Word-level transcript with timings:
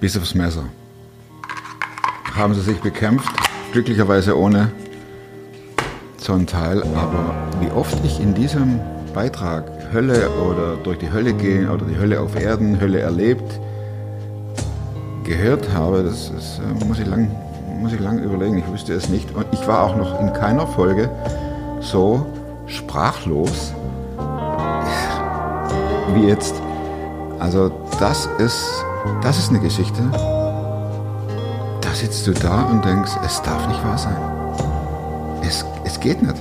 bis 0.00 0.16
aufs 0.16 0.34
Messer. 0.34 0.64
Haben 2.34 2.54
sie 2.54 2.62
sich 2.62 2.80
bekämpft, 2.80 3.30
glücklicherweise 3.72 4.38
ohne 4.38 4.72
so 6.16 6.32
ein 6.32 6.46
Teil. 6.46 6.82
Aber 6.94 7.34
wie 7.60 7.70
oft 7.70 7.96
ich 8.04 8.20
in 8.20 8.34
diesem 8.34 8.80
Beitrag 9.14 9.64
Hölle 9.92 10.30
oder 10.30 10.76
durch 10.76 10.98
die 10.98 11.12
Hölle 11.12 11.32
gehen 11.32 11.68
oder 11.68 11.84
die 11.84 11.98
Hölle 11.98 12.20
auf 12.20 12.40
Erden, 12.40 12.80
Hölle 12.80 13.00
erlebt, 13.00 13.60
gehört 15.24 15.72
habe, 15.72 16.02
das, 16.02 16.32
das 16.32 16.60
äh, 16.60 16.84
muss, 16.84 16.98
ich 16.98 17.06
lang, 17.06 17.30
muss 17.80 17.92
ich 17.92 18.00
lang 18.00 18.18
überlegen. 18.22 18.58
Ich 18.58 18.66
wusste 18.68 18.94
es 18.94 19.08
nicht. 19.08 19.34
Und 19.34 19.46
ich 19.52 19.66
war 19.66 19.82
auch 19.82 19.96
noch 19.96 20.20
in 20.20 20.32
keiner 20.32 20.66
Folge 20.66 21.10
so 21.80 22.26
sprachlos 22.66 23.72
wie 26.14 26.26
jetzt. 26.26 26.54
Also 27.38 27.70
das 27.98 28.28
ist, 28.38 28.84
das 29.22 29.38
ist 29.38 29.50
eine 29.50 29.60
Geschichte. 29.60 30.02
Da 31.80 31.90
sitzt 31.94 32.26
du 32.26 32.32
da 32.32 32.62
und 32.64 32.84
denkst, 32.84 33.12
es 33.24 33.42
darf 33.42 33.66
nicht 33.68 33.84
wahr 33.84 33.98
sein. 33.98 34.16
Es, 35.42 35.64
es 35.84 35.98
geht 36.00 36.22
nicht. 36.22 36.36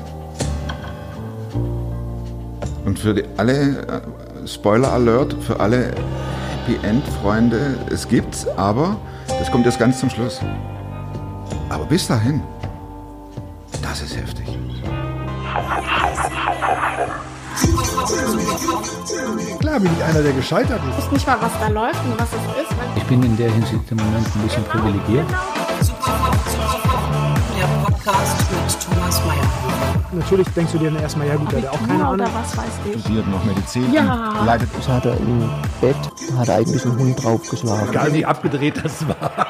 Und 2.85 2.97
für 2.97 3.13
die, 3.13 3.23
alle, 3.37 3.53
äh, 3.53 4.47
Spoiler 4.47 4.91
Alert, 4.91 5.35
für 5.41 5.59
alle 5.59 5.93
Happy 6.51 6.79
End 6.87 7.03
Freunde, 7.21 7.77
es 7.91 8.07
gibt's, 8.07 8.47
aber 8.57 8.97
das 9.27 9.51
kommt 9.51 9.65
jetzt 9.65 9.79
ganz 9.79 9.99
zum 9.99 10.09
Schluss. 10.09 10.39
Aber 11.69 11.85
bis 11.85 12.07
dahin, 12.07 12.41
Bin 19.81 19.89
ich 19.97 20.03
einer, 20.03 20.21
der 20.21 20.33
gescheitert 20.33 20.81
ist. 20.89 20.97
Ich 20.99 21.05
weiß 21.05 21.11
nicht 21.13 21.27
mal, 21.27 21.37
was 21.39 21.51
da 21.59 21.67
läuft 21.69 22.03
und 22.03 22.19
was 22.19 22.27
es 22.29 22.63
ist. 22.63 22.75
Ich 22.97 23.03
bin 23.05 23.23
in 23.23 23.37
der 23.37 23.49
Hinsicht 23.51 23.79
im 23.91 23.97
Moment 23.97 24.27
ein 24.35 24.41
bisschen 24.41 24.63
privilegiert. 24.65 25.25
Der 27.57 27.65
Podcast 27.85 28.41
mit 28.51 28.77
Thomas 28.81 29.21
Mayer. 29.25 29.49
Natürlich 30.11 30.47
denkst 30.49 30.71
du 30.73 30.77
dir 30.79 30.91
dann 30.91 31.01
erstmal, 31.01 31.27
ja 31.27 31.35
gut, 31.37 31.51
der 31.53 31.61
hat 31.61 31.69
auch 31.69 31.79
keine 31.87 32.03
Ahnung. 32.03 32.13
oder 32.15 32.25
was 32.33 32.57
weiß 32.57 32.65
ich. 32.93 33.01
Studiert 33.01 33.27
noch 33.29 33.43
Medizin, 33.45 33.93
Ja. 33.93 34.33
leitet 34.45 34.69
Das 34.77 34.87
hat 34.89 35.05
er 35.05 35.15
im 35.17 35.49
Bett, 35.79 35.95
da 36.31 36.37
hat 36.39 36.47
er 36.49 36.55
eigentlich 36.55 36.83
einen 36.85 36.97
Hund 36.99 37.23
draufgeschlagen. 37.23 37.89
Egal 37.89 38.13
wie 38.13 38.25
abgedreht 38.25 38.81
das 38.83 39.07
war. 39.07 39.47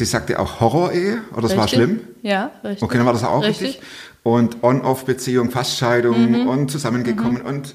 Sie 0.00 0.06
sagte 0.06 0.38
auch 0.38 0.60
Horror-Ehe, 0.60 1.18
oder 1.32 1.42
das 1.42 1.54
war 1.58 1.64
Richtig. 1.64 1.76
schlimm? 1.78 2.00
Ja, 2.22 2.50
richtig. 2.64 2.82
Okay, 2.82 2.96
dann 2.96 3.04
war 3.04 3.12
das 3.12 3.22
auch 3.22 3.42
richtig. 3.42 3.68
Richtig. 3.68 3.82
Und 4.22 4.62
On-Off-Beziehung, 4.62 5.50
Fastscheidung 5.50 6.30
Mhm. 6.40 6.46
und 6.48 6.70
zusammengekommen 6.70 7.42
und 7.42 7.74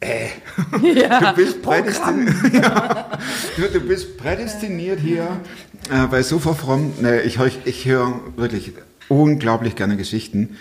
äh, 0.00 0.26
du 0.72 1.32
bist 1.36 1.62
prädestiniert. 1.62 2.34
ja, 2.52 3.10
du, 3.56 3.62
du 3.78 3.80
bist 3.80 4.16
prädestiniert 4.18 4.98
hier 4.98 5.28
äh, 5.88 6.06
bei 6.08 6.24
Sofa 6.24 6.54
Fromm. 6.54 6.94
Nee, 7.00 7.20
ich 7.20 7.38
ich 7.64 7.84
höre 7.86 8.20
wirklich 8.34 8.72
unglaublich 9.06 9.76
gerne 9.76 9.96
Geschichten, 9.96 10.56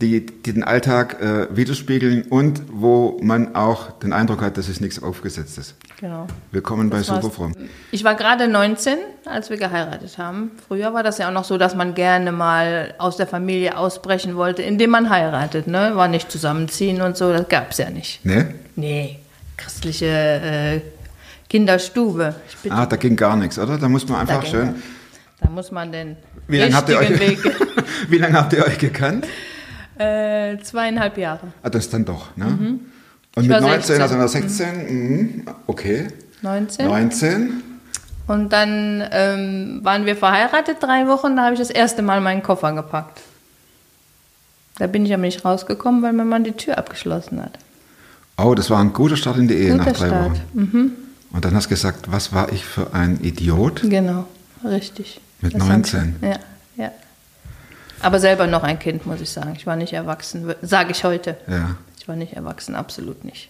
die, 0.00 0.24
die 0.24 0.52
den 0.52 0.64
Alltag 0.64 1.20
äh, 1.20 1.54
widerspiegeln 1.54 2.22
und 2.22 2.62
wo 2.70 3.18
man 3.22 3.54
auch 3.54 3.90
den 3.98 4.12
Eindruck 4.12 4.40
hat, 4.40 4.56
dass 4.56 4.68
es 4.68 4.80
nichts 4.80 5.02
Aufgesetztes. 5.02 5.74
Genau. 6.00 6.26
Willkommen 6.52 6.88
bei 6.88 6.98
Das. 6.98 7.08
Sofa 7.08 7.28
Fromm. 7.28 7.54
Ich 7.90 8.04
war 8.04 8.14
gerade 8.14 8.48
19, 8.48 8.96
als 9.26 9.50
wir 9.50 9.58
geheiratet 9.58 10.16
haben. 10.16 10.52
Früher 10.66 10.94
war 10.94 11.02
das 11.02 11.18
ja 11.18 11.28
auch 11.28 11.32
noch 11.32 11.44
so, 11.44 11.58
dass 11.58 11.74
man 11.74 11.94
gerne 11.94 12.32
mal 12.32 12.94
aus 12.98 13.18
der 13.18 13.26
Familie 13.26 13.76
ausbrechen 13.76 14.36
wollte, 14.36 14.62
indem 14.62 14.90
man 14.90 15.10
heiratet. 15.10 15.66
Ne? 15.66 15.92
War 15.94 16.08
nicht 16.08 16.30
zusammenziehen 16.30 17.02
und 17.02 17.16
so, 17.16 17.32
das 17.32 17.48
gab 17.48 17.72
es 17.72 17.78
ja 17.78 17.90
nicht. 17.90 18.24
Ne? 18.24 18.54
Nee, 18.76 19.18
christliche 19.58 20.06
äh, 20.06 20.80
Kinderstube. 21.50 22.34
Ah, 22.70 22.86
da 22.86 22.96
ging 22.96 23.16
gar 23.16 23.36
nichts, 23.36 23.58
oder? 23.58 23.76
Da 23.76 23.88
muss 23.88 24.08
man 24.08 24.20
einfach 24.20 24.46
schön. 24.46 24.76
Da 25.40 25.50
muss 25.50 25.70
man 25.70 25.92
den 25.92 26.16
Wie 26.48 26.58
lange 26.58 26.74
habt 26.74 26.88
ihr 26.88 26.98
euch, 26.98 27.10
wie 28.08 28.18
lange 28.18 28.34
habt 28.34 28.52
ihr 28.54 28.64
euch 28.64 28.78
gekannt? 28.78 29.26
Äh, 30.00 30.58
zweieinhalb 30.62 31.16
Jahre. 31.18 31.48
Ah, 31.62 31.70
das 31.70 31.88
dann 31.90 32.04
doch, 32.04 32.36
ne? 32.36 32.46
Und 32.46 32.60
Mhm. 32.60 32.80
Ich 33.36 33.42
mit 33.42 33.50
war 33.52 33.60
19, 33.60 33.82
16. 33.96 34.02
also 34.02 34.14
nach 34.16 34.28
16, 34.28 34.66
mhm. 34.88 35.44
okay. 35.66 36.08
19. 36.42 36.86
19, 36.88 37.62
Und 38.26 38.52
dann 38.52 39.04
ähm, 39.12 39.80
waren 39.82 40.04
wir 40.06 40.16
verheiratet 40.16 40.78
drei 40.80 41.06
Wochen, 41.06 41.36
da 41.36 41.44
habe 41.44 41.52
ich 41.54 41.60
das 41.60 41.70
erste 41.70 42.02
Mal 42.02 42.20
meinen 42.20 42.42
Koffer 42.42 42.72
gepackt. 42.72 43.20
Da 44.78 44.86
bin 44.86 45.04
ich 45.04 45.12
aber 45.12 45.22
nicht 45.22 45.44
rausgekommen, 45.44 46.02
weil 46.02 46.12
mein 46.12 46.28
Mann 46.28 46.42
die 46.44 46.52
Tür 46.52 46.78
abgeschlossen 46.78 47.42
hat. 47.42 47.58
oh, 48.38 48.54
das 48.54 48.70
war 48.70 48.80
ein 48.80 48.92
guter 48.92 49.16
Start 49.16 49.36
in 49.36 49.46
die 49.48 49.54
Ehe 49.54 49.72
Guter 49.72 49.84
nach 49.84 49.92
drei 49.92 50.06
Start. 50.08 50.30
Wochen. 50.54 50.92
Und 51.32 51.44
dann 51.44 51.54
hast 51.54 51.66
du 51.66 51.70
gesagt, 51.70 52.10
was 52.10 52.32
war 52.32 52.50
ich 52.50 52.64
für 52.64 52.92
ein 52.94 53.20
Idiot? 53.22 53.82
Genau, 53.84 54.26
richtig. 54.64 55.20
Mit 55.40 55.54
Das 55.54 55.60
hab 55.62 55.68
19? 55.68 56.16
ich- 56.22 56.28
Ja, 56.28 56.38
ja. 56.84 56.90
Aber 58.02 58.18
selber 58.18 58.46
noch 58.46 58.62
ein 58.62 58.78
Kind, 58.78 59.06
muss 59.06 59.20
ich 59.20 59.30
sagen. 59.30 59.54
Ich 59.56 59.66
war 59.66 59.76
nicht 59.76 59.92
erwachsen, 59.92 60.54
sage 60.62 60.92
ich 60.92 61.04
heute. 61.04 61.36
Ja. 61.46 61.76
Ich 61.98 62.08
war 62.08 62.16
nicht 62.16 62.32
erwachsen, 62.32 62.74
absolut 62.74 63.24
nicht. 63.24 63.48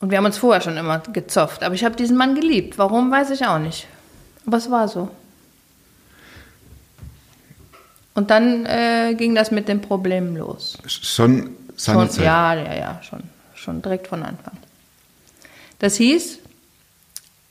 Und 0.00 0.10
wir 0.10 0.18
haben 0.18 0.26
uns 0.26 0.36
vorher 0.38 0.60
schon 0.60 0.76
immer 0.76 0.98
gezofft. 0.98 1.62
Aber 1.62 1.74
ich 1.74 1.84
habe 1.84 1.96
diesen 1.96 2.16
Mann 2.16 2.34
geliebt. 2.34 2.76
Warum, 2.76 3.10
weiß 3.10 3.30
ich 3.30 3.46
auch 3.46 3.58
nicht. 3.58 3.86
Aber 4.46 4.58
es 4.58 4.70
war 4.70 4.88
so. 4.88 5.10
Und 8.12 8.30
dann 8.30 8.66
äh, 8.66 9.14
ging 9.16 9.34
das 9.34 9.50
mit 9.50 9.66
den 9.68 9.80
Problemen 9.80 10.36
los. 10.36 10.78
Schon 10.86 11.56
Schon, 11.76 11.94
seinerzeit. 11.96 12.24
ja, 12.24 12.54
ja, 12.54 12.74
ja, 12.74 13.00
schon, 13.02 13.22
schon 13.54 13.82
direkt 13.82 14.06
von 14.06 14.22
Anfang. 14.22 14.56
Das 15.80 15.96
hieß, 15.96 16.38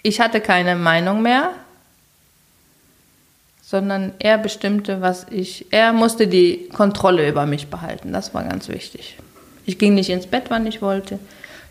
ich 0.02 0.22
hatte 0.22 0.40
keine 0.40 0.76
Meinung 0.78 1.22
mehr, 1.22 1.52
sondern 3.66 4.12
er 4.20 4.38
bestimmte, 4.38 5.02
was 5.02 5.26
ich, 5.32 5.68
er 5.72 5.94
musste 5.94 6.28
die 6.28 6.68
Kontrolle 6.74 7.28
über 7.30 7.46
mich 7.46 7.68
behalten. 7.68 8.12
Das 8.12 8.34
war 8.34 8.44
ganz 8.44 8.68
wichtig. 8.68 9.18
Ich 9.66 9.78
ging 9.80 9.94
nicht 9.94 10.10
ins 10.10 10.28
Bett, 10.28 10.44
wann 10.50 10.68
ich 10.68 10.82
wollte. 10.82 11.18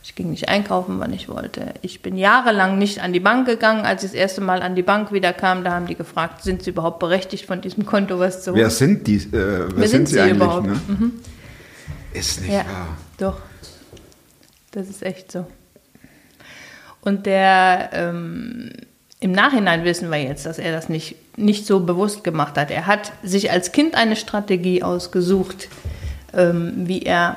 Ich 0.02 0.14
ging 0.16 0.30
nicht 0.30 0.48
einkaufen, 0.48 0.98
wann 0.98 1.12
ich 1.12 1.28
wollte. 1.28 1.74
Ich 1.82 2.00
bin 2.02 2.16
jahrelang 2.16 2.76
nicht 2.78 3.00
an 3.02 3.12
die 3.12 3.20
Bank 3.20 3.46
gegangen. 3.46 3.84
Als 3.84 4.02
ich 4.02 4.10
das 4.10 4.18
erste 4.18 4.40
Mal 4.40 4.62
an 4.62 4.74
die 4.74 4.82
Bank 4.82 5.12
wieder 5.12 5.32
kam, 5.34 5.62
da 5.64 5.72
haben 5.72 5.86
die 5.86 5.94
gefragt, 5.94 6.42
sind 6.42 6.62
sie 6.64 6.70
überhaupt 6.70 6.98
berechtigt, 6.98 7.44
von 7.46 7.60
diesem 7.60 7.84
Konto 7.86 8.18
was 8.18 8.42
zu 8.42 8.50
holen? 8.52 8.60
Wer 8.62 8.70
sind 8.70 9.06
die? 9.06 9.16
Äh, 9.16 9.30
wer, 9.30 9.76
Wer 9.76 9.88
sind 9.88 9.90
sind 9.90 10.08
sie 10.08 10.14
sie 10.14 10.20
eigentlich? 10.22 10.36
überhaupt? 10.36 10.66
Ne? 10.66 10.80
Mhm. 10.88 11.12
Ist 12.14 12.40
nicht 12.40 12.50
Ja, 12.52 12.64
wahr. 12.64 12.96
doch. 13.18 13.38
Das 14.72 14.88
ist 14.88 15.02
echt 15.02 15.30
so. 15.30 15.46
Und 17.02 17.26
der, 17.26 17.90
ähm, 17.92 18.70
im 19.22 19.30
Nachhinein 19.30 19.84
wissen 19.84 20.10
wir 20.10 20.20
jetzt, 20.20 20.46
dass 20.46 20.58
er 20.58 20.72
das 20.72 20.88
nicht, 20.88 21.14
nicht 21.38 21.64
so 21.64 21.80
bewusst 21.80 22.24
gemacht 22.24 22.58
hat. 22.58 22.72
Er 22.72 22.88
hat 22.88 23.12
sich 23.22 23.52
als 23.52 23.70
Kind 23.70 23.94
eine 23.94 24.16
Strategie 24.16 24.82
ausgesucht, 24.82 25.68
ähm, 26.34 26.72
wie 26.88 27.02
er 27.02 27.36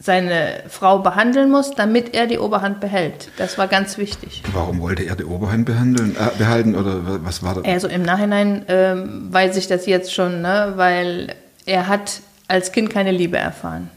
seine 0.00 0.64
Frau 0.68 0.98
behandeln 0.98 1.52
muss, 1.52 1.70
damit 1.70 2.14
er 2.14 2.26
die 2.26 2.38
Oberhand 2.38 2.80
behält. 2.80 3.30
Das 3.36 3.58
war 3.58 3.68
ganz 3.68 3.96
wichtig. 3.96 4.42
Warum 4.52 4.80
wollte 4.80 5.04
er 5.04 5.14
die 5.14 5.24
Oberhand 5.24 5.66
behandeln, 5.66 6.16
äh, 6.16 6.36
behalten 6.36 6.74
oder 6.74 7.24
was 7.24 7.44
war 7.44 7.54
das? 7.54 7.64
Also 7.64 7.86
im 7.86 8.02
Nachhinein 8.02 8.64
ähm, 8.66 9.32
weiß 9.32 9.56
ich 9.56 9.68
das 9.68 9.86
jetzt 9.86 10.12
schon, 10.12 10.42
ne? 10.42 10.72
weil 10.74 11.32
er 11.64 11.86
hat 11.86 12.20
als 12.48 12.72
Kind 12.72 12.90
keine 12.90 13.12
Liebe 13.12 13.36
erfahren. 13.36 13.88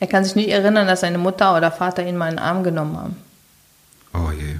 Er 0.00 0.06
kann 0.06 0.24
sich 0.24 0.34
nicht 0.34 0.48
erinnern, 0.48 0.86
dass 0.86 1.00
seine 1.00 1.18
Mutter 1.18 1.54
oder 1.54 1.70
Vater 1.70 2.06
ihn 2.06 2.16
mal 2.16 2.30
in 2.30 2.36
den 2.36 2.38
Arm 2.38 2.62
genommen 2.62 2.96
haben. 2.96 3.16
Oh 4.14 4.30
je. 4.30 4.56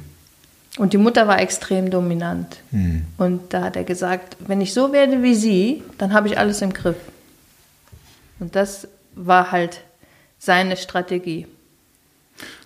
Und 0.78 0.92
die 0.92 0.98
Mutter 0.98 1.26
war 1.26 1.41
extrem 1.41 1.91
dominant. 1.91 2.59
Und 3.16 3.54
da 3.54 3.62
hat 3.64 3.76
er 3.76 3.84
gesagt, 3.84 4.37
wenn 4.47 4.60
ich 4.60 4.75
so 4.75 4.92
werde 4.92 5.22
wie 5.22 5.34
sie, 5.34 5.82
dann 5.98 6.12
habe 6.12 6.28
ich 6.28 6.38
alles 6.38 6.60
im 6.60 6.72
Griff. 6.75 6.97
Und 8.41 8.54
das 8.54 8.86
war 9.15 9.53
halt 9.53 9.80
seine 10.39 10.77
Strategie, 10.77 11.47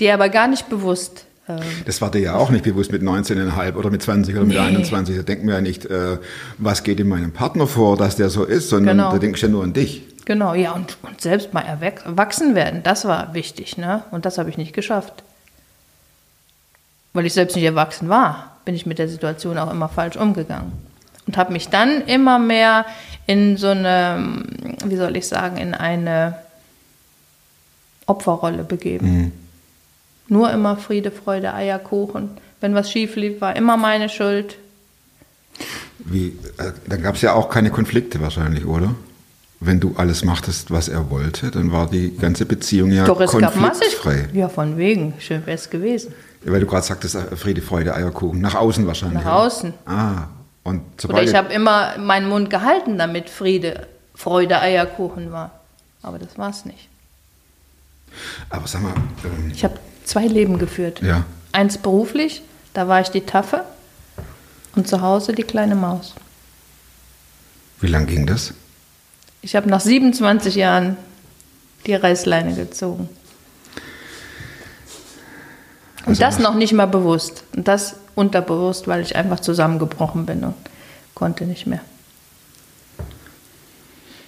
die 0.01 0.07
er 0.07 0.15
aber 0.15 0.29
gar 0.29 0.49
nicht 0.49 0.69
bewusst. 0.69 1.25
ähm, 1.49 1.61
Das 1.87 2.01
war 2.03 2.11
dir 2.11 2.21
ja 2.21 2.35
auch 2.35 2.51
nicht 2.51 2.65
bewusst 2.65 2.91
mit 2.91 3.03
19,5 3.03 3.77
oder 3.77 3.91
mit 3.91 4.03
20 4.03 4.35
oder 4.35 4.45
mit 4.45 4.57
Nee. 4.57 4.63
21. 4.65 5.15
Da 5.17 5.23
denken 5.23 5.47
wir 5.47 5.55
ja 5.55 5.61
nicht, 5.61 5.87
äh, 5.87 6.19
was 6.59 6.83
geht 6.83 6.99
in 6.99 7.09
meinem 7.09 7.31
Partner 7.33 7.69
vor, 7.69 7.97
dass 7.97 8.17
der 8.17 8.29
so 8.31 8.43
ist, 8.45 8.69
sondern 8.71 8.97
Genau. 8.97 9.13
da 9.13 9.19
denkst 9.19 9.41
du 9.41 9.47
ja 9.47 9.53
nur 9.53 9.63
an 9.63 9.73
dich. 9.73 10.03
Genau, 10.25 10.55
ja, 10.55 10.73
und, 10.73 10.97
und 11.03 11.21
selbst 11.21 11.55
mal 11.55 11.63
erwach- 11.63 12.05
erwachsen 12.05 12.57
werden, 12.57 12.83
das 12.83 13.05
war 13.05 13.35
wichtig, 13.35 13.79
ne? 13.79 14.03
Und 14.11 14.25
das 14.27 14.37
habe 14.39 14.51
ich 14.51 14.59
nicht 14.59 14.73
geschafft. 14.73 15.23
Weil 17.13 17.27
ich 17.27 17.33
selbst 17.33 17.57
nicht 17.57 17.65
erwachsen 17.65 18.09
war, 18.09 18.57
bin 18.65 18.75
ich 18.75 18.87
mit 18.87 18.99
der 18.99 19.09
Situation 19.09 19.59
auch 19.59 19.71
immer 19.71 19.89
falsch 19.89 20.17
umgegangen. 20.17 20.73
Und 21.27 21.37
habe 21.37 21.53
mich 21.53 21.69
dann 21.69 22.03
immer 22.03 22.39
mehr 22.39 22.87
in 23.27 23.57
so 23.57 23.69
eine, 23.69 24.43
wie 24.85 24.97
soll 24.97 25.17
ich 25.17 25.27
sagen, 25.29 25.57
in 25.57 25.75
eine 25.75 26.37
Opferrolle 28.07 28.65
begeben. 28.65 29.33
Nur 30.29 30.51
immer 30.53 30.77
Friede, 30.77 31.11
Freude, 31.11 31.55
Eierkuchen. 31.55 32.31
Wenn 32.61 32.75
was 32.75 32.91
schief 32.91 33.17
lief, 33.17 33.41
war 33.41 33.57
immer 33.57 33.77
meine 33.77 34.09
Schuld. 34.09 34.57
Wie, 35.99 36.29
äh, 36.59 36.73
dann 36.87 37.03
gab 37.03 37.17
es 37.17 37.23
ja 37.23 37.35
auch 37.35 37.49
keine 37.49 37.71
Konflikte 37.71 38.21
wahrscheinlich, 38.21 38.65
oder? 38.65 38.95
Wenn 39.61 39.79
du 39.79 39.95
alles 39.97 40.25
machtest, 40.25 40.71
was 40.71 40.89
er 40.89 41.11
wollte, 41.11 41.51
dann 41.51 41.71
war 41.71 41.89
die 41.89 42.17
ganze 42.17 42.47
Beziehung 42.47 42.91
ja 42.93 43.05
Doch, 43.05 43.21
es 43.21 43.37
gab 43.37 43.53
konfliktfrei. 43.53 44.29
Ja, 44.33 44.49
von 44.49 44.79
wegen. 44.79 45.15
Schön 45.19 45.45
wäre 45.47 45.57
es 45.57 45.69
gewesen. 45.69 46.15
Weil 46.45 46.61
du 46.61 46.67
gerade 46.67 46.87
sagtest, 46.87 47.15
äh, 47.15 47.37
Friede, 47.37 47.61
Freude, 47.61 47.95
Eierkuchen. 47.95 48.41
Nach 48.41 48.55
außen 48.55 48.87
wahrscheinlich. 48.87 49.23
Nach 49.23 49.33
außen. 49.33 49.75
Ah, 49.85 50.25
und 50.63 50.83
Oder 51.05 51.23
ich 51.23 51.35
habe 51.35 51.53
immer 51.53 51.99
meinen 51.99 52.29
Mund 52.29 52.49
gehalten, 52.49 52.97
damit 52.97 53.29
Friede, 53.29 53.87
Freude, 54.15 54.61
Eierkuchen 54.61 55.31
war. 55.31 55.61
Aber 56.03 56.19
das 56.19 56.39
war 56.39 56.51
es 56.51 56.65
nicht. 56.65 56.89
Aber 58.49 58.67
sag 58.67 58.83
mal, 58.83 58.95
ähm, 59.25 59.53
Ich 59.55 59.63
habe 59.63 59.75
zwei 60.05 60.27
Leben 60.27 60.59
geführt. 60.59 61.03
ja, 61.03 61.25
Eins 61.53 61.77
beruflich, 61.79 62.43
da 62.73 62.89
war 62.89 63.01
ich 63.01 63.09
die 63.11 63.23
Taffe. 63.23 63.65
Und 64.77 64.87
zu 64.89 65.01
Hause 65.01 65.33
die 65.33 65.43
kleine 65.43 65.75
Maus. 65.75 66.15
wie 67.81 67.89
lang 67.89 68.07
ging 68.07 68.25
das? 68.25 68.55
Ich 69.43 69.57
habe 69.57 69.69
nach 69.69 69.81
27 69.81 70.55
Jahren 70.55 70.97
die 71.87 71.95
Reißleine 71.95 72.55
gezogen. 72.55 73.09
Und 76.01 76.09
Also 76.09 76.21
das 76.21 76.39
noch 76.39 76.55
nicht 76.55 76.73
mal 76.73 76.87
bewusst. 76.87 77.45
Und 77.55 77.69
das 77.69 77.97
unterbewusst, 78.15 78.89
weil 78.89 79.03
ich 79.03 79.17
einfach 79.17 79.41
zusammengebrochen 79.41 80.27
bin 80.27 80.45
und 80.45 80.55
konnte 81.15 81.45
nicht 81.45 81.67
mehr. 81.67 81.81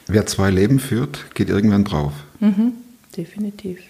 Wer 0.06 0.26
zwei 0.26 0.50
Leben 0.50 0.78
führt, 0.80 1.34
geht 1.34 1.48
irgendwann 1.48 1.84
drauf. 1.84 2.12
Definitiv. 3.16 3.80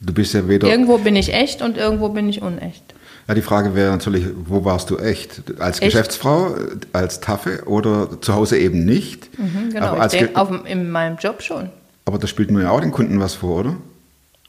Du 0.00 0.12
bist 0.12 0.34
ja 0.34 0.48
weder. 0.48 0.68
Irgendwo 0.68 0.98
bin 0.98 1.16
ich 1.16 1.32
echt 1.32 1.62
und 1.62 1.76
irgendwo 1.76 2.08
bin 2.08 2.28
ich 2.28 2.42
unecht. 2.42 2.82
Ja, 3.28 3.34
die 3.34 3.42
Frage 3.42 3.74
wäre 3.74 3.92
natürlich, 3.92 4.26
wo 4.46 4.64
warst 4.64 4.90
du 4.90 4.96
echt? 4.98 5.42
Als 5.60 5.76
Echt? 5.80 5.92
Geschäftsfrau, 5.92 6.54
als 6.92 7.20
Taffe 7.20 7.62
oder 7.66 8.20
zu 8.20 8.34
Hause 8.34 8.58
eben 8.58 8.84
nicht? 8.84 9.28
Genau, 9.36 9.86
aber, 9.86 9.96
ich 9.98 10.02
als 10.02 10.12
Ge- 10.14 10.34
auf, 10.34 10.50
in 10.66 10.90
meinem 10.90 11.16
Job 11.16 11.40
schon. 11.42 11.70
aber 12.06 12.18
da 12.18 12.26
spielt 12.26 12.50
man 12.50 12.62
ja 12.62 12.70
auch 12.70 12.80
den 12.80 12.90
Kunden 12.90 13.20
was 13.20 13.34
vor, 13.34 13.60
oder? 13.60 13.76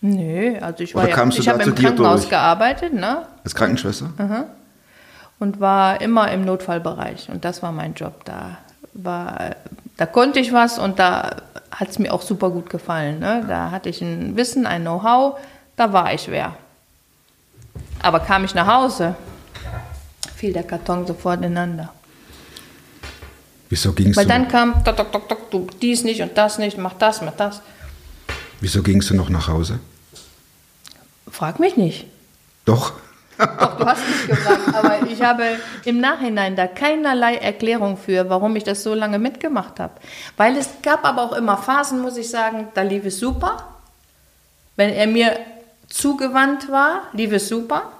Nö, 0.01 0.55
also 0.59 0.83
ich 0.83 0.95
Oder 0.95 1.03
war 1.03 1.09
ja, 1.09 1.15
kamst 1.15 1.37
du 1.37 1.41
ich 1.43 1.47
habe 1.49 1.61
im 1.61 1.75
Krankenhaus 1.75 2.21
durch? 2.21 2.29
gearbeitet, 2.31 2.93
ne? 2.93 3.27
Als 3.43 3.53
Krankenschwester? 3.53 4.09
und 5.39 5.59
war 5.59 6.01
immer 6.01 6.31
im 6.31 6.43
Notfallbereich 6.45 7.29
und 7.31 7.45
das 7.45 7.61
war 7.63 7.71
mein 7.71 7.93
Job. 7.93 8.25
Da 8.25 8.57
war, 8.93 9.55
da 9.97 10.05
konnte 10.07 10.39
ich 10.39 10.53
was 10.53 10.79
und 10.79 10.97
da 10.99 11.35
hat 11.71 11.89
es 11.89 11.99
mir 11.99 12.11
auch 12.13 12.21
super 12.23 12.49
gut 12.49 12.69
gefallen. 12.69 13.19
Ne? 13.19 13.43
Da 13.47 13.69
hatte 13.71 13.89
ich 13.89 14.01
ein 14.01 14.35
Wissen, 14.37 14.65
ein 14.67 14.81
Know-how, 14.81 15.39
da 15.75 15.93
war 15.93 16.13
ich 16.13 16.29
wer. 16.31 16.53
Aber 18.01 18.19
kam 18.19 18.45
ich 18.45 18.53
nach 18.55 18.67
Hause, 18.67 19.15
fiel 20.35 20.53
der 20.53 20.63
Karton 20.63 21.05
sofort 21.05 21.39
ineinander. 21.39 21.93
Wieso 23.69 23.93
gingst 23.93 24.17
Weil 24.17 24.25
du? 24.25 24.31
dann 24.31 24.47
kam, 24.47 24.83
tok, 24.83 24.97
tok, 24.97 25.29
tok, 25.29 25.51
du 25.51 25.67
dies 25.81 26.03
nicht 26.03 26.21
und 26.21 26.37
das 26.37 26.57
nicht, 26.57 26.77
mach 26.77 26.93
das, 26.93 27.21
mach 27.21 27.35
das. 27.35 27.61
Wieso 28.59 28.83
gingst 28.83 29.09
du 29.09 29.15
noch 29.15 29.29
nach 29.29 29.47
Hause? 29.47 29.79
Frag 31.29 31.59
mich 31.59 31.77
nicht. 31.77 32.05
Doch. 32.65 32.93
Doch, 33.37 33.77
du 33.77 33.85
hast 33.85 34.01
mich 34.07 34.27
gefragt, 34.27 34.75
aber 34.75 35.07
ich 35.07 35.21
habe 35.21 35.43
im 35.85 35.99
Nachhinein 35.99 36.55
da 36.55 36.67
keinerlei 36.67 37.37
Erklärung 37.37 37.97
für, 37.97 38.29
warum 38.29 38.55
ich 38.55 38.63
das 38.63 38.83
so 38.83 38.93
lange 38.93 39.17
mitgemacht 39.17 39.79
habe. 39.79 39.93
Weil 40.37 40.57
es 40.57 40.69
gab 40.83 41.05
aber 41.05 41.23
auch 41.23 41.33
immer 41.33 41.57
Phasen, 41.57 42.01
muss 42.01 42.17
ich 42.17 42.29
sagen, 42.29 42.67
da 42.75 42.81
lief 42.81 43.05
es 43.05 43.19
super. 43.19 43.65
Wenn 44.75 44.91
er 44.91 45.07
mir 45.07 45.39
zugewandt 45.91 46.71
war, 46.71 47.03
lief 47.13 47.31
es 47.31 47.47
super. 47.47 47.91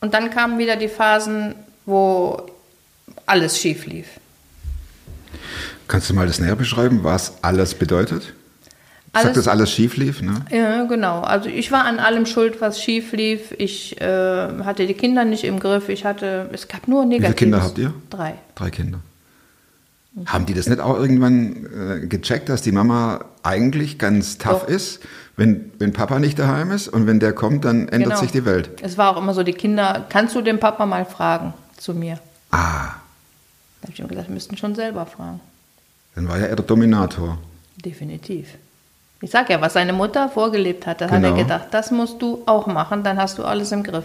Und 0.00 0.14
dann 0.14 0.30
kamen 0.30 0.58
wieder 0.58 0.76
die 0.76 0.88
Phasen, 0.88 1.54
wo 1.86 2.42
alles 3.26 3.58
schief 3.58 3.86
lief. 3.86 4.06
Kannst 5.88 6.10
du 6.10 6.14
mal 6.14 6.26
das 6.26 6.38
näher 6.40 6.56
beschreiben, 6.56 7.04
was 7.04 7.34
alles 7.42 7.74
bedeutet? 7.74 8.32
Sagt 9.14 9.26
Alles- 9.26 9.34
das 9.34 9.48
alles 9.48 9.70
schief 9.70 9.96
lief, 9.98 10.22
ne? 10.22 10.42
Ja, 10.50 10.84
genau. 10.84 11.20
Also 11.20 11.50
ich 11.50 11.70
war 11.70 11.84
an 11.84 11.98
allem 11.98 12.24
schuld, 12.24 12.62
was 12.62 12.82
schief 12.82 13.12
lief. 13.12 13.52
Ich 13.58 14.00
äh, 14.00 14.04
hatte 14.64 14.86
die 14.86 14.94
Kinder 14.94 15.24
nicht 15.26 15.44
im 15.44 15.60
Griff. 15.60 15.90
Ich 15.90 16.06
hatte, 16.06 16.48
es 16.52 16.66
gab 16.66 16.88
nur 16.88 17.04
Negatives. 17.04 17.36
Kinder 17.36 17.62
habt 17.62 17.76
ihr? 17.76 17.92
Drei. 18.08 18.36
Drei 18.54 18.70
Kinder. 18.70 19.00
Haben 20.26 20.44
die 20.46 20.52
das 20.54 20.66
nicht 20.68 20.80
auch 20.80 20.98
irgendwann 20.98 22.02
äh, 22.02 22.06
gecheckt, 22.06 22.48
dass 22.50 22.60
die 22.62 22.72
Mama 22.72 23.24
eigentlich 23.42 23.98
ganz 23.98 24.36
tough 24.38 24.62
Doch. 24.62 24.68
ist, 24.68 25.00
wenn, 25.36 25.72
wenn 25.78 25.92
Papa 25.94 26.18
nicht 26.18 26.38
daheim 26.38 26.70
ist 26.70 26.88
und 26.88 27.06
wenn 27.06 27.18
der 27.18 27.32
kommt, 27.32 27.64
dann 27.64 27.88
ändert 27.88 28.10
Genau. 28.10 28.20
sich 28.20 28.30
die 28.30 28.44
Welt? 28.44 28.70
Es 28.82 28.98
war 28.98 29.10
auch 29.16 29.20
immer 29.20 29.32
so, 29.32 29.42
die 29.42 29.54
Kinder, 29.54 30.04
kannst 30.10 30.34
du 30.34 30.42
den 30.42 30.60
Papa 30.60 30.84
mal 30.84 31.06
fragen 31.06 31.54
zu 31.78 31.94
mir? 31.94 32.18
Ah, 32.50 32.90
Da 33.80 33.84
habe 33.84 33.92
ich 33.94 34.00
ihm 34.00 34.08
gesagt, 34.08 34.28
wir 34.28 34.34
müssten 34.34 34.56
schon 34.58 34.74
selber 34.74 35.06
fragen. 35.06 35.40
dann 36.14 36.28
war 36.28 36.38
ja 36.38 36.44
er 36.46 36.56
der 36.56 36.64
Dominator. 36.66 37.38
Definitiv. 37.82 38.48
Ich 39.22 39.30
sag 39.30 39.48
ja, 39.48 39.60
was 39.62 39.72
seine 39.72 39.94
Mutter 39.94 40.28
vorgelebt 40.28 40.86
hat, 40.86 41.00
da 41.00 41.06
hat 41.08 41.22
Genau. 41.22 41.34
er 41.36 41.42
gedacht, 41.42 41.68
das 41.70 41.90
musst 41.90 42.20
du 42.20 42.42
auch 42.44 42.66
machen, 42.66 43.02
dann 43.02 43.16
hast 43.18 43.38
du 43.38 43.44
alles 43.44 43.72
im 43.72 43.82
Griff. 43.82 44.04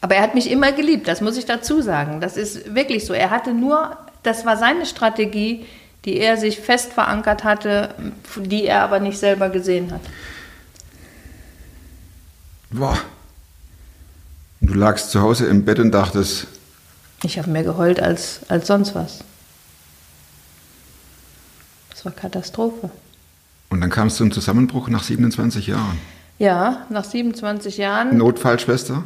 Aber 0.00 0.14
er 0.14 0.22
hat 0.22 0.34
mich 0.34 0.50
immer 0.50 0.72
geliebt, 0.72 1.08
das 1.08 1.20
muss 1.20 1.36
ich 1.36 1.44
dazu 1.46 1.80
sagen. 1.82 2.20
Das 2.20 2.36
ist 2.36 2.74
wirklich 2.74 3.04
so. 3.04 3.12
Er 3.12 3.30
hatte 3.30 3.52
nur, 3.52 3.96
das 4.22 4.46
war 4.46 4.56
seine 4.56 4.86
Strategie, 4.86 5.66
die 6.04 6.18
er 6.20 6.36
sich 6.36 6.60
fest 6.60 6.92
verankert 6.92 7.42
hatte, 7.44 7.94
die 8.36 8.66
er 8.66 8.82
aber 8.82 9.00
nicht 9.00 9.18
selber 9.18 9.48
gesehen 9.48 9.90
hat. 9.92 10.00
Boah. 12.70 12.98
Und 14.60 14.70
du 14.70 14.74
lagst 14.74 15.10
zu 15.10 15.20
Hause 15.20 15.46
im 15.46 15.64
Bett 15.64 15.78
und 15.78 15.90
dachtest, 15.92 16.46
Ich 17.22 17.38
habe 17.38 17.50
mehr 17.50 17.64
geheult 17.64 18.00
als, 18.00 18.40
als 18.48 18.66
sonst 18.68 18.94
was. 18.94 19.20
Das 21.90 22.04
war 22.04 22.12
Katastrophe. 22.12 22.90
und 23.70 23.80
dann 23.80 23.90
kam 23.90 24.06
es 24.08 24.16
zum 24.16 24.30
Zusammenbruch 24.30 24.88
nach 24.88 25.02
27 25.02 25.66
Jahren. 25.66 25.98
Ja, 26.38 26.86
nach 26.90 27.04
27 27.04 27.76
Jahren. 27.78 28.16
Notfallschwester. 28.16 29.02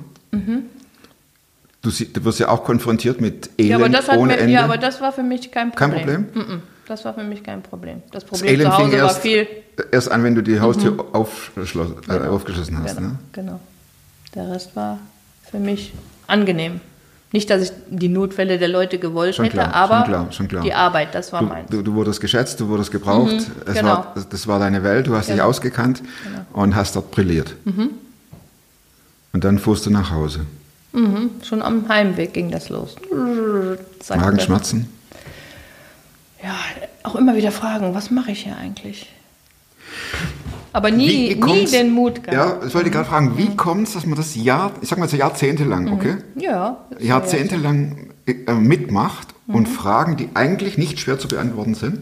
Du, 1.82 1.90
du 1.90 2.25
wirst 2.25 2.38
ja 2.38 2.49
auch 2.49 2.62
konfrontiert 2.64 3.20
mit 3.20 3.50
Elend 3.58 3.81
ja, 3.82 3.88
das 3.88 4.08
ohne 4.11 4.34
mir, 4.34 4.38
Ende. 4.38 4.52
ja, 4.55 4.64
aber 4.64 4.79
das 4.79 5.00
war 5.00 5.12
für 5.12 5.25
mich 5.25 5.50
kein 5.50 5.73
Kein 5.75 5.90
Problem. 5.93 6.26
Problem? 6.29 6.43
Mm-mm, 6.56 6.61
Das 6.87 7.05
war 7.05 7.12
für 7.14 7.25
mich 7.25 7.43
kein 7.43 7.61
Problem. 7.62 8.02
Das 8.12 8.23
das 8.23 8.25
Problem 8.25 8.55
Elend 8.55 8.73
zu 8.73 8.79
Hause 8.79 8.93
war 8.93 8.99
erst, 8.99 9.19
viel. 9.19 9.46
erst 9.90 10.11
an, 10.12 10.23
wenn 10.23 10.34
du 10.37 10.43
die 10.43 10.61
Haustür 10.61 11.05
aufschloss, 11.12 11.88
äh, 12.08 12.19
aufgeschlossen 12.29 12.79
hast. 12.82 12.96
Genau, 12.96 13.08
Ne? 13.08 13.19
genau. 13.32 13.61
Der 14.34 14.49
Rest 14.50 14.76
war 14.76 14.99
für 15.50 15.58
mich 15.58 15.93
angenehm. 16.29 16.81
Nicht, 17.32 17.50
dass 17.50 17.62
ich 17.62 17.73
die 17.88 18.08
Notfälle 18.08 18.58
der 18.58 18.69
Leute 18.69 18.99
gewollt 18.99 19.35
Schon 19.35 19.46
hätte, 19.46 19.56
klar, 19.56 19.75
aber 19.75 20.00
schon 20.00 20.05
klar, 20.06 20.32
schon 20.32 20.49
klar. 20.49 20.62
die 20.62 20.75
Arbeit, 20.75 21.14
das 21.14 21.32
war 21.32 21.40
Du, 21.40 21.46
meins. 21.46 21.69
du, 21.70 21.82
du 21.82 21.94
wurdest 21.94 22.20
geschätzt, 22.20 22.61
du 22.61 22.68
wurdest 22.68 22.92
gebraucht. 22.92 23.33
es 23.66 23.75
genau. 23.75 23.88
war, 23.88 24.14
das 24.30 24.47
war 24.47 24.59
deine 24.61 24.85
Welt, 24.85 25.07
du 25.09 25.16
hast 25.16 25.28
dich 25.28 25.37
Genau. 25.37 25.49
ausgekannt 25.49 26.02
und 26.52 26.76
hast 26.76 26.95
dort 26.95 27.11
brilliert. 27.11 27.54
Und 29.33 29.42
dann 29.45 29.59
fuhrst 29.59 29.87
du 29.87 29.90
nach 29.90 30.11
Hause. 30.11 30.40
Mhm, 30.92 31.30
schon 31.42 31.62
am 31.62 31.88
Heimweg 31.88 32.32
ging 32.34 32.50
das 32.50 32.68
los. 32.68 32.96
Magenschmerzen. 34.08 34.88
Ja, 36.42 36.54
auch 37.04 37.14
immer 37.16 37.37
wieder 37.37 37.52
fragen, 37.52 37.94
was 37.94 38.11
mache 38.11 38.32
ich 38.32 38.44
hier 38.44 38.56
eigentlich? 38.56 39.08
Aber 40.75 40.90
nie, 40.90 41.34
nie 41.34 41.66
den 41.66 41.90
Mut 41.92 42.22
gehabt. 42.25 42.32
Ja, 42.32 42.58
das 42.62 42.75
wollte 42.75 42.88
ich 42.88 42.94
gerade 42.94 43.08
fragen. 43.08 43.37
Wie 43.37 43.54
kommt 43.56 43.88
es, 43.88 43.94
dass 43.94 44.06
man 44.06 44.16
das 44.16 44.34
Jahr, 44.34 44.72
ich 44.80 44.88
sag 44.88 44.99
mal 44.99 45.08
so 45.08 45.16
jahrzehntelang, 45.16 45.84
Mhm. 45.84 45.92
okay? 45.92 46.16
Ja. 46.37 46.78
Jahrzehntelang 46.99 48.08
äh, 48.26 48.52
mitmacht 48.54 49.28
Mhm. 49.46 49.54
und 49.54 49.68
Fragen, 49.68 50.16
die 50.16 50.30
eigentlich 50.34 50.78
nicht 50.78 50.99
schwer 51.00 51.18
zu 51.18 51.28
beantworten 51.28 51.75
sind? 51.75 52.00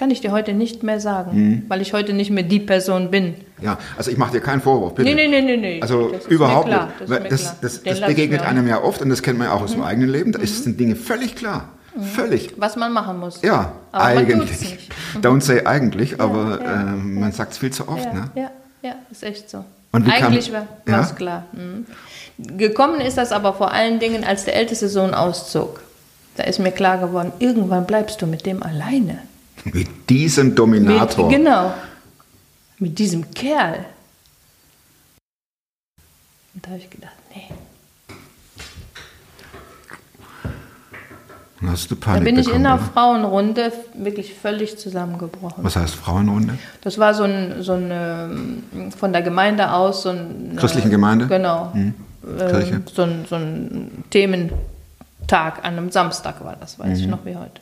Das 0.00 0.06
kann 0.06 0.12
ich 0.12 0.22
dir 0.22 0.32
heute 0.32 0.54
nicht 0.54 0.82
mehr 0.82 0.98
sagen, 0.98 1.30
Mhm. 1.36 1.62
weil 1.68 1.82
ich 1.82 1.92
heute 1.92 2.14
nicht 2.14 2.30
mehr 2.30 2.42
die 2.42 2.58
Person 2.58 3.10
bin. 3.10 3.34
Ja, 3.60 3.76
also 3.98 4.10
ich 4.10 4.16
mache 4.16 4.32
dir 4.32 4.40
keinen 4.40 4.62
Vorwurf, 4.62 4.94
bitte. 4.94 5.14
Nee, 5.14 5.28
nee, 5.28 5.42
nee, 5.42 5.58
nee. 5.58 5.82
Also 5.82 6.12
überhaupt 6.30 6.68
nicht. 6.68 6.80
das 7.28 7.28
Das, 7.28 7.60
das, 7.60 7.82
das 7.82 8.00
begegnet 8.00 8.40
einem 8.40 8.66
ja 8.66 8.82
oft 8.82 9.02
und 9.02 9.10
das 9.10 9.20
kennt 9.20 9.38
man 9.38 9.48
ja 9.48 9.52
auch 9.52 9.58
Mhm. 9.58 9.64
aus 9.66 9.72
dem 9.72 9.82
eigenen 9.82 10.08
Leben. 10.08 10.32
Da 10.32 10.38
ist- 10.38 10.64
sind 10.64 10.80
Dinge 10.80 10.96
völlig 10.96 11.36
klar. 11.36 11.68
Völlig. 12.14 12.54
Was 12.56 12.76
man 12.76 12.94
machen 12.94 13.18
muss. 13.20 13.42
Ja, 13.42 13.72
Aber 13.92 14.04
eigentlich. 14.04 14.88
Mhm. 15.16 15.20
Don't 15.20 15.42
say 15.42 15.66
eigentlich, 15.66 16.18
aber 16.18 16.58
ja. 16.64 16.80
äh, 16.80 16.84
man 16.96 17.32
sagt 17.32 17.52
es 17.52 17.58
viel 17.58 17.70
zu 17.70 17.86
oft. 17.86 18.06
Ja, 18.06 18.12
Ne? 18.14 18.30
ja, 18.36 18.50
ja, 18.80 18.94
ist 19.10 19.22
echt 19.22 19.50
so. 19.50 19.66
Eigentlich 19.92 20.50
war 20.50 20.66
Ja? 20.88 21.00
es 21.02 21.14
klar. 21.14 21.44
Mhm. 21.52 21.84
Gekommen 22.56 23.02
ist 23.02 23.18
das 23.18 23.32
aber 23.32 23.52
vor 23.52 23.70
allen 23.70 23.98
Dingen, 23.98 24.24
als 24.24 24.46
der 24.46 24.56
älteste 24.56 24.88
Sohn 24.88 25.12
auszog. 25.12 25.82
Da 26.38 26.44
ist 26.44 26.58
mir 26.58 26.72
klar 26.72 26.96
geworden, 26.96 27.32
irgendwann 27.38 27.84
bleibst 27.84 28.22
du 28.22 28.26
mit 28.26 28.46
dem 28.46 28.62
alleine. 28.62 29.18
Mit 29.64 30.08
diesem 30.08 30.54
Dominator. 30.54 31.28
Mit, 31.28 31.36
genau. 31.38 31.74
Mit 32.78 32.98
diesem 32.98 33.30
Kerl. 33.32 33.84
Und 36.54 36.64
da 36.66 36.70
habe 36.70 36.80
ich 36.80 36.90
gedacht, 36.90 37.12
nee. 37.34 37.48
Dann 41.60 41.70
hast 41.72 41.90
du 41.90 41.94
Da 41.94 42.00
Panik 42.06 42.24
bin 42.24 42.34
ich 42.38 42.46
in 42.46 42.52
bekommen, 42.52 42.66
einer 42.66 42.74
oder? 42.76 42.84
Frauenrunde 42.92 43.72
wirklich 43.94 44.32
völlig 44.34 44.78
zusammengebrochen. 44.78 45.62
Was 45.62 45.76
heißt 45.76 45.94
Frauenrunde? 45.94 46.56
Das 46.80 46.96
war 46.98 47.12
so 47.12 47.24
ein, 47.24 47.62
so 47.62 47.74
eine, 47.74 48.30
von 48.96 49.12
der 49.12 49.20
Gemeinde 49.22 49.70
aus, 49.72 50.02
so 50.04 50.08
ein. 50.08 50.56
Christlichen 50.56 50.90
Gemeinde? 50.90 51.26
Genau. 51.26 51.70
Mhm. 51.74 51.94
Ähm, 52.24 52.38
Kirche? 52.50 52.82
So 52.92 53.02
ein, 53.02 53.26
so 53.28 53.34
ein 53.36 54.04
Themen, 54.10 54.50
Tag, 55.26 55.58
an 55.58 55.76
einem 55.76 55.90
Samstag 55.90 56.42
war 56.44 56.56
das, 56.58 56.78
weiß 56.78 56.98
ich 56.98 57.04
Mhm. 57.04 57.10
noch 57.10 57.24
wie 57.26 57.36
heute. 57.36 57.60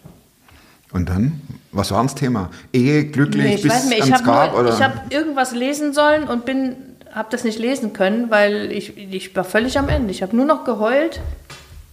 Und 0.93 1.09
dann? 1.09 1.43
Was 1.73 1.91
war 1.91 2.03
das 2.03 2.15
Thema? 2.15 2.51
Ehe, 2.73 3.05
glücklich, 3.05 3.45
Nee, 3.45 3.55
ich 3.57 3.63
bis 3.63 3.73
weiß 3.73 3.85
nicht, 3.87 3.99
ich 3.99 4.05
ans 4.05 4.17
habe 4.19 4.25
Grab? 4.25 4.51
nur- 4.53 4.61
oder? 4.61 4.75
ich 4.75 4.83
habe 4.83 5.01
irgendwas 5.11 5.53
lesen 5.55 5.93
sollen 5.93 6.25
und 6.25 6.45
bin, 6.47 6.77
habe 7.13 7.29
das 7.31 7.45
nicht 7.45 7.59
lesen 7.59 7.93
können, 7.93 8.31
weil 8.31 8.73
ich, 8.73 8.97
ich 8.97 9.35
war 9.37 9.45
völlig 9.45 9.79
am 9.79 9.89
Ende. 9.89 10.11
Ich 10.11 10.23
habe 10.23 10.35
nur 10.35 10.47
noch 10.47 10.65
geheult, 10.65 11.21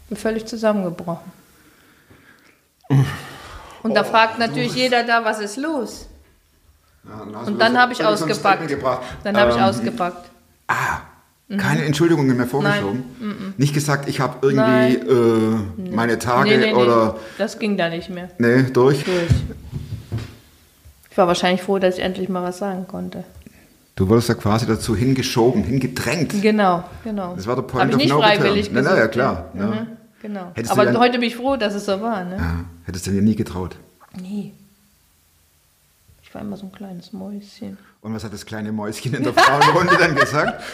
bin 0.10 0.17
völlig 0.17 0.46
zusammengebrochen. 0.46 1.32
Und 3.84 3.96
da 3.96 4.03
fragt 4.03 4.39
natürlich 4.39 4.74
jeder 4.75 5.03
da, 5.03 5.24
was 5.25 5.39
ist 5.39 5.58
los? 5.58 6.08
Ja, 7.03 7.25
dann 7.32 7.36
Und 7.53 7.60
dann 7.60 7.77
habe 7.77 7.94
ich 7.94 8.03
ausgepackt. 8.03 8.72
Dann 9.24 9.38
habe 9.38 9.51
ich 9.51 9.58
Ähm, 9.58 9.63
ausgepackt. 9.63 10.29
Ah, 10.67 11.00
keine 11.58 11.86
Entschuldigungen 11.86 12.36
mehr 12.36 12.48
vorgeschoben? 12.48 13.53
Nicht 13.58 13.74
gesagt, 13.75 14.10
ich 14.10 14.20
habe 14.20 14.38
irgendwie 14.48 14.96
äh, 14.96 15.91
meine 15.96 16.17
Tage 16.17 16.50
Nee, 16.50 16.58
nee, 16.58 16.65
nee, 16.67 16.74
oder... 16.74 17.17
das 17.38 17.60
ging 17.60 17.77
da 17.77 17.89
nicht 17.89 18.10
mehr 18.10 18.29
Nee, 18.39 18.63
durch. 18.63 19.03
durch. 19.03 19.29
Ich 21.15 21.17
war 21.17 21.27
wahrscheinlich 21.27 21.62
froh, 21.62 21.79
dass 21.79 21.95
ich 21.98 22.03
endlich 22.03 22.27
mal 22.27 22.43
was 22.43 22.57
sagen 22.57 22.88
konnte. 22.89 23.24
Du 23.95 24.10
wurdest 24.10 24.27
ja 24.27 24.36
quasi 24.36 24.65
dazu 24.65 24.98
hingeschoben, 24.98 25.63
hingedrängt. 25.63 26.41
Genau, 26.41 26.84
genau. 27.05 27.38
Das 27.38 27.48
war 27.48 27.55
der 27.55 27.62
Point 27.62 27.84
Hab 27.84 27.89
ich 27.91 27.95
of 27.95 28.01
nicht 28.01 28.10
no 28.10 28.19
freiwillig 28.19 28.65
return. 28.65 28.74
Na, 28.74 28.81
na, 28.81 28.89
ja, 28.89 28.95
gesucht, 28.95 29.12
klar, 29.13 29.50
ja. 29.53 29.65
Mhm, 29.65 29.88
genau. 30.22 30.51
Hättest 30.55 30.65
du 30.67 30.74
Aber 30.74 30.84
dann- 30.84 31.00
heute 31.00 31.17
bin 31.19 31.29
ich 31.29 31.38
froh, 31.38 31.55
dass 31.55 31.74
es 31.74 31.86
so 31.86 32.01
war. 32.01 32.25
Ne? 32.25 32.36
Ja, 32.36 32.65
hättest 32.84 33.07
du 33.07 33.12
dir 33.12 33.22
nie 33.22 33.38
getraut. 33.38 33.77
Nee. 34.22 34.51
Ich 36.22 36.36
war 36.36 36.41
immer 36.41 36.57
so 36.57 36.65
ein 36.65 36.74
kleines 36.74 37.13
Mäuschen. 37.13 37.77
Und 38.01 38.13
was 38.13 38.25
hat 38.25 38.34
das 38.34 38.45
kleine 38.45 38.74
Mäuschen 38.74 39.13
in 39.13 39.24
der 39.24 39.31
Frauenrunde 39.34 39.95
dann 39.98 40.15
gesagt? 40.15 40.62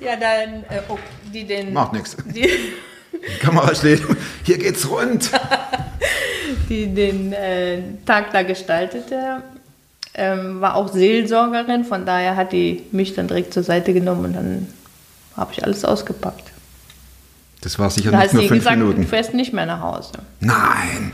Ja, 0.00 0.14
dann, 0.16 0.62
äh, 0.70 0.82
oh, 0.88 0.98
die 1.32 1.44
den. 1.44 1.72
Macht 1.74 1.92
nichts. 1.92 2.16
Die, 2.34 2.48
Die 3.12 3.38
Kamera 3.40 3.74
steht, 3.74 4.02
hier 4.44 4.56
geht's 4.58 4.88
rund. 4.90 5.30
die 6.68 6.94
den 6.94 7.32
äh, 7.32 7.80
Tag 8.04 8.32
da 8.32 8.42
gestaltete, 8.42 9.42
ähm, 10.16 10.60
war 10.60 10.74
auch 10.74 10.88
Seelsorgerin. 10.92 11.84
Von 11.84 12.04
daher 12.06 12.36
hat 12.36 12.52
die 12.52 12.82
mich 12.92 13.14
dann 13.14 13.28
direkt 13.28 13.52
zur 13.54 13.62
Seite 13.62 13.92
genommen 13.92 14.24
und 14.24 14.32
dann 14.34 14.66
habe 15.36 15.52
ich 15.52 15.62
alles 15.64 15.84
ausgepackt. 15.84 16.52
Das 17.60 17.78
war 17.78 17.90
sicher 17.90 18.10
Da 18.10 18.18
nicht 18.22 18.32
nur 18.34 18.42
fünf 18.44 18.60
gesagt, 18.60 18.76
du 18.76 18.80
Minuten. 18.84 19.06
fährst 19.06 19.34
nicht 19.34 19.52
mehr 19.52 19.66
nach 19.66 19.80
Hause. 19.80 20.12
Nein. 20.40 21.12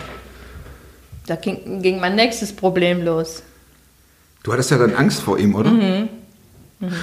Da 1.27 1.37
ging, 1.37 1.83
ging 1.83 2.01
mein 2.01 2.15
nächstes 2.17 2.53
Problem 2.55 3.03
los. 3.05 3.43
Du 4.43 4.53
hattest 4.53 4.71
ja 4.71 4.79
dann 4.79 4.95
Angst 4.95 5.21
vor 5.21 5.39
ihm, 5.39 5.55
oder? 5.55 5.71
Mhm. 5.71 6.09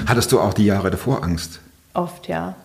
Hattest 0.08 0.32
du 0.34 0.40
auch 0.42 0.54
die 0.54 0.66
Jahre 0.66 0.92
davor 0.92 1.24
Angst? 1.24 1.62
Oft, 1.94 2.28
ja. 2.28 2.56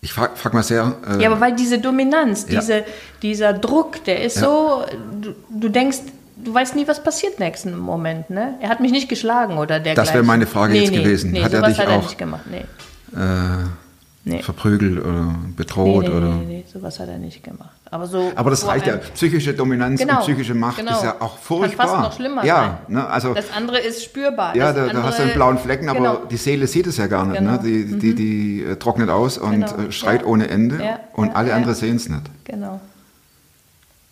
Ich 0.00 0.14
frag, 0.14 0.38
frag 0.38 0.54
mal 0.54 0.62
sehr. 0.62 0.94
Äh, 1.06 1.22
Ja, 1.22 1.30
aber 1.30 1.40
weil 1.40 1.54
diese 1.54 1.78
Dominanz, 1.78 2.46
Ja. 2.48 2.60
diese, 2.60 2.84
dieser 3.20 3.52
Druck, 3.52 4.02
der 4.04 4.22
ist 4.24 4.36
Ja. 4.36 4.42
so, 4.44 4.84
du, 5.20 5.34
du 5.50 5.68
denkst, 5.68 5.98
du 6.44 6.52
weißt 6.54 6.76
nie, 6.76 6.86
was 6.88 7.02
passiert 7.02 7.38
nächsten 7.38 7.76
Moment. 7.78 8.30
Ne? 8.30 8.54
Er 8.60 8.68
hat 8.68 8.80
mich 8.80 8.92
nicht 8.92 9.08
geschlagen 9.08 9.58
oder 9.58 9.80
dergleichen. 9.80 9.96
Das 9.96 10.14
wäre 10.14 10.24
meine 10.24 10.46
Frage 10.46 10.72
nee, 10.72 10.80
jetzt 10.80 10.90
nee, 10.92 11.02
gewesen. 11.02 11.30
Nee, 11.32 11.42
Hat 11.42 11.52
er 11.52 11.62
dich 11.62 11.78
hat 11.78 11.88
er 11.88 11.98
auch- 11.98 12.16
gemacht. 12.16 12.42
Äh, 13.16 14.42
verprügelt 14.42 15.00
oder 15.04 15.34
bedroht 15.56 16.08
oder. 16.08 16.20
nee, 16.34 16.44
nee, 16.46 16.64
sowas 16.70 17.00
hat 17.00 17.08
er 17.08 17.18
nicht 17.18 17.42
gemacht. 17.42 17.70
Aber, 17.90 18.06
so 18.06 18.30
Aber 18.36 18.50
das 18.50 18.64
reicht 18.66 18.86
ja. 18.86 18.98
Psychische 18.98 19.54
Dominanz 19.54 19.98
Genau, 20.00 20.16
und 20.18 20.20
psychische 20.22 20.54
Macht 20.54 20.76
genau. 20.78 20.92
ist 20.92 21.02
ja 21.02 21.16
auch 21.18 21.34
Kann 21.34 21.42
furchtbar. 21.42 21.88
fast 21.88 22.00
noch 22.02 22.12
schlimmer 22.12 22.44
ja. 22.44 22.80
Ne, 22.86 23.04
also 23.08 23.34
Das 23.34 23.46
andere 23.56 23.78
ist 23.80 24.04
spürbar. 24.04 24.54
ja, 24.54 24.72
da, 24.72 24.86
da 24.88 25.02
hast 25.02 25.18
du 25.18 25.22
einen 25.24 25.32
blauen 25.32 25.58
Flecken, 25.58 25.88
aber 25.88 25.98
Genau. 25.98 26.16
die 26.30 26.36
Seele 26.36 26.66
sieht 26.66 26.86
es 26.86 26.98
ja 26.98 27.06
gar 27.08 27.24
nicht. 27.24 27.38
Genau. 27.38 27.52
Ne? 27.52 27.60
Die, 27.64 27.98
die, 27.98 28.14
die 28.14 28.62
äh, 28.64 28.76
trocknet 28.76 29.08
aus 29.10 29.38
und 29.38 29.52
Genau. 29.52 29.88
äh, 29.88 29.90
schreit 29.90 30.20
Ja. 30.20 30.26
ohne 30.28 30.48
Ende 30.48 30.76
Ja, 30.84 31.00
und 31.14 31.28
ja, 31.28 31.34
alle 31.34 31.54
anderen 31.54 31.74
sehen 31.74 31.96
es 31.96 32.08
nicht. 32.08 32.22
Genau. 32.44 32.80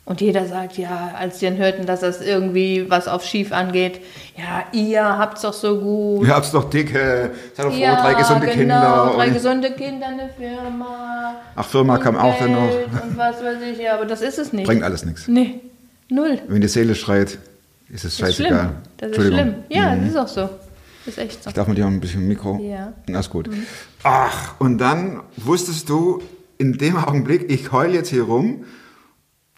Und 0.08 0.22
jeder 0.22 0.46
sagt, 0.46 0.78
ja, 0.78 1.10
als 1.18 1.38
sie 1.38 1.44
dann 1.46 1.58
hörten, 1.58 1.84
dass 1.84 2.00
das 2.00 2.22
irgendwie 2.22 2.88
was 2.88 3.08
auf 3.08 3.22
schief 3.24 3.52
angeht, 3.52 4.00
ja, 4.38 4.64
ihr 4.72 5.02
habt's 5.04 5.42
doch 5.42 5.52
so 5.52 5.78
gut. 5.78 6.26
Ihr 6.26 6.34
habt's 6.34 6.50
doch 6.50 6.70
dicke, 6.70 7.32
seid 7.54 7.66
doch 7.66 7.72
froh, 7.72 7.78
Ja, 7.78 8.00
drei 8.00 8.14
gesunde 8.14 8.46
genau, 8.46 8.56
Kinder. 8.58 9.12
drei 9.16 9.26
und, 9.28 9.34
gesunde 9.34 9.70
Kinder, 9.72 10.06
eine 10.06 10.30
Firma. 10.34 11.34
ach, 11.54 11.66
Firma 11.66 11.98
kam 11.98 12.16
auch 12.16 12.38
dann 12.38 12.52
noch. 12.52 12.70
Geld 12.70 12.86
Und 13.02 13.18
was 13.18 13.36
weiß 13.44 13.58
ich, 13.70 13.78
ja, 13.80 13.96
aber 13.96 14.06
das 14.06 14.22
ist 14.22 14.38
es 14.38 14.52
nicht. 14.54 14.64
Bringt 14.66 14.82
alles 14.82 15.04
nichts. 15.04 15.28
Nee, 15.28 15.60
null. 16.08 16.38
Wenn 16.48 16.62
die 16.62 16.68
Seele 16.68 16.94
schreit, 16.94 17.32
ist 17.32 17.38
es 17.90 18.02
Das 18.02 18.04
ist 18.06 18.18
scheißegal. 18.18 18.58
schlimm. 18.60 18.70
Das 18.96 19.10
ist 19.10 19.26
schlimm. 19.26 19.54
Ja, 19.68 19.94
Mhm. 19.94 20.00
das 20.00 20.10
ist 20.10 20.16
auch 20.16 20.28
so. 20.28 20.40
Das 21.04 21.16
ist 21.16 21.18
echt 21.18 21.42
so. 21.44 21.50
Ich 21.50 21.54
darf 21.54 21.68
mit 21.68 21.76
dir 21.76 21.84
ein 21.86 22.00
bisschen 22.00 22.26
Mikro. 22.26 22.58
Ja. 22.62 22.86
Mhm. 22.86 22.92
Na, 23.08 23.20
ist 23.20 23.28
gut. 23.28 23.50
Ach, 24.04 24.54
und 24.58 24.78
dann 24.78 25.20
wusstest 25.36 25.86
du 25.90 26.22
in 26.56 26.78
dem 26.78 26.96
Augenblick, 26.96 27.50
ich 27.52 27.72
heul 27.72 27.92
jetzt 27.94 28.08
hier 28.08 28.22
rum 28.22 28.64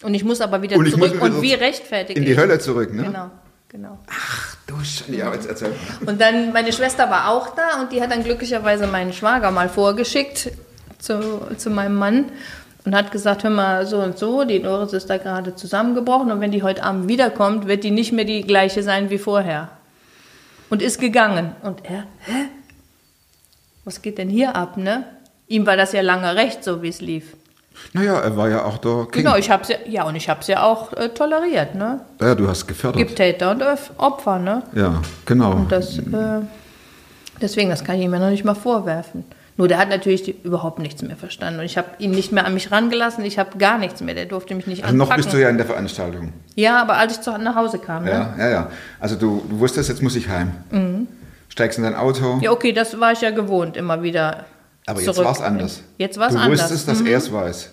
Und 0.02 0.14
ich 0.14 0.25
muss 0.25 0.40
aber 0.40 0.62
wieder 0.62 0.76
Und 0.76 0.90
zurück. 0.90 1.14
wieder 1.14 1.23
Und 1.23 1.42
wie 1.42 1.50
zurück 1.50 1.61
rechtfertigt 1.61 2.19
in 2.19 2.25
die 2.25 2.37
Hölle 2.37 2.59
zurück, 2.59 2.92
ne? 2.95 3.02
Genau, 3.04 3.30
genau. 3.69 3.99
Ach 4.09 4.57
du 4.66 4.76
Scheiße, 4.83 5.14
ja, 5.14 5.33
jetzt 5.35 5.47
erzähl. 5.47 5.73
Und 6.07 6.21
dann, 6.21 6.52
meine 6.52 6.73
Schwester 6.73 7.11
war 7.11 7.28
auch 7.28 7.54
da 7.54 7.80
und 7.80 7.92
die 7.92 8.00
hat 8.00 8.11
dann 8.11 8.25
glücklicherweise 8.25 8.87
meinen 8.87 9.12
Schwager 9.12 9.50
mal 9.50 9.69
vorgeschickt 9.69 10.50
zu, 10.99 11.47
zu 11.57 11.71
meinem 11.71 11.97
Mann 11.97 12.26
und 12.85 12.95
hat 12.95 13.12
gesagt, 13.12 13.45
hör 13.45 13.50
mal, 13.50 13.87
so 13.87 13.99
und 13.99 14.19
so, 14.19 14.45
die 14.45 14.62
Doris 14.62 14.92
ist 14.92 15.11
da 15.11 15.19
gerade 15.19 15.54
zusammengebrochen 15.54 16.33
und 16.33 16.40
wenn 16.40 16.50
die 16.50 16.62
heute 16.62 16.83
Abend 16.83 17.09
wiederkommt, 17.09 17.66
wird 17.66 17.85
die 17.85 17.90
nicht 17.90 18.12
mehr 18.12 18.25
die 18.25 18.42
gleiche 18.42 18.83
sein 18.83 19.11
wie 19.11 19.19
vorher. 19.19 19.71
Und 20.71 20.83
ist 20.83 21.00
gegangen. 21.00 21.57
Und 21.62 21.85
er, 21.85 22.07
hä? 22.21 22.49
Was 23.85 24.02
geht 24.02 24.19
denn 24.19 24.28
hier 24.28 24.54
ab, 24.54 24.76
ne? 24.76 25.04
Ihm 25.49 25.66
war 25.66 25.76
das 25.76 25.92
ja 25.92 26.00
lange 26.00 26.37
recht, 26.37 26.62
so 26.62 26.83
wie 26.83 26.88
es 26.88 27.00
lief. 27.00 27.35
Naja, 27.92 28.18
er 28.20 28.36
war 28.36 28.48
ja 28.48 28.64
auch 28.64 28.78
der 28.78 29.06
King. 29.10 29.22
Genau, 29.24 29.36
ich 29.36 29.50
hab's 29.50 29.68
ja, 29.68 29.76
ja, 29.86 30.04
und 30.04 30.14
ich 30.14 30.28
hab's 30.28 30.46
ja 30.48 30.62
auch 30.62 30.92
äh, 30.92 31.08
toleriert, 31.08 31.74
ne? 31.74 32.00
Ja, 32.20 32.34
du 32.34 32.46
hast 32.48 32.66
gefördert. 32.66 32.98
Gibt 32.98 33.16
Täter 33.16 33.50
und 33.50 33.62
Öf- 33.62 33.90
Opfer, 33.96 34.38
ne? 34.38 34.62
Ja, 34.74 35.00
genau. 35.26 35.52
Und 35.52 35.72
das, 35.72 35.98
äh, 35.98 36.02
deswegen, 37.40 37.70
das 37.70 37.82
kann 37.84 37.96
ich 37.96 38.02
ihm 38.04 38.12
ja 38.12 38.20
noch 38.20 38.30
nicht 38.30 38.44
mal 38.44 38.54
vorwerfen. 38.54 39.24
Nur 39.56 39.68
der 39.68 39.78
hat 39.78 39.88
natürlich 39.90 40.42
überhaupt 40.44 40.78
nichts 40.78 41.02
mehr 41.02 41.16
verstanden. 41.16 41.60
Und 41.60 41.66
ich 41.66 41.76
habe 41.76 41.88
ihn 41.98 42.12
nicht 42.12 42.32
mehr 42.32 42.46
an 42.46 42.54
mich 42.54 42.70
rangelassen. 42.72 43.24
Ich 43.24 43.38
habe 43.38 43.58
gar 43.58 43.76
nichts 43.76 44.00
mehr. 44.00 44.14
Der 44.14 44.24
durfte 44.24 44.54
mich 44.54 44.66
nicht 44.66 44.84
also 44.84 44.96
noch 44.96 45.06
anpacken. 45.06 45.24
bist 45.24 45.34
du 45.34 45.40
ja 45.42 45.50
in 45.50 45.58
der 45.58 45.66
Veranstaltung. 45.66 46.32
ja, 46.54 46.80
aber 46.80 46.96
als 46.96 47.14
ich 47.14 47.20
zu, 47.20 47.30
nach 47.36 47.56
Hause 47.56 47.78
kam. 47.78 48.04
Ne? 48.04 48.10
Ja, 48.10 48.34
ja, 48.38 48.48
ja. 48.48 48.70
Also 49.00 49.16
du, 49.16 49.44
du 49.50 49.58
wusstest, 49.58 49.88
jetzt 49.90 50.02
muss 50.02 50.16
ich 50.16 50.28
heim. 50.30 50.52
Steigst 51.48 51.76
in 51.78 51.84
dein 51.84 51.94
Auto. 51.96 52.36
Mhm. 52.36 52.40
ja, 52.42 52.52
okay, 52.52 52.72
das 52.72 52.98
war 53.00 53.12
ich 53.12 53.20
ja 53.20 53.30
gewohnt, 53.32 53.76
immer 53.76 54.02
wieder. 54.02 54.44
Aber 54.87 55.00
jetzt 55.00 55.16
war 55.18 55.32
es 55.32 55.40
anders. 55.40 55.82
Jetzt 55.99 56.18
war 56.18 56.28
es 56.28 56.34
du 56.34 56.40
anders. 56.40 56.60
wusstest, 56.62 56.88
dass 56.88 57.00
er 57.00 57.18
es 57.18 57.32
weiß. 57.32 57.70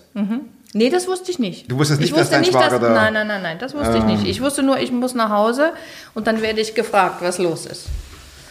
Nee, 0.73 0.89
das 0.89 1.07
wusste 1.07 1.31
ich 1.31 1.39
nicht. 1.39 1.71
Du 1.71 1.77
wusstest 1.77 1.99
nicht, 2.01 2.09
ich 2.09 2.13
dass 2.13 2.23
wusste 2.25 2.33
dein 2.35 2.41
nicht, 2.41 2.51
Schwager 2.51 2.77
da- 2.79 2.89
Nein, 2.93 3.13
nein, 3.13 3.27
nein, 3.27 3.41
nein, 3.41 3.57
das 3.59 3.73
wusste 3.73 3.97
ich 3.97 4.03
nicht. 4.03 4.25
Ich 4.27 4.41
wusste 4.41 4.63
nur, 4.63 4.77
ich 4.79 4.91
muss 4.91 5.13
nach 5.15 5.29
Hause 5.29 5.71
und 6.13 6.27
dann 6.27 6.41
werde 6.41 6.59
ich 6.61 6.75
gefragt, 6.75 7.17
was 7.21 7.37
los 7.37 7.65
ist. 7.65 7.85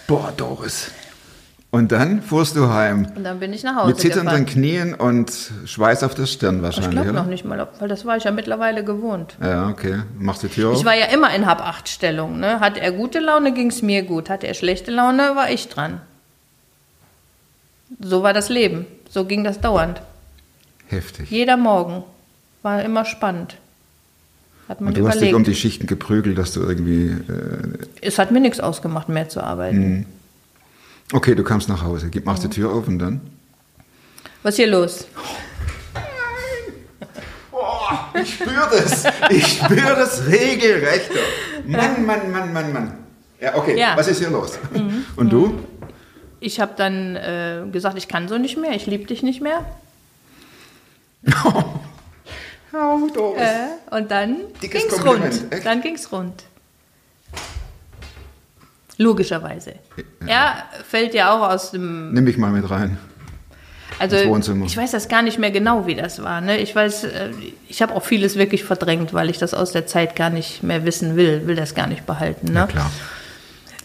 Boah, 0.07 0.33
Doris. 0.37 0.91
Und 1.73 1.93
dann 1.93 2.23
fuhrst 2.23 2.57
du 2.57 2.69
heim. 2.73 3.07
Und 3.17 3.25
dann 3.25 3.39
bin 3.39 3.53
ich 3.53 3.63
nach 3.63 3.77
Hause 3.77 3.89
Mit 3.89 3.99
zitternden 4.01 4.47
gefahren. 4.47 4.47
Knien 4.47 4.95
und 4.95 5.31
Schweiß 5.67 6.05
auf 6.05 6.15
der 6.15 6.25
Stirn 6.27 6.57
Ich 6.59 6.63
wahrscheinlich, 6.63 6.93
glaube 6.93 7.11
oder? 7.11 7.21
noch 7.21 7.27
nicht 7.27 7.45
mal, 7.45 7.69
weil 7.81 7.89
das 7.89 8.07
war 8.07 8.17
ich 8.17 8.25
ja 8.25 8.31
mittlerweile 8.31 8.83
gewohnt. 8.83 9.37
Ja, 9.43 9.69
okay. 9.69 10.03
Machst 10.19 10.43
die 10.43 10.49
Tür 10.49 10.71
auf. 10.71 10.79
Ich 10.79 10.85
war 10.87 10.95
ja 10.95 11.07
immer 11.07 11.35
in 11.35 11.45
Hab-Acht-Stellung. 11.45 12.39
Ne? 12.41 12.61
Hatte 12.61 12.81
er 12.81 12.93
gute 12.93 13.19
Laune, 13.19 13.53
ging 13.53 13.69
es 13.69 13.83
mir 13.83 14.05
gut. 14.05 14.31
Hatte 14.31 14.47
er 14.47 14.55
schlechte 14.55 14.91
Laune, 14.91 15.33
war 15.37 15.51
ich 15.51 15.69
dran. 15.69 16.01
So 18.01 18.23
war 18.23 18.33
das 18.33 18.49
Leben. 18.49 18.87
So 19.09 19.25
ging 19.25 19.45
das 19.45 19.61
dauernd. 19.61 20.03
Heftig. 20.89 21.31
Jeder 21.31 21.57
Morgen 21.57 22.05
war 22.63 22.83
immer 22.83 23.05
spannend. 23.05 23.57
Hat 24.69 24.81
man 24.81 24.89
Und 24.89 24.99
du 24.99 25.07
hast 25.07 25.15
dich 25.15 25.31
überlegt. 25.31 25.37
um 25.37 25.45
die 25.45 25.55
Schichten 25.55 25.87
geprügelt, 25.87 26.37
dass 26.37 26.53
du 26.53 26.63
irgendwie... 26.63 27.11
Äh, 27.11 27.79
es 28.01 28.19
hat 28.19 28.31
mir 28.33 28.41
nichts 28.41 28.59
ausgemacht, 28.61 29.09
mehr 29.09 29.29
zu 29.29 29.41
arbeiten. 29.43 29.79
Mhm. 29.91 30.07
okay, 31.13 31.35
du 31.35 31.45
kamst 31.45 31.69
nach 31.69 31.83
Hause. 31.83 32.11
Machst 32.25 32.43
die 32.45 32.51
Tür 32.51 32.73
auf 32.73 32.89
und 32.89 32.99
dann? 32.99 33.21
Was 34.43 34.55
ist 34.55 34.57
hier 34.57 34.67
los? 34.69 35.07
Oh, 37.53 38.19
ich 38.21 38.35
spüre 38.35 38.69
das. 38.71 39.05
Ich 39.31 39.47
spüre 39.47 39.95
das 39.97 40.27
regelrecht. 40.27 41.11
Mann, 41.67 42.05
Mann, 42.05 42.31
Mann, 42.31 42.53
Mann, 42.53 42.73
Mann. 42.73 42.93
Ja, 43.41 43.57
okay. 43.57 43.79
Ja. 43.79 43.93
Mhm. 43.93 43.99
Was 43.99 44.09
ist 44.09 44.19
hier 44.19 44.31
los? 44.31 44.59
Und 45.17 45.31
du? 45.31 45.59
Ich 46.41 46.61
habe 46.61 46.73
dann 46.77 47.17
äh, 47.17 47.63
gesagt, 47.73 47.97
ich 47.97 48.09
kann 48.09 48.29
so 48.29 48.39
nicht 48.39 48.57
mehr, 48.57 48.73
ich 48.73 48.87
liebe 48.87 49.05
dich 49.05 49.23
nicht 49.23 49.41
mehr. 49.41 49.65
Oh. 52.79 53.35
Äh, 53.39 53.95
und 53.95 54.11
dann 54.11 54.37
Dickes 54.63 54.83
ging's 54.83 54.95
Kompliment, 55.03 55.43
rund. 55.43 55.55
echt? 55.55 55.65
Dann 55.65 55.81
ging's 55.81 56.13
rund. 56.13 56.45
Logischerweise. 58.99 59.77
Er 60.27 60.65
fällt 60.87 61.15
ja 61.15 61.35
auch 61.35 61.49
aus 61.49 61.71
dem 61.71 62.13
Nimm 62.13 62.25
mich 62.25 62.37
mal 62.37 62.51
mit 62.51 62.69
rein. 62.69 62.99
Also 63.99 64.17
ich 64.17 64.77
weiß 64.77 64.91
das 64.91 65.09
gar 65.09 65.23
nicht 65.23 65.39
mehr 65.39 65.51
genau, 65.51 65.87
wie 65.87 65.95
das 65.95 66.23
war. 66.23 66.43
Ne? 66.43 66.59
Ich 66.59 66.75
weiß, 66.75 67.05
äh, 67.05 67.31
ich 67.69 67.81
habe 67.81 67.95
auch 67.95 68.05
vieles 68.05 68.37
wirklich 68.37 68.63
verdrängt, 68.63 69.15
weil 69.15 69.31
ich 69.31 69.39
das 69.39 69.55
aus 69.55 69.73
der 69.73 69.87
Zeit 69.87 70.17
gar 70.17 70.29
nicht 70.29 70.63
mehr 70.63 70.85
wissen 70.85 71.17
will, 71.17 71.47
will 71.47 71.57
das 71.57 71.75
gar 71.75 71.87
nicht 71.87 72.05
behalten. 72.05 72.53
Ne? 72.53 72.61
Ja, 72.61 72.67
klar. 72.67 72.91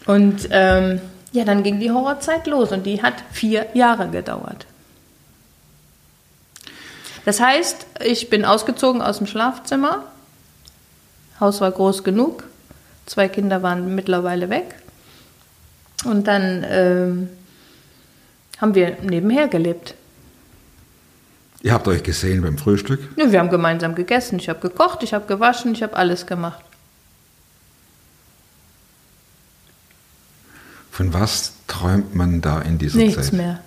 Und 0.07 0.49
ähm, 0.51 0.99
ja, 1.31 1.45
dann 1.45 1.63
ging 1.63 1.79
die 1.79 1.91
Horrorzeit 1.91 2.47
los 2.47 2.71
und 2.71 2.85
die 2.85 3.01
hat 3.01 3.15
vier 3.31 3.67
Jahre 3.73 4.09
gedauert. 4.09 4.65
Das 7.25 7.39
heißt, 7.39 7.85
ich 8.03 8.29
bin 8.29 8.45
ausgezogen 8.45 9.01
aus 9.01 9.19
dem 9.19 9.27
Schlafzimmer. 9.27 10.05
Haus 11.39 11.61
war 11.61 11.71
groß 11.71 12.03
genug. 12.03 12.43
Zwei 13.05 13.27
Kinder 13.27 13.63
waren 13.63 13.95
mittlerweile 13.95 14.49
weg. 14.49 14.75
Und 16.03 16.27
dann 16.27 16.65
ähm, 16.67 17.29
haben 18.59 18.75
wir 18.75 18.97
nebenher 19.01 19.47
gelebt. 19.47 19.95
Ihr 21.61 21.73
habt 21.73 21.87
euch 21.87 22.01
gesehen 22.01 22.41
beim 22.41 22.57
Frühstück. 22.57 22.99
Ja, 23.17 23.31
wir 23.31 23.39
haben 23.39 23.51
gemeinsam 23.51 23.93
gegessen. 23.93 24.39
Ich 24.39 24.49
habe 24.49 24.59
gekocht, 24.59 25.03
ich 25.03 25.13
habe 25.13 25.27
gewaschen, 25.27 25.73
ich 25.73 25.83
habe 25.83 25.95
alles 25.95 26.25
gemacht. 26.25 26.63
Von 30.91 31.13
was 31.13 31.53
träumt 31.67 32.13
man 32.15 32.41
da 32.41 32.59
in 32.61 32.77
dieser 32.77 32.97
Nichts 32.97 33.25
Zeit? 33.27 33.33
mehr. 33.33 33.59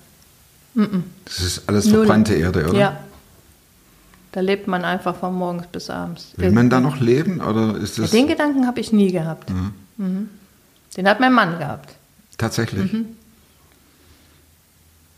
Das 1.24 1.40
ist 1.40 1.68
alles 1.68 1.86
Null. 1.86 1.98
verbrannte 2.00 2.34
Erde, 2.34 2.68
oder? 2.68 2.78
Ja. 2.78 3.00
Da 4.32 4.40
lebt 4.40 4.66
man 4.66 4.84
einfach 4.84 5.14
von 5.16 5.32
morgens 5.34 5.66
bis 5.68 5.88
abends. 5.90 6.32
Will 6.36 6.50
man 6.50 6.68
da 6.68 6.80
noch 6.80 6.98
leben 7.00 7.40
oder 7.40 7.76
ist 7.76 7.96
Ja, 7.96 8.02
das 8.02 8.10
den 8.10 8.26
Gedanken 8.26 8.66
habe 8.66 8.80
ich 8.80 8.92
nie 8.92 9.10
gehabt. 9.12 9.50
Mhm. 9.96 10.28
Den 10.96 11.08
hat 11.08 11.20
mein 11.20 11.32
Mann 11.32 11.58
gehabt. 11.58 11.94
tatsächlich? 12.36 12.92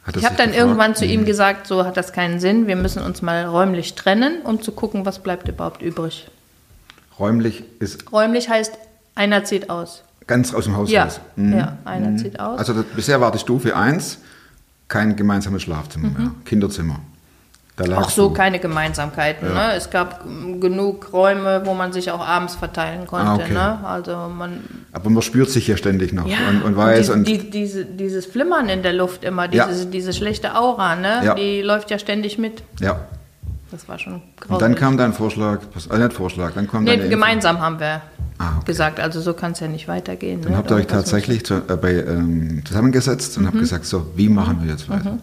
Er 0.04 0.14
Ich 0.16 0.24
habe 0.24 0.36
dann 0.36 0.50
gefragt? 0.50 0.54
irgendwann 0.54 0.94
zu 0.94 1.04
ihm 1.06 1.22
Mhm. 1.22 1.26
gesagt, 1.26 1.66
so 1.66 1.84
hat 1.84 1.96
das 1.96 2.12
keinen 2.12 2.38
Sinn. 2.40 2.66
Wir 2.66 2.76
müssen 2.76 3.02
uns 3.02 3.22
mal 3.22 3.44
räumlich 3.46 3.94
trennen, 3.94 4.42
um 4.42 4.62
zu 4.62 4.70
gucken, 4.72 5.04
was 5.06 5.22
bleibt 5.22 5.48
überhaupt 5.48 5.80
übrig. 5.82 6.28
Räumlich 7.18 7.64
ist 7.80 8.12
Räumlich 8.12 8.48
heißt, 8.50 8.74
einer 9.14 9.44
zieht 9.44 9.70
aus. 9.70 10.02
Ganz 10.26 10.52
aus 10.54 10.64
dem 10.64 10.76
Haus 10.76 10.90
Ja, 10.90 11.04
raus. 11.04 11.20
Mhm. 11.36 11.58
ja 11.58 11.76
einer 11.84 12.16
zieht 12.16 12.38
aus. 12.40 12.58
Also 12.58 12.72
das, 12.74 12.84
bisher 12.94 13.20
war 13.20 13.30
die 13.32 13.38
Stufe 13.38 13.76
1 13.76 14.18
kein 14.88 15.16
gemeinsames 15.16 15.62
Schlafzimmer 15.62 16.08
mehr, 16.16 16.30
Kinderzimmer. 16.44 17.00
Da 17.76 17.98
auch 17.98 18.08
so 18.08 18.28
du. 18.28 18.34
keine 18.34 18.58
Gemeinsamkeiten. 18.58 19.48
Ja. 19.48 19.68
Ne? 19.68 19.72
Es 19.74 19.90
gab 19.90 20.24
genug 20.60 21.12
Räume, 21.12 21.60
wo 21.66 21.74
man 21.74 21.92
sich 21.92 22.10
auch 22.10 22.26
abends 22.26 22.54
verteilen 22.54 23.06
konnte. 23.06 23.26
Ah, 23.28 23.34
okay. 23.34 23.52
ne? 23.52 23.78
Also 23.84 24.16
man 24.34 24.60
Aber 24.92 25.10
man 25.10 25.22
spürt 25.22 25.50
sich 25.50 25.68
ja 25.68 25.76
ständig 25.76 26.14
noch 26.14 26.26
ja, 26.26 26.38
und, 26.48 26.62
und 26.62 26.74
weiß 26.76 27.06
die, 27.08 27.12
und, 27.12 27.28
die, 27.28 27.50
diese, 27.50 27.84
dieses 27.84 28.24
Flimmern 28.24 28.70
in 28.70 28.82
der 28.82 28.94
Luft 28.94 29.24
immer, 29.24 29.52
Ja. 29.52 29.68
diese, 29.92 30.14
schlechte 30.14 30.54
Aura, 30.56 30.96
ne? 30.96 31.34
Die 31.36 31.60
läuft 31.60 31.90
ja 31.90 31.98
ständig 31.98 32.38
mit. 32.38 32.62
ja. 32.80 32.98
Das 33.72 33.88
war 33.88 33.98
schon 33.98 34.14
Und 34.14 34.22
grausig. 34.40 34.60
dann 34.60 34.74
kam 34.76 34.96
dein 34.96 35.12
Vorschlag, 35.12 35.58
äh, 35.90 35.98
nicht 35.98 36.12
Vorschlag, 36.12 36.52
dann 36.54 36.68
kam 36.68 36.84
nee, 36.84 36.90
deine 36.92 37.02
Info. 37.02 37.10
gemeinsam 37.16 37.60
haben 37.60 37.80
wir 37.80 38.00
Ah, 38.38 38.56
okay. 38.56 38.66
gesagt, 38.66 39.00
also 39.00 39.20
so 39.20 39.32
kann 39.32 39.52
es 39.52 39.60
ja 39.60 39.68
nicht 39.68 39.88
weitergehen. 39.88 40.42
Dann 40.42 40.52
ne? 40.52 40.58
habt 40.58 40.70
ihr 40.70 40.76
euch 40.76 40.86
tatsächlich 40.86 41.44
zu, 41.44 41.54
äh, 41.54 41.76
bei, 41.76 41.94
ähm, 41.94 42.62
zusammengesetzt 42.66 43.36
und 43.38 43.44
Mhm. 43.44 43.48
habt 43.48 43.58
gesagt, 43.58 43.86
so, 43.86 44.12
wie 44.14 44.28
machen 44.28 44.62
wir 44.62 44.70
jetzt 44.70 44.88
weiter? 44.90 45.18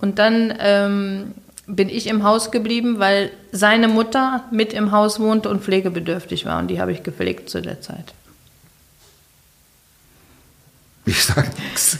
Und 0.00 0.18
dann 0.18 0.54
ähm, 0.58 1.34
bin 1.66 1.88
ich 1.88 2.06
im 2.06 2.24
Haus 2.24 2.50
geblieben, 2.50 2.98
weil 2.98 3.30
seine 3.52 3.88
Mutter 3.88 4.44
mit 4.50 4.72
im 4.72 4.90
Haus 4.90 5.20
wohnte 5.20 5.48
und 5.48 5.62
pflegebedürftig 5.62 6.44
war. 6.44 6.58
Und 6.58 6.68
die 6.68 6.80
habe 6.80 6.92
ich 6.92 7.02
gepflegt 7.02 7.50
zu 7.50 7.60
der 7.60 7.80
Zeit. 7.80 8.14
Ich 11.04 11.22
sag 11.24 11.58
nichts. 11.58 11.98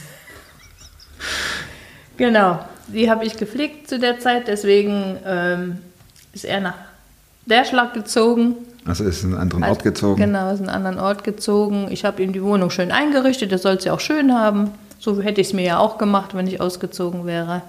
Genau, 2.16 2.64
die 2.88 3.10
habe 3.10 3.24
ich 3.24 3.36
gepflegt 3.36 3.88
zu 3.88 3.98
der 3.98 4.20
Zeit. 4.20 4.48
Deswegen 4.48 5.16
ähm, 5.24 5.78
ist 6.32 6.44
er 6.44 6.60
nach 6.60 6.74
Derschlag 7.46 7.94
gezogen. 7.94 8.56
Also 8.84 9.04
ist 9.04 9.22
in 9.22 9.32
einen 9.32 9.40
anderen 9.40 9.64
Ort 9.64 9.82
gezogen. 9.84 10.20
Genau, 10.20 10.52
ist 10.52 10.60
in 10.60 10.68
einen 10.68 10.86
anderen 10.86 10.98
Ort 10.98 11.24
gezogen. 11.24 11.88
Ich 11.90 12.04
habe 12.04 12.22
ihm 12.22 12.32
die 12.32 12.42
Wohnung 12.42 12.70
schön 12.70 12.90
eingerichtet. 12.90 13.52
Das 13.52 13.62
soll 13.62 13.80
sie 13.80 13.90
auch 13.90 14.00
schön 14.00 14.34
haben. 14.34 14.70
So 14.98 15.20
hätte 15.20 15.40
ich 15.40 15.48
es 15.48 15.52
mir 15.52 15.62
ja 15.62 15.78
auch 15.78 15.98
gemacht, 15.98 16.34
wenn 16.34 16.46
ich 16.46 16.60
ausgezogen 16.60 17.26
wäre. 17.26 17.62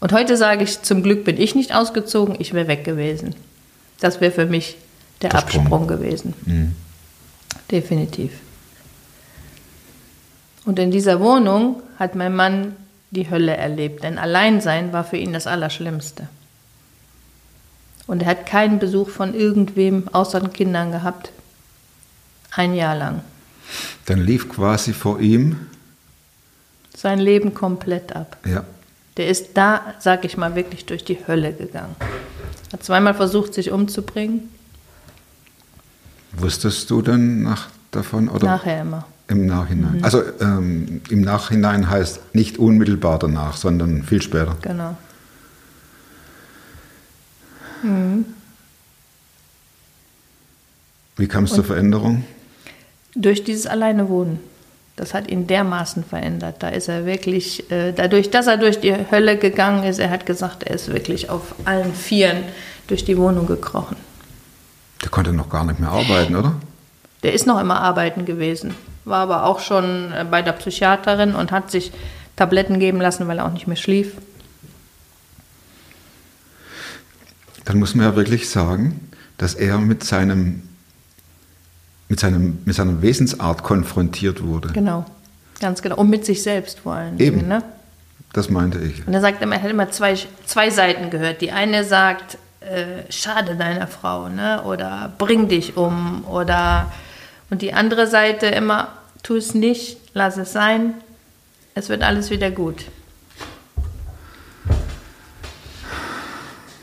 Und 0.00 0.12
heute 0.12 0.36
sage 0.36 0.64
ich, 0.64 0.82
zum 0.82 1.02
Glück 1.02 1.24
bin 1.24 1.40
ich 1.40 1.54
nicht 1.54 1.74
ausgezogen, 1.74 2.34
ich 2.38 2.52
wäre 2.54 2.66
weg 2.66 2.82
gewesen. 2.84 3.36
Das 4.00 4.20
wäre 4.20 4.32
für 4.32 4.46
mich 4.46 4.76
der, 5.22 5.30
Der 5.30 5.38
Sprung. 5.38 5.60
Absprung 5.60 5.86
gewesen. 5.86 6.34
Mhm. 6.44 6.74
Definitiv. 7.70 8.32
Und 10.64 10.78
in 10.78 10.90
dieser 10.90 11.20
Wohnung 11.20 11.82
hat 11.98 12.16
mein 12.16 12.34
Mann 12.34 12.74
die 13.12 13.30
Hölle 13.30 13.56
erlebt, 13.56 14.02
denn 14.02 14.18
Alleinsein 14.18 14.92
war 14.92 15.04
für 15.04 15.16
ihn 15.16 15.32
das 15.32 15.46
Allerschlimmste. 15.46 16.28
Und 18.12 18.20
er 18.20 18.28
hat 18.28 18.44
keinen 18.44 18.78
Besuch 18.78 19.08
von 19.08 19.32
irgendwem 19.32 20.06
außer 20.12 20.38
den 20.38 20.52
Kindern 20.52 20.92
gehabt. 20.92 21.32
Ein 22.50 22.74
Jahr 22.74 22.94
lang. 22.94 23.22
Dann 24.04 24.18
lief 24.20 24.50
quasi 24.50 24.92
vor 24.92 25.18
ihm, 25.18 25.56
Sein 26.94 27.18
Leben 27.18 27.54
komplett 27.54 28.14
ab. 28.14 28.36
ja, 28.44 28.64
Der 29.16 29.28
ist 29.28 29.52
da, 29.54 29.94
sag 29.98 30.26
ich 30.26 30.36
mal, 30.36 30.54
wirklich 30.54 30.84
durch 30.84 31.06
die 31.06 31.26
Hölle 31.26 31.54
gegangen. 31.54 31.96
Hat 32.70 32.84
zweimal 32.84 33.14
versucht, 33.14 33.54
sich 33.54 33.72
umzubringen. 33.72 34.50
wusstest 36.32 36.90
du 36.90 37.00
dann 37.00 37.44
nach, 37.44 37.68
davon? 37.92 38.28
Oder 38.28 38.44
Nachher 38.44 38.82
immer. 38.82 39.06
Im 39.28 39.46
Nachhinein. 39.46 39.96
Mhm. 40.00 40.04
Also 40.04 40.22
ähm, 40.42 41.00
im 41.08 41.22
Nachhinein 41.22 41.88
heißt 41.88 42.34
nicht 42.34 42.58
unmittelbar 42.58 43.18
danach, 43.18 43.56
sondern 43.56 44.02
viel 44.02 44.20
später. 44.20 44.58
Genau. 44.60 44.98
Wie 51.16 51.28
kam 51.28 51.44
es 51.44 51.52
zur 51.52 51.64
Veränderung? 51.64 52.24
Durch 53.14 53.44
dieses 53.44 53.66
Alleinewohnen. 53.66 54.40
Das 54.96 55.14
hat 55.14 55.30
ihn 55.30 55.46
dermaßen 55.46 56.04
verändert. 56.04 56.56
Da 56.60 56.68
ist 56.68 56.88
er 56.88 57.06
wirklich, 57.06 57.70
äh, 57.70 57.92
dadurch, 57.92 58.30
dass 58.30 58.46
er 58.46 58.58
durch 58.58 58.80
die 58.80 58.94
Hölle 59.10 59.38
gegangen 59.38 59.84
ist, 59.84 59.98
er 59.98 60.10
hat 60.10 60.26
gesagt, 60.26 60.64
er 60.64 60.74
ist 60.74 60.88
wirklich 60.92 61.30
auf 61.30 61.54
allen 61.64 61.94
Vieren 61.94 62.44
durch 62.88 63.04
die 63.04 63.16
Wohnung 63.16 63.46
gekrochen. 63.46 63.96
Der 65.02 65.10
konnte 65.10 65.32
noch 65.32 65.48
gar 65.48 65.64
nicht 65.64 65.80
mehr 65.80 65.90
arbeiten, 65.90 66.36
oder? 66.36 66.56
Der 67.22 67.32
ist 67.32 67.46
noch 67.46 67.60
immer 67.60 67.80
arbeiten 67.80 68.24
gewesen, 68.24 68.74
war 69.04 69.20
aber 69.20 69.44
auch 69.44 69.60
schon 69.60 70.12
äh, 70.12 70.24
bei 70.30 70.42
der 70.42 70.52
Psychiaterin 70.52 71.34
und 71.34 71.52
hat 71.52 71.70
sich 71.70 71.92
Tabletten 72.36 72.78
geben 72.78 73.00
lassen, 73.00 73.28
weil 73.28 73.38
er 73.38 73.46
auch 73.46 73.52
nicht 73.52 73.66
mehr 73.66 73.76
schlief. 73.76 74.14
Dann 77.64 77.78
muss 77.78 77.94
man 77.94 78.06
ja 78.06 78.16
wirklich 78.16 78.48
sagen, 78.48 79.08
dass 79.38 79.54
er 79.54 79.78
mit 79.78 80.04
seinem 80.04 80.62
mit, 82.08 82.20
seinem, 82.20 82.58
mit 82.66 82.74
seiner 82.74 83.00
Wesensart 83.00 83.62
konfrontiert 83.62 84.42
wurde. 84.42 84.68
Genau, 84.72 85.06
ganz 85.60 85.80
genau. 85.80 85.96
Und 85.96 86.10
mit 86.10 86.26
sich 86.26 86.42
selbst 86.42 86.80
vor 86.80 86.92
allem. 86.92 87.18
Eben. 87.18 87.48
Ne? 87.48 87.62
Das 88.34 88.50
meinte 88.50 88.78
ich. 88.80 89.06
Und 89.06 89.14
er 89.14 89.22
sagt 89.22 89.42
immer, 89.42 89.56
er 89.56 89.62
hat 89.62 89.70
immer 89.70 89.90
zwei, 89.90 90.16
zwei 90.44 90.68
Seiten 90.68 91.08
gehört. 91.08 91.40
Die 91.40 91.52
eine 91.52 91.84
sagt, 91.84 92.36
äh, 92.60 93.10
schade 93.10 93.56
deiner 93.56 93.86
Frau, 93.86 94.28
ne? 94.28 94.62
Oder 94.64 95.12
bring 95.16 95.48
dich 95.48 95.76
um. 95.76 96.24
Oder 96.26 96.92
und 97.48 97.62
die 97.62 97.72
andere 97.72 98.06
Seite 98.06 98.46
immer, 98.46 98.88
tu 99.22 99.36
es 99.36 99.54
nicht, 99.54 99.98
lass 100.14 100.36
es 100.36 100.52
sein. 100.52 100.94
Es 101.74 101.88
wird 101.88 102.02
alles 102.02 102.30
wieder 102.30 102.50
gut. 102.50 102.84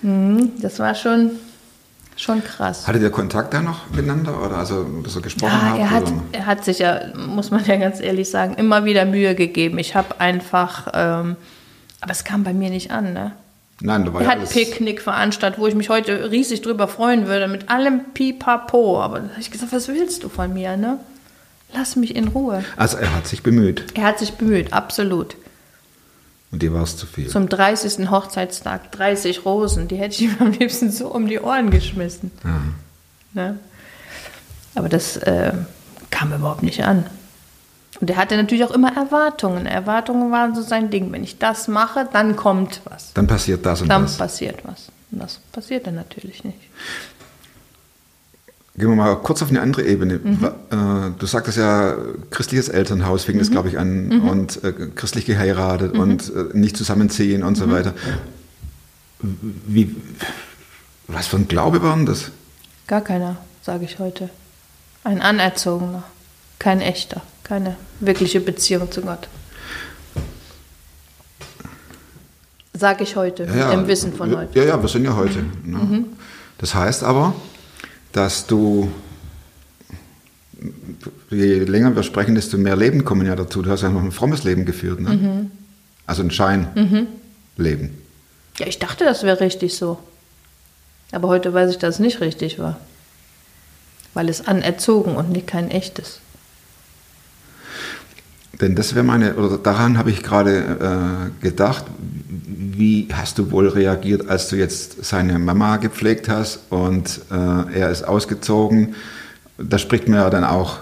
Mhm, 0.01 0.53
das 0.61 0.79
war 0.79 0.95
schon, 0.95 1.31
schon 2.15 2.43
krass. 2.43 2.87
Hattet 2.87 3.01
ihr 3.01 3.09
Kontakt 3.11 3.53
da 3.53 3.61
noch 3.61 3.89
miteinander 3.91 4.41
oder 4.43 4.57
also 4.57 4.85
ihr 5.15 5.21
gesprochen 5.21 5.51
Ja, 5.51 5.61
habt? 5.71 5.79
er 5.79 5.89
hat, 5.91 6.03
oder? 6.03 6.21
er 6.31 6.45
hat 6.45 6.65
sich 6.65 6.79
ja, 6.79 6.99
muss 7.15 7.51
man 7.51 7.63
ja 7.65 7.75
ganz 7.77 7.99
ehrlich 7.99 8.29
sagen, 8.29 8.55
immer 8.55 8.85
wieder 8.85 9.05
Mühe 9.05 9.35
gegeben. 9.35 9.77
Ich 9.79 9.95
habe 9.95 10.19
einfach, 10.19 10.87
ähm, 10.93 11.35
aber 12.01 12.11
es 12.11 12.23
kam 12.23 12.43
bei 12.43 12.53
mir 12.53 12.69
nicht 12.69 12.91
an, 12.91 13.13
ne? 13.13 13.31
Nein, 13.81 14.03
da 14.03 14.13
war 14.13 14.21
Er 14.21 14.27
ja 14.35 14.41
hat. 14.41 14.49
Picknick 14.49 15.01
veranstaltet, 15.01 15.57
wo 15.59 15.65
ich 15.67 15.73
mich 15.75 15.89
heute 15.89 16.31
riesig 16.31 16.61
drüber 16.61 16.89
freuen 16.89 17.27
würde, 17.27 17.47
mit 17.47 17.69
allem 17.69 18.01
Pipapo. 18.13 19.01
Aber 19.01 19.19
da 19.19 19.29
habe 19.29 19.39
ich 19.39 19.51
gesagt, 19.51 19.71
was 19.71 19.87
willst 19.87 20.23
du 20.23 20.29
von 20.29 20.53
mir, 20.53 20.75
ne? 20.75 20.99
Lass 21.73 21.95
mich 21.95 22.13
in 22.15 22.27
Ruhe. 22.29 22.65
Also 22.75 22.97
er 22.97 23.15
hat 23.15 23.27
sich 23.27 23.41
bemüht 23.43 23.85
Er 23.95 24.03
hat 24.03 24.19
sich 24.19 24.33
bemüht, 24.33 24.73
absolut. 24.73 25.35
Und 26.51 26.61
dir 26.63 26.73
war 26.73 26.83
es 26.83 26.97
zu 26.97 27.05
viel. 27.05 27.27
Zum 27.27 27.47
30. 27.47 28.09
Hochzeitstag 28.09 28.91
30 28.91 29.45
Rosen, 29.45 29.87
die 29.87 29.95
hätte 29.97 30.15
ich 30.15 30.21
ihm 30.23 30.35
am 30.39 30.51
liebsten 30.51 30.91
so 30.91 31.07
um 31.13 31.27
die 31.27 31.39
Ohren 31.39 31.69
geschmissen. 31.69 32.31
Ne? 33.33 33.59
Aber 34.75 34.89
das 34.89 35.17
äh, 35.17 35.53
kam 36.09 36.33
überhaupt 36.33 36.63
nicht 36.63 36.83
an. 36.83 37.05
Und 38.01 38.09
er 38.09 38.17
hatte 38.17 38.35
natürlich 38.37 38.63
auch 38.63 38.71
immer 38.71 38.95
Erwartungen. 38.95 39.65
Erwartungen 39.65 40.31
waren 40.31 40.55
so 40.55 40.61
sein 40.61 40.89
Ding. 40.89 41.11
Wenn 41.11 41.23
ich 41.23 41.37
das 41.37 41.67
mache, 41.67 42.07
dann 42.11 42.35
kommt 42.35 42.81
was. 42.85 43.13
Dann 43.13 43.27
passiert 43.27 43.65
das 43.65 43.81
und 43.81 43.89
Dann 43.89 44.03
das. 44.03 44.17
passiert 44.17 44.59
was. 44.63 44.87
Und 45.11 45.19
das 45.21 45.39
passierte 45.51 45.91
natürlich 45.91 46.43
nicht. 46.43 46.59
Gehen 48.79 48.87
wir 48.87 48.95
mal 48.95 49.15
kurz 49.17 49.41
auf 49.41 49.49
eine 49.49 49.59
andere 49.59 49.83
Ebene. 49.83 50.19
Mhm. 50.23 50.45
Äh, 50.71 51.11
Du 51.19 51.25
sagtest 51.25 51.57
ja, 51.57 51.97
christliches 52.29 52.69
Elternhaus 52.69 53.25
fing 53.25 53.35
Mhm. 53.35 53.39
das, 53.39 53.51
glaube 53.51 53.67
ich, 53.67 53.77
an 53.77 54.21
und 54.21 54.63
äh, 54.63 54.71
christlich 54.95 55.25
geheiratet 55.25 55.97
und 55.97 56.31
äh, 56.33 56.57
nicht 56.57 56.77
zusammenziehen 56.77 57.43
und 57.43 57.57
Mhm. 57.57 57.61
so 57.61 57.69
weiter. 57.71 57.93
Wie, 59.21 59.95
was 61.07 61.27
für 61.27 61.35
ein 61.35 61.49
Glaube 61.49 61.83
war 61.83 61.93
denn 61.95 62.05
das? 62.05 62.31
Gar 62.87 63.01
keiner, 63.01 63.35
sage 63.61 63.83
ich 63.83 63.99
heute. 63.99 64.29
Ein 65.03 65.21
anerzogener, 65.21 66.03
kein 66.57 66.79
echter, 66.79 67.21
keine 67.43 67.75
wirkliche 67.99 68.39
Beziehung 68.39 68.89
zu 68.91 69.01
Gott. 69.01 69.27
Sage 72.73 73.03
ich 73.03 73.17
heute, 73.17 73.45
mit 73.45 73.71
dem 73.73 73.87
Wissen 73.87 74.13
von 74.13 74.29
wir- 74.29 74.37
heute. 74.37 74.57
Ja, 74.57 74.63
ja, 74.65 74.81
wir 74.81 74.87
sind 74.87 75.03
ja 75.03 75.15
heute. 75.17 75.39
Ne? 75.65 76.05
Das 76.59 76.73
heißt 76.75 77.03
aber, 77.03 77.33
dass 78.11 78.47
du, 78.47 78.91
je 81.29 81.59
länger 81.59 81.95
wir 81.95 82.03
sprechen, 82.03 82.35
desto 82.35 82.57
mehr 82.57 82.75
Leben 82.75 83.05
kommen 83.05 83.25
ja 83.25 83.35
dazu. 83.35 83.61
Du 83.61 83.69
hast 83.69 83.81
ja 83.81 83.89
noch 83.89 84.03
ein 84.03 84.11
frommes 84.11 84.43
Leben 84.43 84.65
geführt. 84.65 84.99
Ne? 84.99 85.09
Mhm. 85.09 85.51
Also 86.05 86.23
ein 86.23 86.31
Scheinleben. 86.31 87.91
Ja, 88.57 88.67
ich 88.67 88.79
dachte, 88.79 89.05
das 89.05 89.23
wäre 89.23 89.39
richtig 89.39 89.75
so. 89.75 89.99
Aber 91.11 91.27
heute 91.27 91.53
weiß 91.53 91.71
ich, 91.71 91.77
dass 91.77 91.95
es 91.95 91.99
nicht 91.99 92.19
richtig 92.21 92.59
war. 92.59 92.79
Weil 94.13 94.27
es 94.29 94.47
anerzogen 94.47 95.15
und 95.15 95.29
nicht 95.31 95.47
kein 95.47 95.69
echtes. 95.69 96.19
Denn 98.61 98.75
das 98.75 98.93
wäre 98.93 99.05
meine, 99.05 99.35
oder 99.35 99.57
daran 99.57 99.97
habe 99.97 100.11
ich 100.11 100.21
gerade 100.21 101.31
äh, 101.41 101.43
gedacht, 101.43 101.85
wie 102.29 103.07
hast 103.11 103.37
du 103.37 103.51
wohl 103.51 103.67
reagiert, 103.67 104.29
als 104.29 104.49
du 104.49 104.55
jetzt 104.55 105.03
seine 105.05 105.39
Mama 105.39 105.77
gepflegt 105.77 106.27
hast 106.29 106.59
und 106.69 107.21
äh, 107.31 107.79
er 107.79 107.89
ist 107.89 108.03
ausgezogen? 108.03 108.95
Da 109.57 109.77
spricht 109.77 110.07
man 110.07 110.19
ja 110.19 110.29
dann 110.29 110.43
auch, 110.43 110.79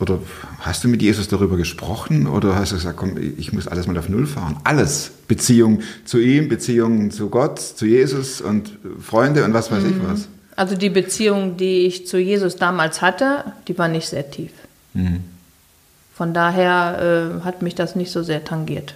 oder 0.00 0.18
hast 0.60 0.82
du 0.82 0.88
mit 0.88 1.02
Jesus 1.02 1.28
darüber 1.28 1.56
gesprochen 1.56 2.26
oder 2.26 2.54
hast 2.54 2.72
du 2.72 2.76
gesagt, 2.76 2.96
komm, 2.96 3.16
ich 3.36 3.52
muss 3.52 3.68
alles 3.68 3.86
mal 3.86 3.98
auf 3.98 4.08
Null 4.08 4.26
fahren? 4.26 4.56
Alles. 4.64 5.10
Beziehung 5.28 5.80
zu 6.04 6.18
ihm, 6.18 6.48
Beziehung 6.48 7.10
zu 7.10 7.28
Gott, 7.28 7.60
zu 7.60 7.86
Jesus 7.86 8.40
und 8.40 8.78
Freunde 9.00 9.44
und 9.44 9.52
was 9.52 9.70
weiß 9.70 9.84
ich 9.84 9.96
was. 10.02 10.26
Also 10.56 10.76
die 10.76 10.90
Beziehung, 10.90 11.56
die 11.56 11.86
ich 11.86 12.06
zu 12.06 12.18
Jesus 12.18 12.56
damals 12.56 13.02
hatte, 13.02 13.44
die 13.68 13.78
war 13.78 13.88
nicht 13.88 14.08
sehr 14.08 14.30
tief. 14.30 14.50
Von 16.20 16.34
daher 16.34 17.40
äh, 17.40 17.44
hat 17.46 17.62
mich 17.62 17.74
das 17.74 17.96
nicht 17.96 18.12
so 18.12 18.22
sehr 18.22 18.44
tangiert. 18.44 18.92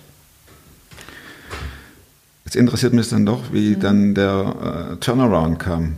Jetzt 2.44 2.54
interessiert 2.54 2.92
mich 2.92 3.08
dann 3.08 3.24
doch, 3.24 3.50
wie 3.50 3.76
dann 3.76 4.14
der 4.14 4.90
äh, 4.92 4.96
Turnaround 4.96 5.58
kam. 5.58 5.96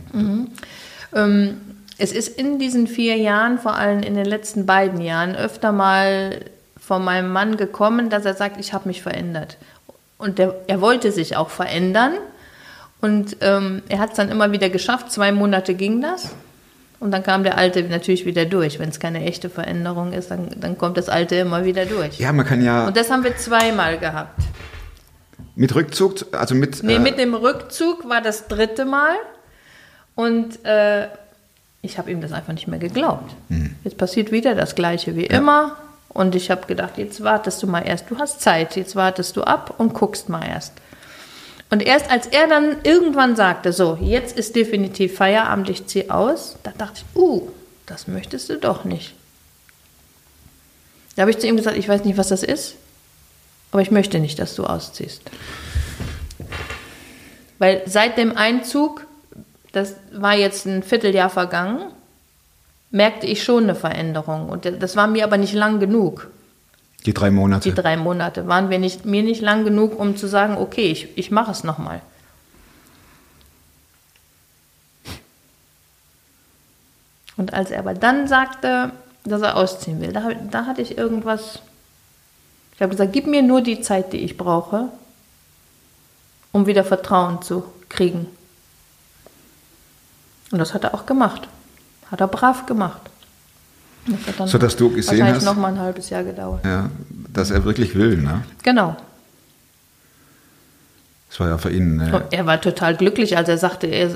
Ähm, 1.13 1.57
es 1.97 2.13
ist 2.13 2.29
in 2.29 2.59
diesen 2.59 2.87
vier 2.87 3.17
Jahren, 3.17 3.59
vor 3.59 3.75
allem 3.75 4.03
in 4.03 4.15
den 4.15 4.23
letzten 4.23 4.65
beiden 4.65 5.01
Jahren, 5.01 5.35
öfter 5.35 5.73
mal 5.73 6.45
von 6.79 7.03
meinem 7.03 7.33
Mann 7.33 7.57
gekommen, 7.57 8.09
dass 8.09 8.23
er 8.23 8.35
sagt, 8.35 8.57
ich 8.57 8.71
habe 8.71 8.87
mich 8.87 9.01
verändert. 9.01 9.57
Und 10.17 10.39
der, 10.39 10.55
er 10.67 10.79
wollte 10.79 11.11
sich 11.11 11.35
auch 11.35 11.49
verändern. 11.49 12.13
Und 13.01 13.35
ähm, 13.41 13.81
er 13.89 13.99
hat 13.99 14.11
es 14.11 14.15
dann 14.15 14.29
immer 14.29 14.53
wieder 14.53 14.69
geschafft. 14.69 15.11
Zwei 15.11 15.33
Monate 15.33 15.73
ging 15.73 15.99
das. 15.99 16.29
Und 16.99 17.11
dann 17.11 17.21
kam 17.23 17.43
der 17.43 17.57
Alte 17.57 17.83
natürlich 17.83 18.25
wieder 18.25 18.45
durch. 18.45 18.79
Wenn 18.79 18.89
es 18.89 18.99
keine 18.99 19.23
echte 19.23 19.49
Veränderung 19.49 20.13
ist, 20.13 20.31
dann, 20.31 20.49
dann 20.59 20.77
kommt 20.77 20.97
das 20.97 21.09
Alte 21.09 21.35
immer 21.35 21.63
wieder 21.63 21.85
durch. 21.85 22.19
Ja, 22.19 22.33
man 22.33 22.45
kann 22.45 22.63
ja 22.63 22.87
Und 22.87 22.97
das 22.97 23.11
haben 23.11 23.23
wir 23.23 23.37
zweimal 23.37 23.99
gehabt. 23.99 24.41
mit 25.55 25.75
Rückzug, 25.75 26.25
also 26.31 26.55
mit. 26.55 26.81
Nee, 26.83 26.95
äh, 26.95 26.99
mit 26.99 27.19
dem 27.19 27.35
Rückzug 27.35 28.09
war 28.09 28.21
das 28.21 28.47
dritte 28.47 28.85
Mal. 28.85 29.13
Und 30.15 30.65
äh, 30.65 31.07
ich 31.83 31.99
habe 31.99 32.09
ihm 32.09 32.21
das 32.21 32.31
einfach 32.31 32.53
nicht 32.53 32.67
mehr 32.67 32.79
geglaubt. 32.79 33.31
Jetzt 33.83 33.97
passiert 33.97 34.31
wieder 34.31 34.55
das 34.55 34.73
Gleiche 34.73 35.15
wie 35.15 35.25
immer. 35.27 35.75
Und 36.09 36.33
ich 36.33 36.49
habe 36.49 36.65
gedacht, 36.65 36.97
jetzt 36.97 37.23
wartest 37.23 37.61
du 37.61 37.67
mal 37.67 37.81
erst. 37.81 38.09
Du 38.09 38.17
hast 38.17 38.41
Zeit. 38.41 38.75
Jetzt 38.75 38.95
wartest 38.95 39.37
du 39.37 39.43
ab 39.43 39.75
und 39.77 39.93
guckst 39.93 40.29
mal 40.29 40.43
erst. 40.43 40.73
Und 41.69 41.81
erst 41.83 42.09
als 42.09 42.27
er 42.27 42.47
dann 42.47 42.77
irgendwann 42.83 43.35
sagte, 43.35 43.73
so, 43.73 43.97
jetzt 44.01 44.37
ist 44.37 44.55
definitiv 44.55 45.15
Feierabend, 45.15 45.69
ich 45.69 45.85
ziehe 45.87 46.09
aus, 46.09 46.55
da 46.63 46.71
dachte 46.77 47.01
ich, 47.01 47.19
uh, 47.19 47.49
das 47.85 48.07
möchtest 48.07 48.49
du 48.49 48.57
doch 48.57 48.85
nicht. 48.85 49.15
Da 51.15 51.23
habe 51.23 51.31
ich 51.31 51.39
zu 51.39 51.47
ihm 51.47 51.57
gesagt, 51.57 51.77
ich 51.77 51.89
weiß 51.89 52.05
nicht, 52.05 52.17
was 52.17 52.29
das 52.29 52.43
ist, 52.43 52.75
aber 53.71 53.81
ich 53.81 53.91
möchte 53.91 54.19
nicht, 54.19 54.39
dass 54.39 54.55
du 54.55 54.65
ausziehst. 54.65 55.21
Weil 57.59 57.81
seit 57.85 58.17
dem 58.17 58.37
Einzug, 58.37 59.05
das 59.71 59.95
war 60.11 60.35
jetzt 60.35 60.65
ein 60.65 60.83
Vierteljahr 60.83 61.29
vergangen, 61.29 61.91
merkte 62.91 63.27
ich 63.27 63.43
schon 63.43 63.63
eine 63.63 63.75
Veränderung. 63.75 64.49
Und 64.49 64.65
das 64.79 64.95
war 64.95 65.07
mir 65.07 65.23
aber 65.23 65.37
nicht 65.37 65.53
lang 65.53 65.79
genug. 65.79 66.29
Die 67.07 67.13
drei 67.13 67.31
Monate. 67.31 67.69
Die 67.69 67.75
drei 67.75 67.95
Monate 67.95 68.47
waren 68.47 68.69
wir 68.69 68.79
nicht, 68.79 69.05
mir 69.05 69.23
nicht 69.23 69.41
lang 69.41 69.63
genug, 69.63 69.97
um 69.97 70.17
zu 70.17 70.27
sagen, 70.27 70.57
okay, 70.57 70.91
ich, 70.91 71.17
ich 71.17 71.31
mache 71.31 71.51
es 71.51 71.63
nochmal. 71.63 72.01
Und 77.37 77.53
als 77.53 77.71
er 77.71 77.79
aber 77.79 77.93
dann 77.93 78.27
sagte, 78.27 78.91
dass 79.23 79.41
er 79.41 79.55
ausziehen 79.55 80.01
will, 80.01 80.11
da, 80.11 80.33
da 80.51 80.65
hatte 80.65 80.81
ich 80.81 80.97
irgendwas. 80.97 81.59
Ich 82.75 82.81
habe 82.81 82.91
gesagt, 82.91 83.13
gib 83.13 83.25
mir 83.25 83.41
nur 83.41 83.61
die 83.61 83.81
Zeit, 83.81 84.11
die 84.11 84.17
ich 84.17 84.37
brauche, 84.37 84.89
um 86.51 86.67
wieder 86.67 86.83
Vertrauen 86.83 87.41
zu 87.41 87.63
kriegen. 87.89 88.27
Und 90.51 90.59
das 90.59 90.73
hat 90.73 90.83
er 90.83 90.93
auch 90.93 91.05
gemacht. 91.05 91.47
Hat 92.11 92.19
er 92.19 92.27
brav 92.27 92.65
gemacht. 92.65 93.01
Das 94.07 94.27
hat 94.27 94.39
dann 94.39 94.47
So, 94.47 94.57
dass 94.57 94.75
du 94.75 94.89
gesehen 94.89 95.19
wahrscheinlich 95.19 95.35
hast- 95.37 95.45
noch 95.45 95.55
mal 95.55 95.67
ein 95.73 95.79
halbes 95.79 96.09
Jahr 96.09 96.23
gedauert. 96.23 96.63
ja, 96.65 96.89
dass 97.33 97.51
er 97.51 97.63
wirklich 97.65 97.95
will. 97.95 98.17
Ne? 98.17 98.43
Genau. 98.63 98.95
Das 101.29 101.39
war 101.41 101.49
ja 101.49 101.57
für 101.57 101.71
ihn. 101.71 101.99
Äh, 101.99 102.21
er 102.31 102.45
war 102.45 102.59
total 102.61 102.95
glücklich, 102.95 103.37
als 103.37 103.49
er 103.49 103.57
sagte, 103.57 103.87
er, 103.87 104.09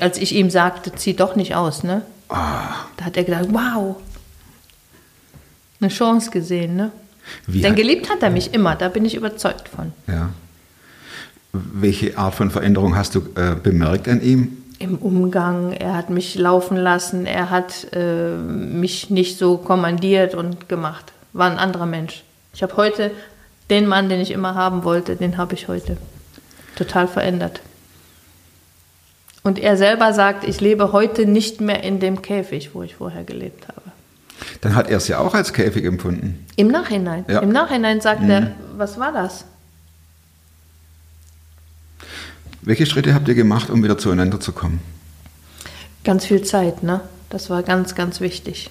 als 0.00 0.18
ich 0.18 0.34
ihm 0.34 0.50
sagte, 0.50 0.92
zieh 0.94 1.14
doch 1.14 1.34
nicht 1.34 1.54
aus, 1.54 1.82
ne? 1.82 2.02
Ah. 2.28 2.74
Da 2.96 3.06
hat 3.06 3.16
er 3.16 3.24
gedacht, 3.24 3.46
wow, 3.50 3.96
eine 5.80 5.88
Chance 5.90 6.30
gesehen, 6.30 6.76
ne? 6.76 6.92
wie 7.46 7.60
Denn 7.62 7.70
hat, 7.72 7.76
geliebt 7.78 8.10
hat 8.10 8.22
er 8.22 8.30
mich 8.30 8.52
immer, 8.52 8.74
da 8.76 8.88
bin 8.88 9.04
ich 9.04 9.14
überzeugt 9.14 9.68
von. 9.68 9.92
ja. 10.06 10.30
Welche 11.54 12.16
Art 12.16 12.34
von 12.34 12.50
Veränderung 12.50 12.96
hast 12.96 13.14
du 13.14 13.20
äh, 13.34 13.54
bemerkt 13.62 14.08
an 14.08 14.22
ihm? 14.22 14.61
Im 14.82 14.96
Umgang, 14.96 15.72
er 15.72 15.94
hat 15.94 16.10
mich 16.10 16.34
laufen 16.34 16.76
lassen, 16.76 17.24
er 17.24 17.50
hat 17.50 17.86
äh, 17.92 18.34
mich 18.34 19.10
nicht 19.10 19.38
so 19.38 19.56
kommandiert 19.56 20.34
und 20.34 20.68
gemacht. 20.68 21.12
War 21.32 21.48
ein 21.48 21.58
anderer 21.58 21.86
Mensch. 21.86 22.24
Ich 22.52 22.64
habe 22.64 22.76
heute 22.76 23.12
den 23.70 23.86
Mann, 23.86 24.08
den 24.08 24.20
ich 24.20 24.32
immer 24.32 24.56
haben 24.56 24.82
wollte, 24.82 25.14
den 25.14 25.36
habe 25.36 25.54
ich 25.54 25.68
heute. 25.68 25.98
Total 26.74 27.06
verändert. 27.06 27.60
Und 29.44 29.60
er 29.60 29.76
selber 29.76 30.12
sagt, 30.12 30.42
ich 30.42 30.60
lebe 30.60 30.90
heute 30.90 31.26
nicht 31.26 31.60
mehr 31.60 31.84
in 31.84 32.00
dem 32.00 32.20
Käfig, 32.20 32.70
wo 32.74 32.82
ich 32.82 32.96
vorher 32.96 33.22
gelebt 33.22 33.68
habe. 33.68 33.82
Dann 34.62 34.74
hat 34.74 34.90
er 34.90 34.96
es 34.96 35.06
ja 35.06 35.20
auch 35.20 35.34
als 35.34 35.52
Käfig 35.52 35.84
empfunden. 35.84 36.44
Im 36.56 36.66
Nachhinein. 36.66 37.24
Ja. 37.28 37.38
Im 37.38 37.50
Nachhinein 37.50 38.00
sagt 38.00 38.28
er, 38.28 38.50
was 38.76 38.98
war 38.98 39.12
das? 39.12 39.44
Welche 42.62 42.86
Schritte 42.86 43.12
habt 43.14 43.26
ihr 43.28 43.34
gemacht, 43.34 43.70
um 43.70 43.82
wieder 43.82 43.98
zueinander 43.98 44.38
zu 44.40 44.52
kommen? 44.52 44.80
Ganz 46.04 46.24
viel 46.26 46.42
Zeit, 46.42 46.82
ne? 46.82 47.00
Das 47.28 47.50
war 47.50 47.62
ganz, 47.62 47.94
ganz 47.94 48.20
wichtig. 48.20 48.70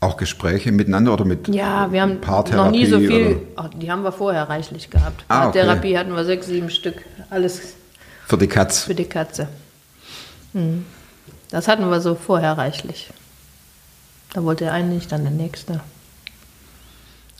Auch 0.00 0.16
Gespräche 0.16 0.70
miteinander 0.70 1.12
oder 1.12 1.24
mit 1.24 1.48
Ja, 1.48 1.90
wir 1.90 2.02
haben 2.02 2.20
noch 2.20 2.70
nie 2.70 2.86
so 2.86 2.98
viel. 2.98 3.40
Oh, 3.56 3.64
die 3.74 3.90
haben 3.90 4.02
wir 4.02 4.12
vorher 4.12 4.48
reichlich 4.48 4.90
gehabt. 4.90 5.24
Ah, 5.28 5.48
okay. 5.48 5.60
Therapie 5.60 5.98
hatten 5.98 6.14
wir 6.14 6.24
sechs, 6.24 6.46
sieben 6.46 6.70
Stück. 6.70 7.04
Alles 7.30 7.74
für 8.26 8.36
die 8.38 8.46
Katz? 8.46 8.84
für 8.84 8.94
die 8.94 9.06
Katze. 9.06 9.48
Mhm. 10.52 10.84
Das 11.50 11.68
hatten 11.68 11.88
wir 11.90 12.00
so 12.00 12.14
vorher 12.14 12.56
reichlich. 12.58 13.10
Da 14.32 14.44
wollte 14.44 14.64
der 14.64 14.72
eine 14.74 14.88
nicht, 14.88 15.10
dann 15.10 15.22
der 15.22 15.32
nächste. 15.32 15.80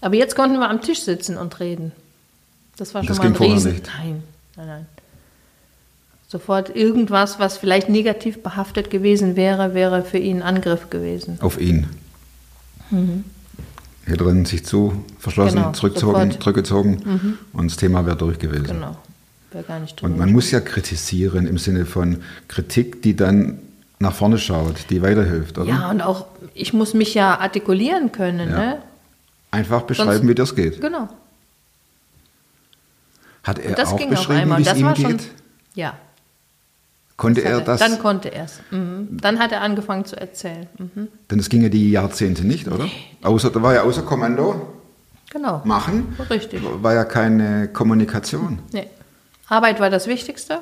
Aber 0.00 0.14
jetzt 0.16 0.34
konnten 0.36 0.58
wir 0.58 0.70
am 0.70 0.80
Tisch 0.80 1.02
sitzen 1.02 1.36
und 1.36 1.60
reden. 1.60 1.92
Das 2.76 2.94
war 2.94 3.02
schon 3.02 3.08
Das 3.08 3.18
mal 3.18 3.26
ein 3.26 3.34
ging 3.34 3.52
Riesen. 3.52 3.72
nicht. 3.72 3.86
Nein, 3.98 4.22
nein, 4.56 4.66
nein. 4.66 4.86
Sofort 6.34 6.74
irgendwas, 6.74 7.38
was 7.38 7.58
vielleicht 7.58 7.88
negativ 7.88 8.42
behaftet 8.42 8.90
gewesen 8.90 9.36
wäre, 9.36 9.72
wäre 9.72 10.02
für 10.02 10.18
ihn 10.18 10.42
Angriff 10.42 10.90
gewesen. 10.90 11.38
Auf 11.40 11.60
ihn. 11.60 11.86
Hätte 14.04 14.24
er 14.24 14.44
sich 14.44 14.64
zu 14.64 15.04
verschlossen, 15.20 15.58
Mhm. 15.58 15.62
Genau, 15.62 15.72
zurückgezogen, 15.74 16.12
sofort. 16.12 16.34
Mhm. 16.34 16.40
zurückgezogen 16.40 17.38
und 17.52 17.70
das 17.70 17.76
Thema 17.76 18.04
wäre 18.04 18.16
durch 18.16 18.40
gewesen. 18.40 18.64
Genau. 18.64 18.96
Wäre 19.52 19.62
gar 19.62 19.78
nicht 19.78 20.00
drin. 20.02 20.10
Und 20.10 20.18
man 20.18 20.32
muss 20.32 20.50
ja 20.50 20.58
kritisieren 20.58 21.46
im 21.46 21.56
Sinne 21.56 21.86
von 21.86 22.20
Kritik, 22.48 23.00
die 23.02 23.14
dann 23.14 23.60
nach 24.00 24.12
vorne 24.12 24.36
schaut, 24.38 24.90
die 24.90 25.02
weiterhilft, 25.02 25.56
oder? 25.56 25.68
Ja, 25.68 25.88
und 25.88 26.00
auch, 26.02 26.26
ich 26.52 26.72
muss 26.72 26.94
mich 26.94 27.14
ja 27.14 27.38
artikulieren 27.38 28.10
können, 28.10 28.50
Ja. 28.50 28.56
ne? 28.58 28.78
Einfach 29.52 29.82
beschreiben, 29.82 30.10
Sonst- 30.18 30.28
wie 30.28 30.34
das 30.34 30.56
geht. 30.56 30.80
Genau. 30.80 31.08
Hat 33.44 33.60
er 33.60 33.78
auch 33.86 34.04
beschrieben, 34.08 34.56
wie 34.58 34.62
es 34.62 34.76
ihm 34.76 34.94
geht? 34.94 35.06
schon. 35.06 35.18
Ja. 35.76 35.94
Konnte 37.16 37.44
hat 37.44 37.50
er 37.50 37.60
das? 37.60 37.80
Dann 37.80 37.98
konnte 38.00 38.28
er 38.32 38.44
es. 38.44 38.60
Mhm. 38.70 39.08
Dann 39.20 39.38
hat 39.38 39.52
er 39.52 39.60
angefangen 39.60 40.04
zu 40.04 40.16
erzählen. 40.16 40.66
Mhm. 40.78 41.08
denn 41.30 41.38
das 41.38 41.48
ging 41.48 41.62
ja 41.62 41.68
die 41.68 41.90
Jahrzehnte 41.92 42.44
nicht, 42.44 42.66
oder? 42.68 42.88
Außer, 43.22 43.50
da 43.50 43.62
war 43.62 43.74
ja 43.74 43.82
außer 43.82 44.02
Kommando 44.02 44.66
Genau. 45.30 45.62
machen, 45.64 46.16
Richtig. 46.30 46.60
war 46.82 46.94
ja 46.94 47.04
keine 47.04 47.68
Kommunikation. 47.68 48.58
Nee. 48.72 48.88
Arbeit 49.48 49.80
war 49.80 49.90
das 49.90 50.06
Wichtigste. 50.06 50.60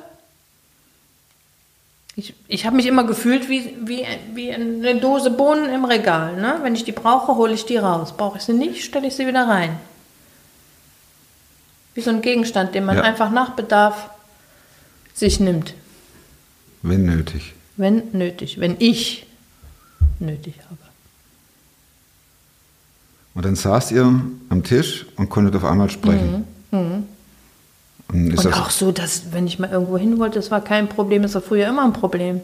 Ich, 2.15 2.35
ich 2.47 2.65
habe 2.67 2.75
mich 2.75 2.85
immer 2.85 3.03
gefühlt 3.05 3.49
wie, 3.49 3.75
wie, 3.83 4.05
wie 4.35 4.51
eine 4.53 4.95
Dose 4.99 5.31
Bohnen 5.31 5.69
im 5.73 5.85
Regal. 5.85 6.35
Ne? 6.37 6.59
Wenn 6.61 6.75
ich 6.75 6.83
die 6.83 6.91
brauche, 6.91 7.35
hole 7.35 7.53
ich 7.53 7.65
die 7.65 7.77
raus. 7.77 8.13
Brauche 8.15 8.37
ich 8.37 8.43
sie 8.43 8.53
nicht, 8.53 8.83
stelle 8.83 9.07
ich 9.07 9.15
sie 9.15 9.25
wieder 9.25 9.47
rein. 9.47 9.77
Wie 11.95 12.01
so 12.01 12.11
ein 12.11 12.21
Gegenstand, 12.21 12.75
den 12.75 12.85
man 12.85 12.97
Ja. 12.97 13.03
einfach 13.03 13.31
nach 13.31 13.51
Bedarf 13.51 14.09
sich 15.13 15.39
nimmt. 15.39 15.73
Wenn 16.83 17.05
nötig. 17.05 17.53
Wenn 17.77 18.03
nötig. 18.11 18.59
Wenn 18.59 18.75
ich 18.79 19.25
nötig 20.19 20.55
habe. 20.65 20.77
Und 23.33 23.45
dann 23.45 23.55
saßt 23.55 23.91
ihr 23.91 24.03
am 24.49 24.63
Tisch 24.63 25.07
und 25.15 25.29
konntet 25.29 25.55
auf 25.55 25.65
einmal 25.65 25.89
sprechen. 25.89 26.35
Und 26.35 26.43
ist 26.71 26.79
Mhm. 26.79 27.03
Und 28.11 28.35
das, 28.35 28.45
auch 28.47 28.69
so, 28.69 28.91
dass, 28.91 29.31
wenn 29.31 29.47
ich 29.47 29.59
mal 29.59 29.71
irgendwo 29.71 29.97
hin 29.97 30.19
wollte, 30.19 30.35
das 30.35 30.51
war 30.51 30.61
kein 30.61 30.87
Problem, 30.89 31.23
das 31.23 31.33
war 31.33 31.41
früher 31.41 31.67
immer 31.67 31.83
ein 31.83 31.93
Problem. 31.93 32.41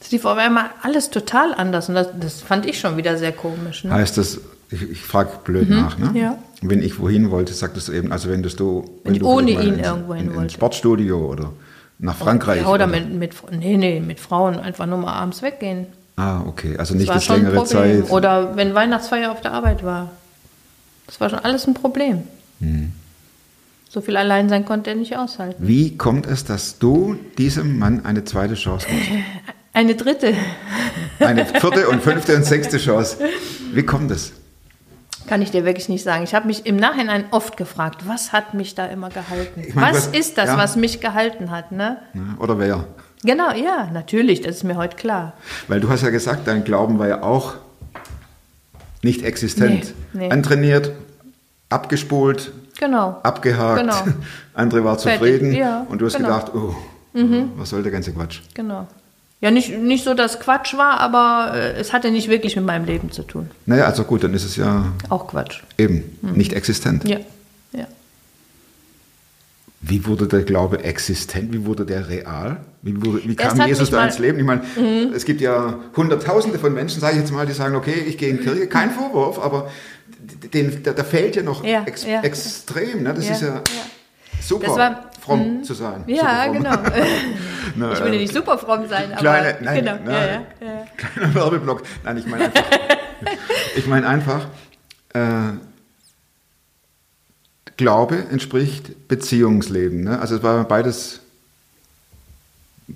Es 0.00 0.10
lief 0.10 0.24
auf 0.24 0.36
einmal 0.36 0.70
alles 0.82 1.10
total 1.10 1.54
anders 1.54 1.88
und 1.88 1.94
das, 1.94 2.08
das 2.20 2.42
fand 2.42 2.66
ich 2.66 2.78
schon 2.78 2.96
wieder 2.96 3.16
sehr 3.16 3.32
komisch. 3.32 3.84
Ne? 3.84 3.92
heißt 3.92 4.18
das, 4.18 4.40
ich, 4.70 4.82
ich 4.82 5.00
frage 5.00 5.30
blöd 5.42 5.70
nach, 5.70 5.98
ne? 5.98 6.12
ja. 6.14 6.38
Wenn 6.60 6.82
ich 6.82 6.98
wohin 6.98 7.30
wollte, 7.30 7.54
sagtest 7.54 7.88
du 7.88 7.92
eben, 7.92 8.12
also 8.12 8.28
wenn 8.28 8.42
du, 8.42 8.84
Wenn 9.02 9.14
ich 9.14 9.20
du 9.20 9.26
ohne 9.26 9.50
ihn 9.52 9.78
irgendwo 9.78 10.14
hin 10.14 10.26
in, 10.26 10.30
wollte. 10.30 10.44
ins 10.44 10.52
Sportstudio 10.52 11.26
oder 11.26 11.52
nach 12.04 12.16
Frankreich. 12.16 12.62
Ja, 12.62 12.68
oder 12.68 12.86
mit, 12.86 13.12
mit, 13.12 13.34
nee, 13.50 13.76
nee, 13.76 14.00
mit 14.00 14.20
Frauen 14.20 14.58
einfach 14.60 14.86
nur 14.86 14.98
mal 14.98 15.14
abends 15.14 15.40
weggehen. 15.42 15.86
Ah, 16.16 16.42
okay, 16.46 16.76
also 16.76 16.94
Das 16.94 17.00
nicht 17.00 17.08
war 17.08 17.14
das 17.14 17.24
schon 17.24 17.36
ein 17.36 17.44
längere 17.44 17.64
Problem. 17.64 18.02
Zeit. 18.02 18.12
Oder 18.12 18.56
wenn 18.56 18.74
Weihnachtsfeier 18.74 19.32
auf 19.32 19.40
der 19.40 19.52
Arbeit 19.52 19.82
war. 19.82 20.10
Das 21.06 21.20
war 21.20 21.30
schon 21.30 21.38
alles 21.38 21.66
ein 21.66 21.74
Problem. 21.74 22.22
Hm. 22.60 22.92
So 23.88 24.00
viel 24.00 24.16
allein 24.16 24.48
sein 24.48 24.64
konnte 24.64 24.90
er 24.90 24.96
nicht 24.96 25.16
aushalten. 25.16 25.66
Wie 25.66 25.96
kommt 25.96 26.26
es, 26.26 26.44
dass 26.44 26.78
du 26.78 27.16
diesem 27.38 27.78
Mann 27.78 28.04
eine 28.04 28.24
zweite 28.24 28.54
Chance 28.54 28.86
gibst? 28.90 29.10
Eine 29.72 29.94
dritte 29.96 30.34
Eine 31.18 31.46
vierte 31.46 31.88
und 31.88 32.02
fünfte 32.02 32.36
und 32.36 32.44
sechste 32.44 32.78
Chance. 32.78 33.18
Wie 33.72 33.82
kommt 33.82 34.10
es? 34.10 34.32
Kann 35.26 35.42
ich 35.42 35.50
dir 35.50 35.64
wirklich 35.64 35.88
nicht 35.88 36.02
sagen. 36.04 36.22
Ich 36.24 36.34
habe 36.34 36.46
mich 36.46 36.66
im 36.66 36.76
Nachhinein 36.76 37.24
oft 37.30 37.56
gefragt, 37.56 38.02
was 38.06 38.32
hat 38.32 38.54
mich 38.54 38.74
da 38.74 38.86
immer 38.86 39.08
gehalten? 39.08 39.62
Ich 39.66 39.74
meine, 39.74 39.94
was 39.96 40.08
was- 40.08 40.18
ist 40.18 40.38
das, 40.38 40.48
ja. 40.48 40.58
was 40.58 40.76
mich 40.76 41.00
gehalten 41.00 41.50
hat? 41.50 41.72
Ne? 41.72 41.98
Oder 42.38 42.58
wer? 42.58 42.84
Genau, 43.22 43.50
ja, 43.52 43.88
natürlich, 43.92 44.42
das 44.42 44.56
ist 44.56 44.64
mir 44.64 44.76
heute 44.76 44.96
klar. 44.96 45.32
Weil 45.68 45.80
du 45.80 45.88
hast 45.88 46.02
ja 46.02 46.10
gesagt, 46.10 46.46
dein 46.46 46.62
Glauben 46.64 46.98
war 46.98 47.08
ja 47.08 47.22
auch 47.22 47.54
nicht 49.02 49.22
existent. 49.24 49.94
Nee, 50.12 50.26
nee. 50.26 50.30
Antrainiert, 50.30 50.92
abgespult, 51.70 52.52
Genau. 52.78 53.18
abgehakt. 53.22 53.80
Genau. 53.80 53.94
Andere 54.54 54.84
war 54.84 54.98
zufrieden. 54.98 55.52
ja, 55.54 55.86
und 55.88 56.00
du 56.00 56.06
hast 56.06 56.16
genau. 56.16 56.28
gedacht, 56.28 56.52
oh, 56.54 56.74
was 57.56 57.70
soll 57.70 57.82
der 57.82 57.92
ganze 57.92 58.12
Quatsch? 58.12 58.40
Genau. 58.54 58.86
Ja, 59.40 59.50
nicht, 59.50 59.76
nicht 59.78 60.04
so, 60.04 60.14
dass 60.14 60.40
Quatsch 60.40 60.74
war, 60.76 61.00
aber 61.00 61.52
äh, 61.54 61.72
es 61.78 61.92
hatte 61.92 62.10
nicht 62.10 62.28
wirklich 62.28 62.56
mit 62.56 62.64
meinem 62.64 62.86
Leben 62.86 63.12
zu 63.12 63.22
tun. 63.22 63.50
Naja, 63.66 63.84
also 63.84 64.04
gut, 64.04 64.24
dann 64.24 64.32
ist 64.32 64.44
es 64.44 64.56
ja 64.56 64.92
Auch 65.10 65.26
Quatsch. 65.28 65.60
eben 65.76 66.18
nicht 66.22 66.52
existent. 66.54 67.04
Mhm. 67.04 67.10
Ja. 67.10 67.18
ja. 67.72 67.86
Wie 69.82 70.06
wurde 70.06 70.26
der 70.28 70.42
Glaube 70.44 70.82
existent? 70.82 71.52
Wie 71.52 71.66
wurde 71.66 71.84
der 71.84 72.08
real? 72.08 72.58
Wie, 72.80 73.04
wurde, 73.04 73.20
wie 73.28 73.36
kam 73.36 73.60
hat 73.60 73.68
Jesus 73.68 73.90
da 73.90 74.02
ins 74.06 74.18
Leben? 74.18 74.38
Ich 74.38 74.44
meine, 74.46 74.62
es 75.14 75.26
gibt 75.26 75.42
ja 75.42 75.78
Hunderttausende 75.94 76.58
von 76.58 76.72
Menschen, 76.72 77.00
sage 77.00 77.16
ich 77.16 77.20
jetzt 77.20 77.32
mal, 77.32 77.44
die 77.44 77.52
sagen, 77.52 77.74
okay, 77.74 78.02
ich 78.06 78.16
gehe 78.16 78.30
in 78.30 78.38
die 78.38 78.44
Kirche, 78.44 78.66
kein 78.66 78.90
Vorwurf, 78.90 79.38
aber 79.38 79.70
den, 80.54 80.82
da, 80.82 80.92
da 80.92 81.04
fehlt 81.04 81.36
ja 81.36 81.42
noch 81.42 81.62
Ja, 81.64 81.82
ex, 81.84 82.06
ja. 82.06 82.22
extrem. 82.22 83.02
Ne? 83.02 83.12
Das 83.12 83.28
ist 83.28 83.42
ja, 83.42 83.48
ja. 83.56 83.62
Super, 84.40 84.66
Das 84.66 84.76
war- 84.76 85.00
fromm 85.20 85.64
zu 85.64 85.72
sein. 85.74 86.04
Ja, 86.06 86.46
genau. 86.48 86.70
Na, 87.76 87.92
Ich 87.92 88.00
will 88.00 88.08
ja 88.08 88.14
äh, 88.14 88.18
nicht 88.18 88.34
super 88.34 88.58
fromm 88.58 88.86
sein, 88.88 89.10
aber 89.12 89.20
Kleine, 89.20 89.56
nein, 89.62 89.74
genau. 89.76 89.92
nein. 90.04 90.06
Ja, 90.06 90.66
ja, 90.66 90.74
ja. 90.74 90.86
Kleiner 90.96 91.34
Werbeblock. 91.34 91.82
Nein, 92.04 92.16
ich 92.18 92.26
meine 92.26 92.44
einfach, 92.44 92.62
ich 93.76 93.86
meine 93.86 94.06
einfach, 94.06 94.46
äh, 95.14 95.52
Glaube 97.76 98.26
entspricht 98.30 99.08
Beziehungsleben. 99.08 100.04
Ne? 100.04 100.20
Also 100.20 100.36
es 100.36 100.42
war 100.44 100.62
beides 100.64 101.20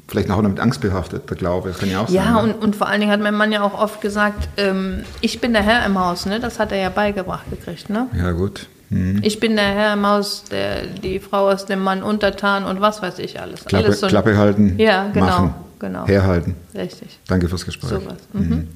vielleicht 0.06 0.30
auch 0.30 0.40
noch 0.42 0.48
mit 0.50 0.60
Angst 0.60 0.80
behaftet, 0.80 1.28
der 1.28 1.36
Glaube. 1.36 1.70
Das 1.70 1.78
kann 1.78 1.90
ja 1.90 2.00
auch 2.00 2.08
Ja, 2.10 2.24
sein. 2.24 2.32
ne? 2.34 2.40
und, 2.54 2.62
und 2.62 2.76
vor 2.76 2.86
allen 2.88 3.00
Dingen 3.00 3.10
hat 3.10 3.20
mein 3.20 3.34
Mann 3.34 3.50
ja 3.50 3.62
auch 3.62 3.74
oft 3.76 4.00
gesagt, 4.00 4.48
ähm, 4.56 5.02
ich 5.20 5.40
bin 5.40 5.52
der 5.52 5.62
Herr 5.62 5.84
im 5.86 5.98
Haus, 5.98 6.26
ne? 6.26 6.38
Das 6.38 6.58
hat 6.60 6.70
er 6.72 6.78
ja 6.78 6.90
beigebracht 6.90 7.50
gekriegt, 7.50 7.90
ne? 7.90 8.06
Ja, 8.16 8.30
gut. 8.32 8.68
Hm. 8.90 9.20
Ich 9.22 9.38
bin 9.38 9.56
der 9.56 9.66
Herr 9.74 9.92
im 9.94 10.06
Haus, 10.06 10.44
der, 10.50 10.86
die 10.86 11.18
Frau 11.20 11.50
ist 11.50 11.66
dem 11.66 11.80
Mann 11.80 12.02
untertan 12.02 12.64
und 12.64 12.80
was 12.80 13.02
weiß 13.02 13.18
ich 13.18 13.40
alles. 13.40 13.64
Klappe, 13.64 13.84
alles 13.86 14.00
so 14.00 14.06
Klappe 14.06 14.36
halten, 14.36 14.78
Ja, 14.78 15.08
genau, 15.08 15.26
machen, 15.26 15.54
genau. 15.78 16.06
herhalten. 16.06 16.54
Richtig. 16.74 17.18
Danke 17.26 17.48
fürs 17.48 17.64
Gespräch. 17.66 17.90
Sowas. 17.90 18.16
Mhm. 18.32 18.68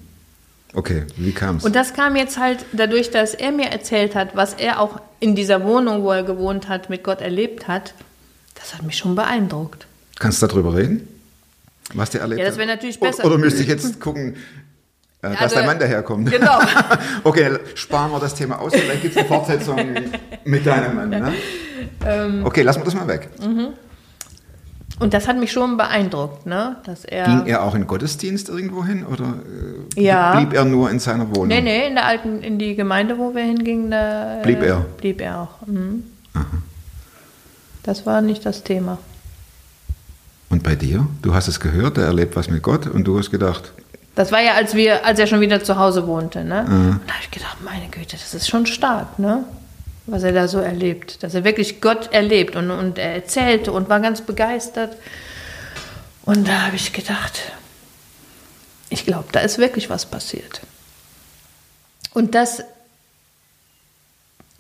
Okay, 0.75 1.05
wie 1.17 1.33
kam 1.33 1.57
es? 1.57 1.65
Und 1.65 1.75
das 1.77 1.93
kam 1.95 2.17
jetzt 2.17 2.39
halt 2.39 2.65
dadurch, 2.73 3.11
dass 3.11 3.35
er 3.35 3.53
mir 3.53 3.67
erzählt 3.67 4.15
hat, 4.15 4.35
was 4.37 4.55
er 4.55 4.81
auch 4.81 5.01
in 5.21 5.35
dieser 5.35 5.65
Wohnung, 5.65 6.03
wo 6.03 6.13
er 6.13 6.23
gewohnt 6.23 6.69
hat, 6.69 6.89
mit 6.91 7.05
Gott 7.05 7.21
erlebt 7.21 7.69
hat. 7.69 7.93
Das 8.55 8.75
hat 8.75 8.83
mich 8.83 8.97
schon 8.97 9.15
beeindruckt. 9.15 9.87
Kannst 10.19 10.41
du 10.43 10.47
darüber 10.47 10.75
reden? 10.75 11.07
Was 11.95 12.11
der 12.11 12.23
erlebt 12.23 12.41
Ja, 12.41 12.47
das 12.47 12.57
wäre 12.57 12.69
natürlich 12.69 13.01
Oder- 13.01 13.11
besser. 13.11 13.25
Oder 13.27 13.39
müsste 13.39 13.63
ich 13.63 13.69
jetzt 13.69 14.01
gucken, 14.01 14.37
äh, 15.23 15.31
dass 15.31 15.41
Also, 15.41 15.57
dein 15.57 15.67
Mann 15.67 15.79
daherkommt? 15.79 16.31
Genau. 16.31 16.59
okay, 17.25 17.59
sparen 17.75 18.11
wir 18.11 18.21
das 18.21 18.35
Thema 18.35 18.61
aus, 18.61 18.73
vielleicht 18.75 19.03
gibt 19.03 19.15
es 19.15 19.19
eine 19.19 19.29
Fortsetzung 19.29 19.79
mit 20.45 20.67
deinem 20.67 20.97
Mann. 20.97 21.11
Ne? 21.11 21.33
Ähm. 22.05 22.45
Okay, 22.45 22.63
lassen 22.63 22.81
wir 22.81 22.85
das 22.85 22.95
mal 22.95 23.09
weg. 23.09 23.31
Und 24.99 25.15
das 25.15 25.27
hat 25.27 25.37
mich 25.37 25.51
schon 25.51 25.77
beeindruckt, 25.77 26.47
ne? 26.47 26.77
Dass 26.85 27.05
er. 27.05 27.25
Ging 27.25 27.47
er 27.47 27.65
auch 27.65 27.75
in 27.75 27.87
Gottesdienst 27.87 28.49
irgendwo 28.49 28.85
hin 28.85 29.05
oder 29.05 29.35
äh, 29.97 30.01
Ja. 30.03 30.37
blieb 30.37 30.53
er 30.53 30.65
nur 30.65 30.91
in 30.91 31.01
seiner 31.01 31.29
Wohnung? 31.31 31.49
Nee, 31.49 31.61
nee, 31.61 31.89
in 31.89 31.95
der 31.95 32.07
alten, 32.07 32.41
in 32.43 32.59
die 32.59 32.77
Gemeinde, 32.77 33.19
wo 33.19 33.35
wir 33.35 33.43
hingingen, 33.43 33.91
da 33.91 34.41
äh, 34.41 34.43
Blieb 34.43 34.63
er? 34.63 34.85
Blieb 34.99 35.21
er 35.21 35.41
auch. 35.41 35.67
Mhm. 35.67 36.05
Das 37.83 38.07
war 38.07 38.21
nicht 38.21 38.47
das 38.47 38.63
Thema. 38.63 38.99
Und 40.51 40.63
bei 40.63 40.77
dir? 40.77 41.07
Du 41.23 41.35
hast 41.35 41.49
es 41.49 41.59
gehört, 41.59 41.99
er 41.99 42.05
erlebt 42.05 42.37
was 42.37 42.49
mit 42.49 42.63
Gott 42.63 42.87
und 42.87 43.05
du 43.05 43.19
hast 43.19 43.31
gedacht, 43.31 43.73
Das 44.15 44.31
war 44.31 44.41
ja, 44.41 44.55
als 44.55 44.75
wir, 44.75 45.07
als 45.07 45.19
er 45.19 45.27
schon 45.27 45.41
wieder 45.41 45.65
zu 45.65 45.79
Hause 45.79 46.07
wohnte, 46.07 46.45
ne? 46.45 46.65
Und 46.69 47.01
da 47.07 47.15
habe 47.15 47.23
ich 47.23 47.31
gedacht, 47.31 47.59
meine 47.65 47.89
Güte, 47.89 48.17
das 48.17 48.35
ist 48.35 48.49
schon 48.49 48.67
stark, 48.67 49.19
ne? 49.19 49.45
Was 50.07 50.23
er 50.23 50.33
da 50.33 50.49
so 50.49 50.59
erlebt. 50.59 51.23
Dass 51.23 51.35
er 51.35 51.45
wirklich 51.45 51.81
Gott 51.81 52.13
erlebt 52.13 52.57
und, 52.57 52.71
und 52.71 52.99
er 52.99 53.15
erzählte 53.15 53.73
und 53.73 53.89
war 53.89 54.01
ganz 54.01 54.21
begeistert. 54.21 54.97
Und 56.25 56.47
da 56.47 56.67
habe 56.67 56.77
ich 56.77 56.93
gedacht, 56.93 57.41
ich 58.91 59.07
glaube, 59.07 59.29
da 59.33 59.41
ist 59.41 59.59
wirklich 59.59 59.89
was 59.89 60.07
passiert. 60.07 60.61
Und 62.13 62.35
das, 62.35 62.63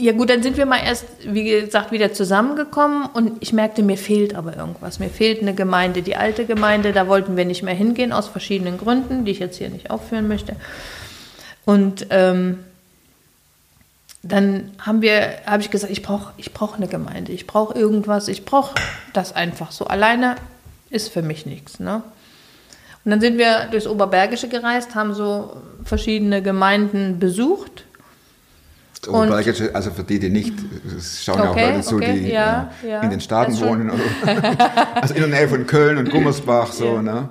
ja 0.02 0.10
gut, 0.10 0.30
dann 0.30 0.42
sind 0.42 0.56
wir 0.56 0.66
mal 0.66 0.80
erst, 0.84 1.04
wie 1.24 1.44
gesagt, 1.44 1.92
wieder 1.92 2.12
zusammengekommen 2.12 3.06
und 3.06 3.40
ich 3.40 3.52
merkte, 3.52 3.84
mir 3.84 3.96
fehlt 3.96 4.34
aber 4.34 4.56
irgendwas. 4.56 4.98
Mir 4.98 5.10
fehlt 5.10 5.42
eine 5.42 5.54
Gemeinde. 5.54 6.02
Die 6.02 6.16
alte 6.16 6.44
Gemeinde, 6.44 6.92
da 6.92 7.06
wollten 7.06 7.36
wir 7.36 7.44
nicht 7.44 7.62
mehr 7.62 7.74
hingehen, 7.74 8.12
aus 8.12 8.26
verschiedenen 8.26 8.78
Gründen, 8.78 9.24
die 9.24 9.30
ich 9.30 9.38
jetzt 9.38 9.58
hier 9.58 9.70
nicht 9.70 9.90
aufführen 9.90 10.26
möchte. 10.26 10.56
Und 11.64 12.08
ähm, 12.10 12.58
dann 14.24 14.72
haben 14.80 15.02
wir, 15.02 15.34
habe 15.46 15.62
ich 15.62 15.70
gesagt, 15.70 15.92
ich 15.92 16.02
brauche 16.02 16.32
ich 16.36 16.52
brauch 16.52 16.76
eine 16.76 16.88
Gemeinde, 16.88 17.30
ich 17.30 17.46
brauche 17.46 17.78
irgendwas, 17.78 18.26
ich 18.26 18.44
brauche 18.44 18.74
das 19.12 19.32
einfach 19.32 19.70
so. 19.70 19.84
Alleine 19.84 20.34
ist 20.90 21.12
für 21.12 21.22
mich 21.22 21.46
nichts. 21.46 21.78
Ne? 21.78 22.02
Und 23.04 23.10
dann 23.12 23.20
sind 23.20 23.38
wir 23.38 23.68
durchs 23.70 23.86
Oberbergische 23.86 24.48
gereist, 24.48 24.96
haben 24.96 25.14
so 25.14 25.56
verschiedene 25.84 26.42
Gemeinden 26.42 27.20
besucht. 27.20 27.84
Das 29.02 29.12
Oberbergische, 29.12 29.74
also 29.74 29.90
für 29.90 30.04
die, 30.04 30.18
die 30.20 30.30
nicht, 30.30 30.54
es 30.96 31.24
schauen 31.24 31.38
ja 31.38 31.44
auch 31.46 31.50
Okay, 31.50 31.70
Leute 31.72 31.80
zu, 31.82 31.96
okay, 31.96 32.20
die 32.20 32.28
ja, 32.30 32.70
äh, 32.84 32.88
ja. 32.88 33.00
in 33.02 33.10
den 33.10 33.20
Staaten 33.20 33.56
schon. 33.56 33.68
wohnen. 33.68 33.92
Also 34.94 35.14
in 35.14 35.20
der 35.20 35.28
Nähe 35.28 35.48
von 35.48 35.66
Köln 35.66 35.98
und 35.98 36.10
Gummersbach, 36.10 36.72
so, 36.72 36.94
Ja. 36.96 37.02
ne? 37.02 37.28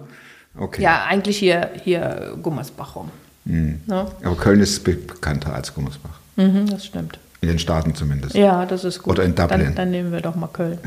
Okay. 0.58 0.82
Ja, 0.82 1.06
eigentlich 1.06 1.38
hier, 1.38 1.70
hier 1.84 2.36
Gummersbach 2.44 2.96
rum. 2.98 3.10
Ne? 3.46 3.80
Aber 4.24 4.36
Köln 4.36 4.60
ist 4.60 4.84
bekannter 4.84 5.56
als 5.56 5.74
Gummersbach. 5.74 6.20
Mhm, 6.36 6.70
das 6.70 6.86
stimmt. 6.86 7.20
In 7.40 7.48
den 7.48 7.58
Staaten 7.60 7.96
zumindest. 7.96 8.36
Ja, 8.36 8.66
das 8.66 8.84
ist 8.84 9.02
gut. 9.02 9.14
Oder 9.14 9.24
in 9.24 9.34
Dublin. 9.34 9.60
Dann, 9.62 9.76
dann 9.76 9.92
nehmen 9.92 10.12
wir 10.12 10.20
doch 10.22 10.36
mal 10.36 10.48
Köln. 10.48 10.78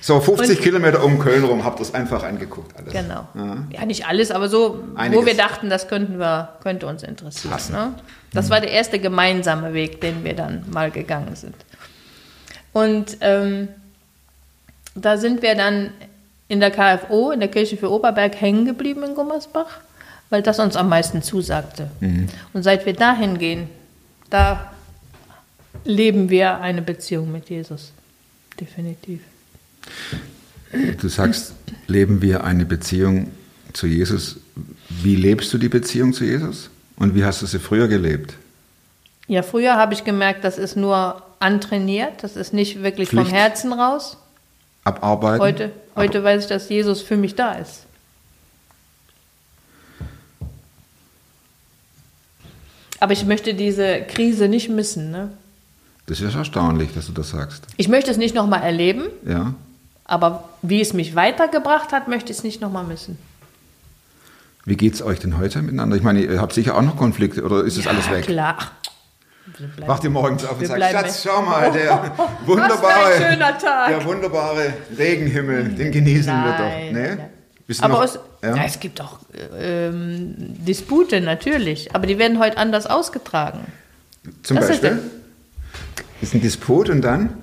So, 0.00 0.20
50 0.20 0.60
Kilometer 0.60 1.02
um 1.02 1.18
Köln 1.18 1.44
rum, 1.44 1.64
habt 1.64 1.78
ihr 1.78 1.82
es 1.82 1.94
einfach 1.94 2.24
angeguckt 2.24 2.76
alles. 2.76 2.92
Genau. 2.92 3.26
Ja. 3.34 3.56
Ja, 3.70 3.86
nicht 3.86 4.06
alles, 4.06 4.30
aber 4.30 4.50
so, 4.50 4.84
Einiges. 4.96 5.22
wo 5.22 5.26
wir 5.26 5.34
dachten, 5.34 5.70
das 5.70 5.88
könnten 5.88 6.18
wir, 6.18 6.50
könnte 6.62 6.86
uns 6.86 7.02
interessieren. 7.04 7.52
Passen. 7.52 7.72
Ne? 7.72 7.94
Das 8.34 8.50
war 8.50 8.60
der 8.60 8.70
erste 8.70 8.98
gemeinsame 8.98 9.72
Weg, 9.74 10.00
den 10.00 10.24
wir 10.24 10.34
dann 10.34 10.64
mal 10.70 10.90
gegangen 10.90 11.36
sind. 11.36 11.54
Und 12.72 13.18
ähm, 13.20 13.68
da 14.94 15.16
sind 15.16 15.42
wir 15.42 15.54
dann 15.54 15.90
in 16.48 16.60
der 16.60 16.70
KFO, 16.70 17.30
in 17.30 17.40
der 17.40 17.48
Kirche 17.48 17.76
für 17.76 17.90
Oberberg, 17.90 18.40
hängen 18.40 18.64
geblieben 18.64 19.02
in 19.04 19.14
Gummersbach, 19.14 19.80
weil 20.30 20.42
das 20.42 20.58
uns 20.58 20.76
am 20.76 20.88
meisten 20.88 21.22
zusagte. 21.22 21.90
Und 22.52 22.62
seit 22.62 22.84
wir 22.86 22.92
dahin 22.92 23.38
gehen, 23.38 23.68
da 24.30 24.72
leben 25.84 26.30
wir 26.30 26.60
eine 26.60 26.82
Beziehung 26.82 27.30
mit 27.32 27.48
Jesus. 27.50 27.92
Definitiv. 28.60 29.20
Du 31.00 31.08
sagst, 31.08 31.54
leben 31.86 32.20
wir 32.22 32.44
eine 32.44 32.64
Beziehung 32.64 33.30
zu 33.72 33.86
Jesus. 33.86 34.38
Wie 34.88 35.16
lebst 35.16 35.52
du 35.52 35.58
die 35.58 35.68
Beziehung 35.68 36.12
zu 36.12 36.24
Jesus? 36.24 36.70
Und 36.96 37.14
wie 37.14 37.24
hast 37.24 37.42
du 37.42 37.46
sie 37.46 37.58
früher 37.58 37.88
gelebt? 37.88 38.34
Ja, 39.26 39.42
früher 39.42 39.76
habe 39.76 39.94
ich 39.94 40.04
gemerkt, 40.04 40.44
das 40.44 40.58
ist 40.58 40.76
nur 40.76 41.22
antrainiert. 41.40 42.22
Das 42.22 42.36
ist 42.36 42.52
nicht 42.52 42.82
wirklich 42.82 43.08
Pflicht. 43.08 43.26
vom 43.26 43.34
Herzen 43.34 43.72
raus. 43.72 44.16
Abarbeiten. 44.84 45.40
Heute, 45.42 45.72
heute 45.96 46.22
weiß 46.24 46.42
ich, 46.42 46.48
dass 46.48 46.68
Jesus 46.68 47.00
für 47.00 47.16
mich 47.16 47.34
da 47.34 47.52
ist. 47.54 47.84
Aber 53.00 53.12
ich 53.12 53.24
möchte 53.24 53.54
diese 53.54 54.02
Krise 54.02 54.48
nicht 54.48 54.68
missen. 54.68 55.10
Ne? 55.10 55.30
Das 56.06 56.20
ist 56.20 56.34
erstaunlich, 56.34 56.92
dass 56.94 57.06
du 57.06 57.12
das 57.12 57.30
sagst. 57.30 57.64
Ich 57.76 57.88
möchte 57.88 58.10
es 58.10 58.16
nicht 58.16 58.34
nochmal 58.34 58.62
erleben, 58.62 59.04
Ja. 59.26 59.54
aber 60.04 60.48
wie 60.62 60.80
es 60.80 60.92
mich 60.92 61.14
weitergebracht 61.14 61.92
hat, 61.92 62.08
möchte 62.08 62.30
ich 62.30 62.38
es 62.38 62.44
nicht 62.44 62.60
nochmal 62.60 62.84
missen. 62.84 63.18
Wie 64.66 64.76
geht's 64.76 65.02
euch 65.02 65.18
denn 65.20 65.36
heute 65.38 65.60
miteinander? 65.62 65.96
Ich 65.96 66.02
meine, 66.02 66.20
ihr 66.22 66.40
habt 66.40 66.52
sicher 66.54 66.76
auch 66.76 66.82
noch 66.82 66.96
Konflikte 66.96 67.42
oder 67.44 67.64
ist 67.64 67.76
das 67.78 67.86
alles 67.86 68.10
weg? 68.10 68.24
klar. 68.24 68.56
Wacht 69.86 70.02
ihr 70.04 70.10
morgens 70.10 70.44
auf 70.44 70.58
und 70.58 70.66
sagt, 70.66 70.82
Schatz, 70.82 71.22
schau 71.22 71.42
mal, 71.42 71.70
der 71.70 72.12
wunderbare, 72.46 73.36
der 73.88 74.04
wunderbare 74.04 74.72
Regenhimmel, 74.96 75.68
den 75.68 75.92
genießen 75.92 76.32
wir 76.32 76.52
doch. 76.52 76.58
Nein, 76.58 76.92
Nee? 76.92 77.14
nein. 77.16 77.30
Du 77.66 77.74
Aber 77.82 77.94
noch, 77.94 78.04
es, 78.04 78.18
ja? 78.42 78.56
ja, 78.56 78.64
es 78.64 78.78
gibt 78.80 79.00
auch 79.00 79.18
ähm, 79.58 80.34
Dispute 80.38 81.20
natürlich, 81.20 81.94
aber 81.94 82.06
die 82.06 82.18
werden 82.18 82.38
heute 82.38 82.58
anders 82.58 82.86
ausgetragen. 82.86 83.60
Zum 84.42 84.56
das 84.56 84.68
ist 84.70 84.82
Beispiel? 84.82 85.02
Ist 86.20 86.34
ein 86.34 86.40
Disput 86.42 86.88
und 86.90 87.02
dann? 87.02 87.34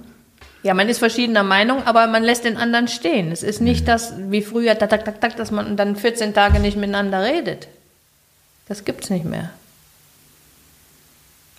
Ja, 0.64 0.76
man 0.76 0.90
ist 0.90 1.00
verschiedener 1.00 1.44
Meinung, 1.44 1.84
aber 1.84 2.06
man 2.08 2.24
lässt 2.24 2.46
den 2.46 2.58
anderen 2.58 2.88
stehen. 2.88 3.32
Es 3.32 3.42
ist 3.42 3.62
nicht 3.62 3.88
das 3.88 4.14
wie 4.30 4.44
früher, 4.44 4.78
tak, 4.78 4.92
tak, 4.92 5.06
tak, 5.06 5.20
tak, 5.20 5.36
dass 5.36 5.50
man 5.50 5.76
dann 5.76 5.96
14 5.96 6.34
Tage 6.34 6.60
nicht 6.60 6.78
miteinander 6.78 7.24
redet. 7.24 7.68
Das 8.68 8.86
gibt's 8.86 9.10
nicht 9.10 9.26
mehr. 9.26 9.52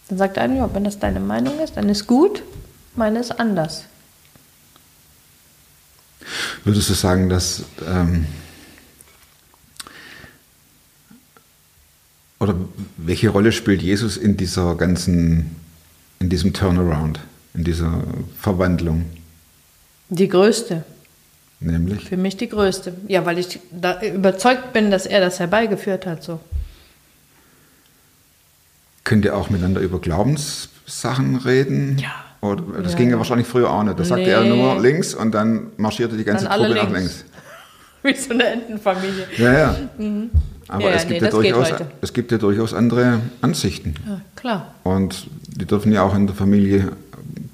Dann 0.09 0.19
sagt 0.19 0.39
einer, 0.39 0.57
ja, 0.57 0.75
wenn 0.75 0.85
das 0.85 0.99
deine 0.99 1.21
Meinung 1.21 1.59
ist, 1.59 1.77
dann 1.77 1.89
ist 1.89 2.07
gut, 2.07 2.43
meine 2.95 3.19
ist 3.19 3.33
anders. 3.33 3.85
Würdest 6.65 6.91
du 6.91 6.95
sagen, 6.95 7.29
dass 7.29 7.65
ähm, 7.85 8.27
oder 12.39 12.55
welche 12.97 13.31
Rolle 13.31 13.53
spielt 13.53 13.83
Jesus 13.83 14.17
in 14.17 14.37
dieser 14.37 14.75
ganzen, 14.75 15.57
in 16.19 16.29
diesem 16.29 16.53
Turnaround, 16.53 17.21
in 17.55 17.65
dieser 17.65 18.03
Verwandlung? 18.41 19.05
Die 20.09 20.29
größte, 20.29 20.85
Nämlich? 21.61 22.05
für 22.09 22.17
mich 22.17 22.37
die 22.37 22.49
größte. 22.49 22.93
Ja, 23.09 23.25
weil 23.25 23.39
ich 23.39 23.61
da 23.71 24.01
überzeugt 24.03 24.73
bin, 24.73 24.91
dass 24.91 25.07
er 25.07 25.21
das 25.21 25.39
herbeigeführt 25.41 26.07
hat. 26.07 26.23
So. 26.23 26.41
Könnt 29.05 29.25
ihr 29.25 29.37
auch 29.37 29.51
miteinander 29.51 29.81
über 29.81 30.01
Glaubenssachen 30.01 31.37
reden? 31.37 31.99
Ja. 31.99 32.11
Oder, 32.41 32.83
das 32.83 32.93
Ja, 32.93 32.99
ging 32.99 33.11
ja 33.11 33.19
wahrscheinlich 33.19 33.47
früher 33.47 33.71
auch 33.71 33.83
nicht. 33.85 33.99
Da 33.99 34.05
sagte 34.05 34.25
Nee. 34.25 34.31
er 34.31 34.45
nur 34.45 34.81
links 34.81 35.15
und 35.15 35.33
dann 35.33 35.69
marschierte 35.77 36.17
die 36.17 36.25
ganze 36.25 36.47
Truppe 36.49 36.75
nach 36.75 36.91
links. 36.91 37.25
Wie 38.03 38.15
so 38.17 38.31
eine 38.33 38.45
Entenfamilie. 38.47 39.27
Ja, 39.39 39.53
ja. 39.53 39.77
Aber 40.69 40.85
Ja, 40.85 40.91
es, 40.91 41.07
gibt 41.07 41.21
nee, 41.21 41.27
ja 41.27 41.31
durchaus, 41.31 41.69
es 42.01 42.13
gibt 42.13 42.33
ja 42.33 42.39
durchaus 42.39 42.75
andere 42.75 43.21
Ansichten. 43.41 43.95
Ja, 44.07 44.21
klar. 44.35 44.75
Und 44.83 45.29
die 45.47 45.67
dürfen 45.67 45.93
ja 45.93 46.03
auch 46.03 46.15
in 46.17 46.27
der 46.27 46.35
Familie 46.35 46.93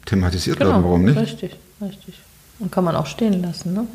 thematisiert 0.07 0.59
Genau. 0.59 0.71
werden. 0.71 0.85
Warum 0.85 1.05
nicht? 1.05 1.17
Richtig, 1.19 1.57
richtig. 1.81 2.21
Und 2.59 2.73
kann 2.73 2.85
man 2.85 2.97
auch 2.97 3.07
stehen 3.07 3.41
lassen, 3.43 3.73
ne? 3.75 3.87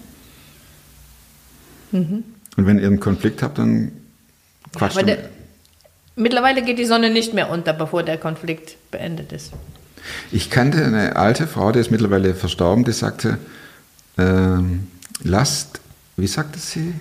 Und 1.92 2.24
wenn 2.58 2.80
ihr 2.80 2.88
einen 2.88 3.00
Konflikt 3.00 3.44
habt, 3.44 3.58
dann 3.60 3.92
quatscht 4.76 4.98
ihr. 4.98 5.04
der, 5.04 5.30
mittlerweile 6.16 6.64
geht 6.64 6.80
die 6.80 6.86
Sonne 6.86 7.10
nicht 7.12 7.34
mehr 7.34 7.50
unter, 7.50 7.74
bevor 7.74 8.04
der 8.04 8.18
Konflikt 8.18 8.78
beendet 8.90 9.32
ist. 9.32 9.52
Ich 10.32 10.50
kannte 10.50 10.84
eine 10.84 11.16
alte 11.16 11.48
Frau, 11.48 11.72
die 11.72 11.80
ist 11.80 11.92
mittlerweile 11.92 12.34
verstorben, 12.36 12.84
die 12.84 12.92
sagte, 12.92 13.38
ähm, 14.18 14.88
lasst, 15.24 15.80
wie 16.18 16.28
sagte 16.28 16.60
sie? 16.60 16.94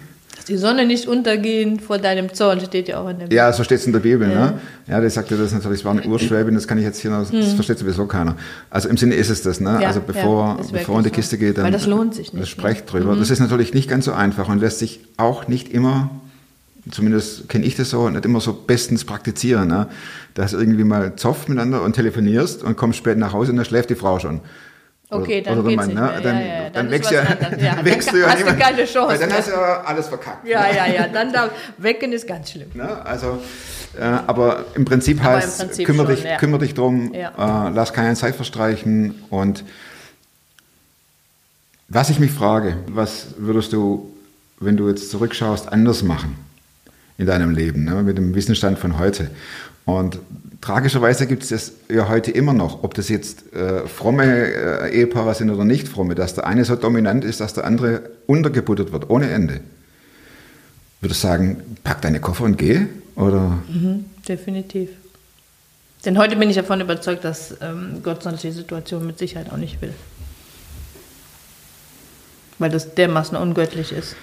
Die 0.49 0.57
Sonne 0.57 0.87
nicht 0.87 1.07
untergehen 1.07 1.79
vor 1.81 1.99
deinem 1.99 2.33
Zorn, 2.35 2.61
steht 2.61 2.89
ja 2.89 3.01
auch 3.01 3.09
in 3.09 3.19
der 3.19 3.25
Bibel. 3.27 3.37
Ja, 3.37 3.53
so 3.53 3.65
steht 3.65 3.79
es 3.79 3.87
in 3.87 3.93
der 3.93 4.01
Bibel. 4.01 4.29
Ne? 4.29 4.55
Ja, 4.89 5.01
die 5.01 5.09
sagte 5.11 5.37
das 5.37 5.53
natürlich, 5.53 5.81
es 5.81 5.85
war 5.85 5.93
eine 5.93 6.03
Urschwäbin, 6.05 6.55
das 6.55 6.67
kann 6.67 6.79
ich 6.79 6.85
jetzt 6.85 7.01
hier 7.01 7.11
noch, 7.11 7.31
das 7.31 7.53
versteht 7.53 7.79
sowieso 7.79 8.07
keiner. 8.07 8.37
Also 8.71 8.89
im 8.89 8.97
Sinne 8.97 9.15
ist 9.15 9.31
es 9.31 9.43
das, 9.43 9.61
ne? 9.61 9.71
Mhm. 9.73 9.81
Ja, 9.81 9.89
also 9.89 10.01
bevor, 10.07 10.59
ja, 10.61 10.67
bevor 10.73 10.99
in 10.99 11.05
die 11.05 11.11
Kiste 11.11 11.39
geht, 11.39 11.59
dann 11.59 11.65
Weil 11.65 11.73
das 11.73 11.87
lohnt 11.87 12.15
sich 12.15 12.33
nicht, 12.33 12.43
Mhm. 12.43 12.47
Sprecht 12.47 12.93
drüber. 12.93 13.15
Das 13.17 13.31
ist 13.31 13.41
natürlich 13.41 13.75
nicht 13.75 13.89
ganz 13.89 14.05
so 14.05 14.13
einfach 14.13 14.49
und 14.49 14.61
lässt 14.61 14.79
sich 14.79 15.01
auch 15.17 15.49
nicht 15.49 15.73
immer, 15.73 16.11
zumindest 16.91 17.49
kenne 17.49 17.65
ich 17.65 17.77
das 17.77 17.91
so, 17.91 18.09
nicht 18.11 18.25
immer 18.25 18.41
so 18.41 18.53
bestens 18.53 19.05
praktizieren. 19.05 19.69
Ne? 19.69 19.87
Dass 20.35 20.53
irgendwie 20.53 20.85
mal 20.85 21.15
zofft 21.17 21.49
miteinander 21.49 21.83
und 21.83 21.95
telefonierst 21.95 22.63
und 22.63 22.77
kommst 22.77 22.99
spät 22.99 23.19
nach 23.19 23.33
Hause 23.33 23.53
und 23.53 23.57
dann 23.59 23.67
schläft 23.67 23.91
die 23.91 23.95
Frau 23.95 24.19
schon. 24.19 24.41
Okay, 25.13 25.43
dann 25.43 25.59
oder 25.59 25.69
geht's 25.69 25.87
nicht 25.87 25.95
ne? 25.95 26.21
Dann, 26.23 26.41
Ja, 26.41 26.71
dann, 26.71 26.91
wächst 26.91 27.11
ja. 27.11 27.23
Ja, 27.59 27.75
dann 27.77 27.85
wächst 27.85 28.09
dann 28.09 28.15
du 28.15 28.21
ja 28.21 28.29
hast 28.31 28.41
du 28.41 28.57
keine 28.57 28.85
Chance 28.85 29.09
Weil 29.09 29.19
dann 29.19 29.29
mehr. 29.29 29.39
hast 29.39 29.49
du 29.49 29.53
ja 29.53 29.83
alles 29.85 30.09
verkackt. 30.09 30.47
Ja, 30.49 30.63
ne? 30.63 30.77
ja, 30.77 30.87
ja, 30.87 31.09
dann 31.09 31.33
da 31.33 31.51
wecken 31.79 32.13
ist 32.13 32.27
ganz 32.27 32.51
schlimm. 32.51 32.71
Ne? 32.75 33.05
Also, 33.05 33.43
äh, 33.99 34.03
aber 34.03 34.65
im 34.75 34.85
Prinzip 34.85 35.23
Aber 35.23 35.37
heißt, 35.37 35.59
Prinzip 35.59 35.87
kümmere, 35.87 36.07
schon, 36.07 36.17
dich, 36.17 36.25
ja. 36.25 36.37
kümmere 36.39 36.61
dich 36.61 36.75
drum, 36.75 37.13
äh, 37.13 37.29
lass 37.37 37.93
keine 37.93 38.15
Zeit 38.15 38.37
verstreichen. 38.37 39.15
Und 39.29 39.65
was 41.89 42.09
ich 42.09 42.19
mich 42.19 42.31
frage, 42.31 42.79
was 42.87 43.27
würdest 43.37 43.73
du, 43.75 44.11
wenn 44.61 44.77
du 44.77 44.89
jetzt 44.89 45.11
zurückschaust, 45.11 45.71
anders 45.71 46.03
machen 46.03 46.37
in 47.19 47.27
deinem 47.27 47.51
Leben, 47.51 47.85
ne? 47.85 48.03
mit 48.03 48.17
dem 48.17 48.35
Wissensstand 48.35 48.79
von 48.79 48.99
heute? 48.99 49.31
Und 49.85 50.19
tragischerweise 50.63 51.27
gibt 51.27 51.43
es 51.43 51.51
das 51.51 51.73
ja 51.91 52.09
heute 52.09 52.31
immer 52.31 52.55
noch, 52.55 52.83
ob 52.83 52.95
das 52.95 53.11
jetzt 53.11 53.53
äh, 53.53 53.87
fromme 53.87 54.25
äh, 54.25 54.97
Ehepaare 54.97 55.35
sind 55.35 55.51
oder 55.51 55.67
nicht 55.67 55.87
fromme, 55.87 56.15
dass 56.15 56.35
der 56.35 56.47
eine 56.47 56.65
so 56.65 56.77
dominant 56.77 57.25
ist, 57.25 57.41
dass 57.41 57.53
der 57.53 57.65
andere 57.65 58.11
untergebuttert 58.27 58.93
wird, 58.93 59.11
ohne 59.11 59.31
Ende. 59.31 59.61
Würdest 61.03 61.23
du 61.23 61.29
sagen, 61.29 61.77
pack 61.85 62.01
deine 62.01 62.21
Koffer 62.21 62.45
und 62.45 62.57
geh? 62.57 62.87
Oder 63.17 63.59
Definitiv. 64.27 64.89
Denn 66.05 66.17
heute 66.17 66.37
bin 66.37 66.49
ich 66.49 66.57
davon 66.57 66.81
überzeugt, 66.81 67.25
dass 67.25 67.57
ähm, 67.61 68.01
Gott 68.03 68.23
solche 68.23 68.53
Situationen 68.53 69.07
mit 69.07 69.19
Sicherheit 69.19 69.53
auch 69.53 69.57
nicht 69.57 69.83
will. 69.83 69.93
Weil 72.59 72.71
das 72.71 72.95
dermaßen 72.95 73.37
ungöttlich 73.37 73.93
ist. 73.93 74.17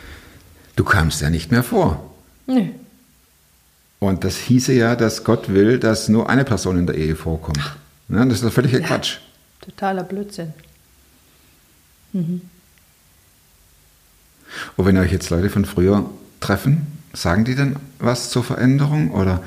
du 0.77 0.83
kamst 0.85 1.21
ja 1.21 1.29
nicht 1.29 1.51
mehr 1.51 1.63
vor. 1.63 2.11
Nee. 2.47 2.71
Und 3.99 4.23
das 4.23 4.37
hieße 4.37 4.71
ja, 4.73 4.95
dass 4.95 5.23
Gott 5.25 5.49
will, 5.49 5.77
dass 5.79 6.07
nur 6.07 6.29
eine 6.29 6.45
Person 6.45 6.77
in 6.79 6.87
der 6.87 6.95
Ehe 6.95 7.15
vorkommt. 7.15 7.59
Ne? 8.07 8.25
Das 8.27 8.35
ist 8.37 8.43
doch 8.45 8.51
völliger 8.53 8.79
Quatsch. 8.79 9.17
Totaler 9.61 10.03
Blödsinn. 10.03 10.53
Und 12.13 12.41
wenn 14.77 14.97
euch 14.97 15.11
jetzt 15.11 15.29
Leute 15.29 15.49
von 15.49 15.65
früher 15.65 16.09
treffen, 16.39 16.87
sagen 17.13 17.45
die 17.45 17.55
dann 17.55 17.75
was 17.99 18.29
zur 18.29 18.43
Veränderung? 18.43 19.11
Oder 19.11 19.43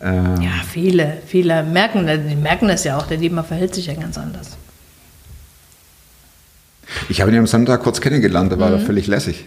äh, 0.00 0.06
Ja, 0.42 0.62
viele, 0.70 1.18
viele 1.26 1.62
merken, 1.64 2.06
das- 2.06 2.20
die 2.26 2.36
merken 2.36 2.68
das 2.68 2.84
ja 2.84 2.96
auch. 2.96 3.06
Der 3.06 3.18
Lieber 3.18 3.42
verhält 3.44 3.74
sich 3.74 3.86
ja 3.86 3.94
ganz 3.94 4.16
anders. 4.16 4.56
ich 7.08 7.20
habe 7.20 7.30
ihn 7.32 7.38
am 7.38 7.46
Sonntag 7.46 7.82
kurz 7.82 8.00
kennengelernt, 8.00 8.50
da 8.52 8.58
war 8.58 8.68
Mhm. 8.68 8.74
er 8.76 8.80
völlig 8.80 9.06
lässig. 9.06 9.46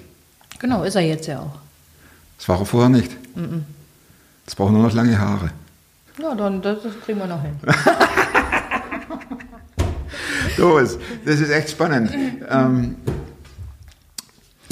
Genau, 0.60 0.84
ist 0.84 0.96
er 0.96 1.02
jetzt 1.02 1.28
ja 1.28 1.40
auch. 1.40 1.60
Das 2.38 2.48
war 2.50 2.60
er 2.60 2.66
vorher 2.66 2.90
nicht. 2.90 3.12
Mhm. 3.36 3.64
Jetzt 4.46 4.56
braucht 4.56 4.72
nur 4.72 4.84
noch 4.84 4.94
lange 4.94 5.18
Haare. 5.18 5.52
Ja, 6.22 6.36
dann 6.36 6.62
das, 6.62 6.84
das 6.84 6.94
kriegen 7.04 7.20
wir 7.20 7.28
noch 7.28 7.42
hin. 7.42 7.58
Ist, 10.82 11.00
das 11.26 11.40
ist 11.40 11.50
echt 11.50 11.72
spannend. 11.72 12.12
Ähm, 12.50 12.96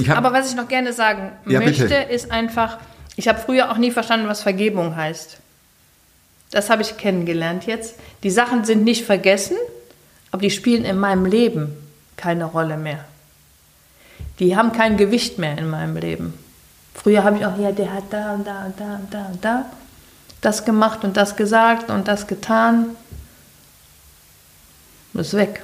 hab, 0.08 0.18
Aber 0.18 0.32
was 0.32 0.50
ich 0.50 0.56
noch 0.56 0.68
gerne 0.68 0.94
sagen 0.94 1.32
Ja, 1.46 1.60
möchte, 1.60 1.84
bitte. 1.84 1.96
ist 1.96 2.32
einfach, 2.32 2.78
ich 3.16 3.28
habe 3.28 3.40
früher 3.40 3.72
auch 3.72 3.78
nie 3.78 3.92
verstanden, 3.92 4.28
was 4.28 4.42
Vergebung 4.42 4.96
heißt. 4.96 5.38
Das 6.52 6.70
habe 6.70 6.82
ich 6.82 6.98
kennengelernt 6.98 7.66
jetzt. 7.66 7.96
Die 8.24 8.30
Sachen 8.30 8.64
sind 8.64 8.84
nicht 8.84 9.06
vergessen, 9.06 9.58
aber 10.32 10.42
die 10.44 10.52
spielen 10.52 10.86
in 10.86 11.00
meinem 11.00 11.26
Leben 11.26 11.76
keine 12.16 12.46
Rolle 12.46 12.78
mehr. 12.78 13.04
Die 14.40 14.56
haben 14.56 14.72
kein 14.72 14.98
Gewicht 14.98 15.40
mehr 15.40 15.58
in 15.58 15.70
meinem 15.70 15.98
Leben. 15.98 16.34
Früher 16.94 17.24
habe 17.24 17.38
ich 17.38 17.46
auch, 17.46 17.58
ja, 17.58 17.72
der 17.72 17.94
hat 17.94 18.04
da 18.12 18.34
und 18.34 18.46
da 18.46 18.66
und 18.66 18.80
da 18.80 18.96
und 18.96 19.14
da 19.14 19.26
und 19.28 19.44
da 19.46 19.66
das 20.42 20.66
gemacht 20.66 21.04
und 21.04 21.16
das 21.18 21.36
gesagt 21.36 21.90
und 21.92 22.08
das 22.08 22.26
getan. 22.26 22.88
Das 25.14 25.28
ist 25.28 25.34
weg. 25.36 25.62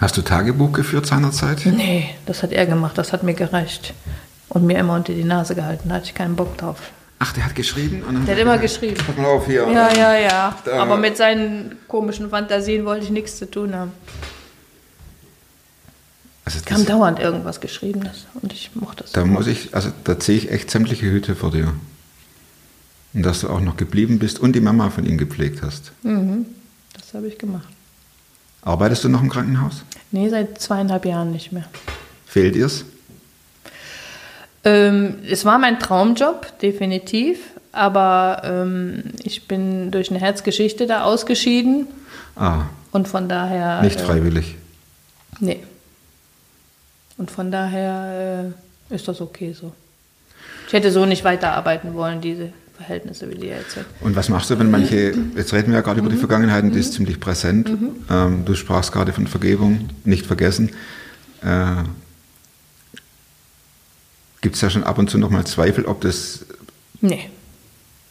hast 0.00 0.16
du 0.16 0.22
Tagebuch 0.22 0.72
geführt 0.72 1.06
seinerzeit? 1.06 1.66
Nee, 1.66 2.10
das 2.26 2.42
hat 2.42 2.52
er 2.52 2.66
gemacht, 2.66 2.96
das 2.96 3.12
hat 3.12 3.22
mir 3.22 3.34
gereicht. 3.34 3.94
Und 4.50 4.64
mir 4.64 4.78
immer 4.78 4.94
unter 4.94 5.12
die 5.12 5.24
Nase 5.24 5.54
gehalten, 5.54 5.88
da 5.88 5.96
hatte 5.96 6.06
ich 6.06 6.14
keinen 6.14 6.36
Bock 6.36 6.56
drauf. 6.56 6.76
Ach, 7.18 7.32
der 7.32 7.44
hat 7.44 7.54
geschrieben? 7.56 8.02
Und 8.06 8.14
dann 8.14 8.26
Der 8.26 8.36
hat 8.36 8.42
immer 8.42 8.58
geschrieben. 8.58 9.02
Pass 9.04 9.16
mal 9.16 9.26
auf 9.26 9.46
hier. 9.46 9.68
Ja, 9.68 9.92
ja, 9.92 10.14
ja. 10.16 10.54
Da- 10.64 10.80
Aber 10.80 10.96
mit 10.96 11.16
seinen 11.16 11.76
komischen 11.88 12.30
Fantasien 12.30 12.84
wollte 12.84 13.04
ich 13.04 13.10
nichts 13.10 13.36
zu 13.36 13.50
tun 13.50 13.74
haben. 13.74 13.92
Also 16.48 16.60
Es 16.60 16.64
kam 16.64 16.86
dauernd 16.86 17.18
irgendwas 17.18 17.60
Geschriebenes 17.60 18.24
und 18.40 18.54
ich 18.54 18.70
mochte 18.74 19.04
es. 19.04 19.12
da 19.12 19.26
muss 19.26 19.46
ich, 19.46 19.74
also 19.74 19.90
da 20.04 20.18
ziehe 20.18 20.38
ich 20.38 20.50
echt 20.50 20.70
sämtliche 20.70 21.04
Hüte 21.04 21.36
vor 21.36 21.50
dir. 21.50 21.74
Und 23.12 23.22
dass 23.22 23.42
du 23.42 23.50
auch 23.50 23.60
noch 23.60 23.76
geblieben 23.76 24.18
bist 24.18 24.38
und 24.40 24.54
die 24.56 24.60
Mama 24.62 24.88
von 24.88 25.04
ihm 25.04 25.18
gepflegt 25.18 25.60
hast. 25.60 25.92
Das 26.02 27.12
habe 27.12 27.26
ich 27.26 27.36
gemacht. 27.36 27.68
Arbeitest 28.62 29.04
du 29.04 29.10
noch 29.10 29.20
im 29.20 29.28
Krankenhaus? 29.28 29.82
Nee, 30.10 30.30
seit 30.30 30.58
zweieinhalb 30.58 31.04
Jahren 31.04 31.32
nicht 31.32 31.52
mehr. 31.52 31.66
Fehlt 32.24 32.54
dir's? 32.54 32.86
Ähm, 34.64 35.16
es 35.28 35.44
war 35.44 35.58
mein 35.58 35.78
Traumjob, 35.78 36.58
definitiv. 36.60 37.40
Aber 37.72 38.40
ähm, 38.44 39.02
ich 39.22 39.46
bin 39.46 39.90
durch 39.90 40.08
eine 40.10 40.18
Herzgeschichte 40.18 40.86
da 40.86 41.02
ausgeschieden. 41.04 41.88
Ah, 42.36 42.62
Und 42.92 43.06
von 43.06 43.28
daher. 43.28 43.82
nicht 43.82 44.00
äh, 44.00 44.04
freiwillig. 44.04 44.54
Nee. 45.40 45.60
Und 47.18 47.30
von 47.30 47.50
daher 47.50 48.52
äh, 48.90 48.94
ist 48.94 49.06
das 49.08 49.20
okay 49.20 49.52
so. 49.52 49.72
Ich 50.66 50.72
hätte 50.72 50.90
so 50.92 51.04
nicht 51.06 51.24
weiterarbeiten 51.24 51.94
wollen, 51.94 52.20
diese 52.20 52.52
Verhältnisse, 52.76 53.28
wie 53.30 53.34
die 53.34 53.46
jetzt 53.48 53.72
sind. 53.72 53.86
Und 54.00 54.14
was 54.16 54.28
machst 54.28 54.50
du, 54.50 54.58
wenn 54.58 54.70
manche, 54.70 55.12
jetzt 55.36 55.52
reden 55.52 55.68
wir 55.68 55.76
ja 55.78 55.80
gerade 55.80 55.98
über 56.00 56.08
die 56.08 56.14
Mhm. 56.14 56.20
Vergangenheit 56.20 56.62
und 56.64 56.72
die 56.74 56.78
ist 56.80 56.92
ziemlich 56.92 57.18
präsent. 57.18 57.70
Ähm, 58.10 58.44
du 58.44 58.54
sprachst 58.54 58.92
gerade 58.92 59.12
von 59.12 59.26
Vergebung, 59.26 59.88
nicht 60.04 60.26
vergessen. 60.26 60.70
Äh, 61.42 61.82
Gibt 64.40 64.54
es 64.54 64.60
ja 64.60 64.70
schon 64.70 64.84
ab 64.84 64.98
und 64.98 65.10
zu 65.10 65.18
nochmal 65.18 65.44
Zweifel, 65.46 65.84
ob 65.86 66.00
das, 66.02 66.44
Nee, 67.00 67.28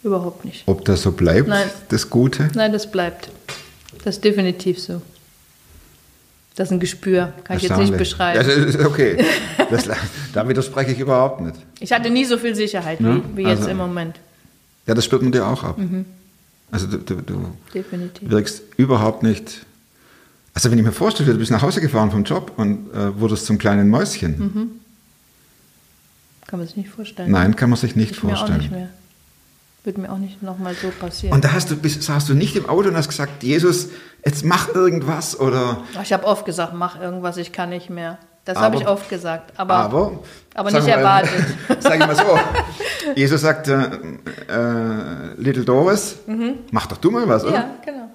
überhaupt 0.03 0.43
nicht. 0.43 0.63
ob 0.65 0.83
das 0.83 1.01
so 1.01 1.11
bleibt, 1.13 1.47
Nein. 1.47 1.69
das 1.89 2.09
Gute? 2.09 2.49
Nein, 2.53 2.73
das 2.73 2.91
bleibt. 2.91 3.29
Das 4.03 4.15
ist 4.17 4.23
definitiv 4.25 4.79
so. 4.81 5.01
Das 6.57 6.69
ist 6.69 6.71
ein 6.73 6.79
Gespür, 6.79 7.33
kann 7.43 7.57
ich 7.57 7.63
jetzt 7.63 7.77
nicht 7.77 7.95
beschreiben. 7.97 8.39
Das 8.45 8.47
ist 8.47 8.79
okay. 8.85 9.23
Das, 9.69 9.83
da 10.33 10.47
widerspreche 10.47 10.91
ich 10.93 10.99
überhaupt 10.99 11.41
nicht. 11.41 11.55
Ich 11.81 11.91
hatte 11.91 12.09
nie 12.09 12.23
so 12.23 12.37
viel 12.37 12.55
Sicherheit 12.55 13.01
Ja, 13.01 13.15
wie, 13.17 13.21
wie 13.35 13.41
jetzt 13.41 13.59
also- 13.59 13.69
im 13.71 13.77
Moment. 13.77 14.15
Ja, 14.85 14.93
das 14.93 15.03
spürt 15.03 15.21
man 15.21 15.33
dir 15.33 15.45
auch 15.45 15.61
ab. 15.61 15.77
Mhm. 15.77 16.05
Also 16.71 16.87
du, 16.87 16.97
du, 16.99 17.15
du 17.15 17.51
Definitiv. 17.73 18.29
wirkst 18.29 18.61
überhaupt 18.77 19.23
nicht. 19.23 19.65
Also 20.53 20.71
wenn 20.71 20.77
ich 20.79 20.85
mir 20.85 20.93
vorstelle, 20.93 21.33
du 21.33 21.37
bist 21.37 21.51
nach 21.51 21.61
Hause 21.61 21.81
gefahren 21.81 22.11
vom 22.11 22.23
Job 22.23 22.53
und 22.55 22.89
äh, 22.93 23.19
wurdest 23.19 23.45
zum 23.45 23.57
kleinen 23.57 23.89
Mäuschen. 23.89 24.39
Mhm. 24.39 24.69
Kann 26.47 26.59
man 26.59 26.67
sich 26.67 26.77
nicht 26.77 26.89
vorstellen. 26.89 27.29
Nein, 27.29 27.57
kann 27.57 27.69
man 27.69 27.77
sich 27.77 27.97
nicht 27.97 28.11
Ich 28.11 28.23
mir 28.23 28.31
auch 28.33 28.37
vorstellen. 28.37 28.59
nicht 28.61 28.71
mehr. 28.71 28.87
Wird 29.87 29.97
mir 29.97 30.11
auch 30.11 30.17
nicht 30.17 30.43
nochmal 30.43 30.75
so 30.75 30.89
passieren. 30.89 31.33
Und 31.33 31.45
da 31.45 31.53
hast 31.53 31.71
du, 31.71 31.77
bist, 31.77 32.03
saßt 32.03 32.27
du 32.27 32.33
nicht 32.33 32.57
im 32.57 32.67
Auto 32.67 32.89
und 32.89 32.97
hast 32.97 33.07
gesagt, 33.07 33.41
Jesus, 33.41 33.87
jetzt 34.25 34.43
mach 34.43 34.67
irgendwas 34.75 35.39
oder. 35.39 35.81
ich 36.03 36.11
habe 36.11 36.25
oft 36.25 36.45
gesagt, 36.45 36.73
mach 36.73 36.99
irgendwas, 36.99 37.37
ich 37.37 37.53
kann 37.53 37.69
nicht 37.69 37.89
mehr. 37.89 38.17
Das 38.43 38.57
habe 38.57 38.75
ich 38.75 38.85
oft 38.85 39.07
gesagt. 39.07 39.57
Aber, 39.57 39.75
Aber, 39.75 40.19
aber 40.55 40.71
nicht 40.71 40.83
mal- 40.83 40.89
erwartet. 40.89 41.45
Sag 41.79 42.01
ich 42.01 42.05
mal 42.05 42.17
so. 42.17 42.37
Jesus 43.15 43.39
sagte, 43.39 44.19
äh, 44.49 45.41
Little 45.41 45.63
Doris, 45.63 46.17
mach 46.71 46.87
doch 46.87 46.97
du 46.97 47.09
mal 47.09 47.25
was, 47.29 47.45
oder? 47.45 47.51
Mhm. 47.51 47.55
ja, 47.55 47.69
genau. 47.85 48.09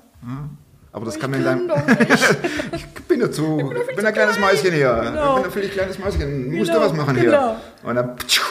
Aber 0.95 1.07
das 1.07 1.14
Ich 1.16 1.20
kann 1.20 1.30
man 1.30 1.43
deinem. 1.43 1.70
ich 2.74 2.86
bin 3.09 3.20
dazu. 3.20 3.72
Ich 3.90 3.97
bin 3.97 4.05
ein 4.05 4.12
kleines 4.12 4.38
Mäuschen 4.38 4.72
hier. 4.72 4.95
Genau. 5.05 5.36
Ich 5.36 5.43
bin 5.43 5.45
ein 5.47 5.51
völlig 5.51 5.72
kleines 5.72 5.99
Mäuschen. 5.99 6.55
Musst 6.57 6.70
Genau, 6.70 6.82
du 6.84 6.90
was 6.90 6.97
machen 6.97 7.14
genau. 7.16 7.57
hier? 7.82 7.88
Und 7.88 7.95
dann 7.97 8.16
ptschuh, 8.16 8.43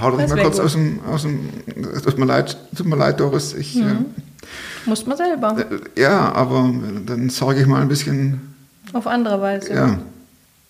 hau 0.00 0.10
doch 0.10 0.18
Das 0.18 0.30
mal 0.30 0.42
kurz 0.42 0.56
gut. 0.56 0.64
aus 0.64 0.72
dem, 0.72 1.00
aus 1.06 1.22
dem. 1.22 1.50
Tut 2.02 2.18
mir 2.18 2.24
leid, 2.24 2.56
tut 2.74 2.86
mir 2.86 2.96
leid, 2.96 3.20
Doris. 3.20 3.52
Ich, 3.54 3.74
Mhm. 3.76 4.06
Muss 4.86 5.04
man 5.04 5.16
selber. 5.16 5.56
äh, 5.96 6.00
ja, 6.00 6.32
aber 6.32 6.72
dann 7.04 7.28
sorge 7.28 7.60
ich 7.60 7.66
mal 7.66 7.82
ein 7.82 7.88
bisschen. 7.88 8.54
Auf 8.92 9.06
andere 9.06 9.40
Weise. 9.42 9.74
Ja. 9.74 9.98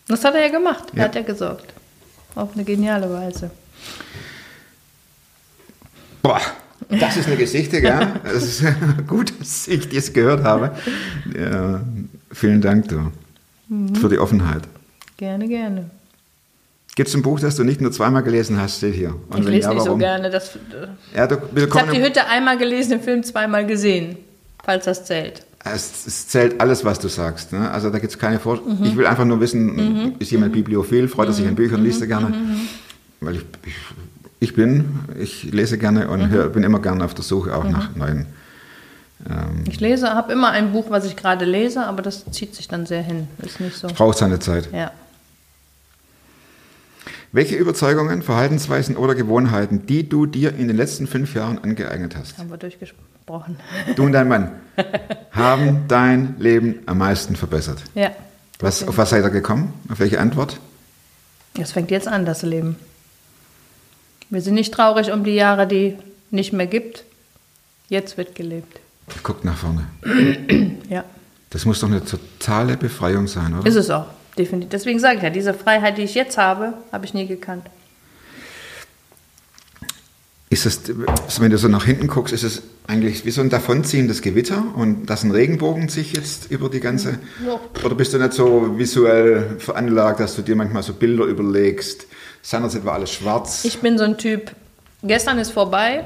Das 0.08 0.24
hat 0.24 0.34
er 0.34 0.40
ja 0.46 0.48
gemacht. 0.48 0.84
Ja. 0.94 1.00
Er 1.00 1.04
hat 1.04 1.14
ja 1.14 1.22
gesorgt. 1.22 1.72
Auf 2.34 2.50
eine 2.54 2.64
geniale 2.64 3.12
Weise. 3.12 3.50
Boah, 6.22 6.40
das 6.88 7.16
ist 7.16 7.26
eine 7.26 7.36
Geschichte, 7.36 7.80
gell? 7.80 8.06
Es 8.24 8.60
ist 8.60 8.64
gut, 9.06 9.32
dass 9.40 9.66
ich 9.68 9.88
das 9.88 10.12
gehört 10.12 10.42
habe. 10.44 10.72
Ja, 11.38 11.80
vielen 12.32 12.60
Dank, 12.60 12.88
du, 12.88 13.10
Mhm. 13.68 13.94
für 13.96 14.08
die 14.08 14.18
Offenheit. 14.18 14.62
Gerne, 15.16 15.48
gerne. 15.48 15.90
Gibt 16.94 17.08
es 17.08 17.14
ein 17.14 17.22
Buch, 17.22 17.40
das 17.40 17.56
du 17.56 17.64
nicht 17.64 17.80
nur 17.80 17.90
zweimal 17.92 18.22
gelesen 18.22 18.58
hast, 18.60 18.78
steht 18.78 18.94
hier. 18.94 19.14
Und 19.30 19.40
Ich 19.40 19.48
lese 19.48 19.68
ja, 19.68 19.74
nicht 19.74 19.80
so 19.82 19.86
warum? 19.88 19.98
gerne. 19.98 20.30
Das, 20.30 20.56
Ja, 21.14 21.26
du, 21.26 21.36
ich 21.54 21.70
habe 21.74 21.92
die 21.92 22.02
Hütte 22.02 22.26
einmal 22.26 22.56
gelesen, 22.56 22.90
den 22.92 23.00
Film 23.02 23.22
zweimal 23.22 23.66
gesehen. 23.66 24.16
Falls 24.64 24.84
das 24.84 25.04
zählt. 25.04 25.44
Es, 25.64 26.06
es 26.06 26.28
zählt 26.28 26.60
alles, 26.60 26.84
was 26.84 26.98
du 27.00 27.08
sagst. 27.08 27.52
Ne? 27.52 27.68
Also 27.70 27.90
da 27.90 27.98
gibt 27.98 28.12
es 28.12 28.18
keine 28.18 28.38
Vor 28.38 28.56
Mhm. 28.64 28.84
Ich 28.84 28.96
will 28.96 29.06
einfach 29.06 29.24
nur 29.24 29.40
wissen, 29.40 30.14
ist 30.20 30.30
jemand 30.30 30.52
bibliophil, 30.52 31.08
freut 31.08 31.26
er 31.28 31.32
sich 31.34 31.44
an 31.44 31.52
Mhm. 31.52 31.56
Büchern, 31.56 31.82
liest 31.82 32.00
er 32.00 32.06
gerne? 32.06 32.32
Weil 33.20 33.34
ich, 33.36 33.40
ich, 33.66 33.74
ich 34.40 34.54
bin, 34.54 35.00
ich 35.18 35.44
lese 35.44 35.78
gerne 35.78 36.08
und 36.08 36.20
Mhm. 36.20 36.30
hör, 36.30 36.48
bin 36.48 36.62
immer 36.62 36.80
gerne 36.80 37.04
auf 37.04 37.14
der 37.14 37.24
Suche 37.24 37.54
auch 37.56 37.64
nach 37.64 37.94
neuen. 37.96 38.26
Ich 39.68 39.80
lese, 39.80 40.10
habe 40.14 40.32
immer 40.32 40.50
ein 40.50 40.72
Buch, 40.72 40.86
was 40.90 41.04
ich 41.06 41.16
gerade 41.16 41.44
lese, 41.46 41.84
aber 41.86 42.02
das 42.02 42.24
zieht 42.32 42.54
sich 42.54 42.68
dann 42.68 42.84
sehr 42.86 43.02
hin. 43.02 43.28
Ist 43.42 43.60
nicht 43.60 43.76
so. 43.76 43.88
Braucht 43.88 44.18
seine 44.18 44.38
Zeit. 44.38 44.68
Ja. 44.72 44.92
Welche 47.32 47.56
Überzeugungen, 47.56 48.22
Verhaltensweisen 48.22 48.96
oder 48.96 49.14
Gewohnheiten, 49.14 49.86
die 49.86 50.08
du 50.08 50.26
dir 50.26 50.54
in 50.54 50.68
den 50.68 50.76
letzten 50.76 51.06
fünf 51.06 51.34
Jahren 51.34 51.58
angeeignet 51.58 52.16
hast, 52.16 52.38
Haben 52.38 52.50
wir 52.50 52.56
durchgesprochen. 52.56 53.56
du 53.96 54.04
und 54.04 54.12
dein 54.12 54.28
Mann, 54.28 54.52
haben 55.32 55.84
dein 55.88 56.36
Leben 56.38 56.76
am 56.86 56.98
meisten 56.98 57.36
verbessert? 57.36 57.82
Ja. 57.94 58.10
Was, 58.60 58.86
auf 58.86 58.96
was 58.96 59.10
seid 59.10 59.24
ihr 59.24 59.30
gekommen? 59.30 59.72
Auf 59.90 59.98
welche 59.98 60.20
Antwort? 60.20 60.60
Es 61.60 61.72
fängt 61.72 61.90
jetzt 61.90 62.06
an, 62.08 62.24
das 62.24 62.42
Leben. 62.42 62.76
Wir 64.30 64.40
sind 64.40 64.54
nicht 64.54 64.74
traurig 64.74 65.12
um 65.12 65.24
die 65.24 65.34
Jahre, 65.34 65.66
die 65.66 65.96
nicht 66.30 66.52
mehr 66.52 66.66
gibt. 66.66 67.04
Jetzt 67.88 68.16
wird 68.16 68.34
gelebt. 68.34 68.80
Guckt 69.22 69.44
nach 69.44 69.56
vorne. 69.56 69.86
Ja. 70.88 71.04
Das 71.50 71.64
muss 71.64 71.80
doch 71.80 71.88
eine 71.88 72.04
totale 72.04 72.76
Befreiung 72.76 73.26
sein, 73.26 73.54
oder? 73.58 73.66
Ist 73.66 73.74
es 73.74 73.90
auch. 73.90 74.06
Definitiv. 74.38 74.70
Deswegen 74.70 75.00
sage 75.00 75.16
ich 75.16 75.22
ja, 75.22 75.30
diese 75.30 75.52
Freiheit, 75.52 75.98
die 75.98 76.02
ich 76.02 76.14
jetzt 76.14 76.38
habe, 76.38 76.74
habe 76.92 77.04
ich 77.06 77.14
nie 77.14 77.26
gekannt. 77.26 77.66
Ist 80.48 80.64
es, 80.64 80.80
wenn 81.40 81.50
du 81.50 81.58
so 81.58 81.66
nach 81.66 81.84
hinten 81.84 82.06
guckst, 82.06 82.32
ist 82.32 82.44
es 82.44 82.62
eigentlich 82.86 83.24
wie 83.24 83.32
so 83.32 83.40
ein 83.40 83.50
davonziehendes 83.50 84.22
Gewitter 84.22 84.62
und 84.76 85.06
dass 85.06 85.24
ein 85.24 85.32
Regenbogen 85.32 85.88
sich 85.88 86.12
jetzt 86.12 86.50
über 86.52 86.68
die 86.68 86.78
ganze. 86.78 87.18
Oder 87.84 87.96
bist 87.96 88.14
du 88.14 88.18
nicht 88.18 88.32
so 88.32 88.78
visuell 88.78 89.56
veranlagt, 89.58 90.20
dass 90.20 90.36
du 90.36 90.42
dir 90.42 90.54
manchmal 90.54 90.84
so 90.84 90.92
Bilder 90.92 91.24
überlegst? 91.24 92.06
Seinerzeit 92.50 92.84
war 92.84 92.94
alles 92.94 93.10
schwarz. 93.10 93.64
Ich 93.64 93.80
bin 93.80 93.98
so 93.98 94.04
ein 94.04 94.18
Typ, 94.18 94.52
gestern 95.02 95.38
ist 95.40 95.50
vorbei, 95.50 96.04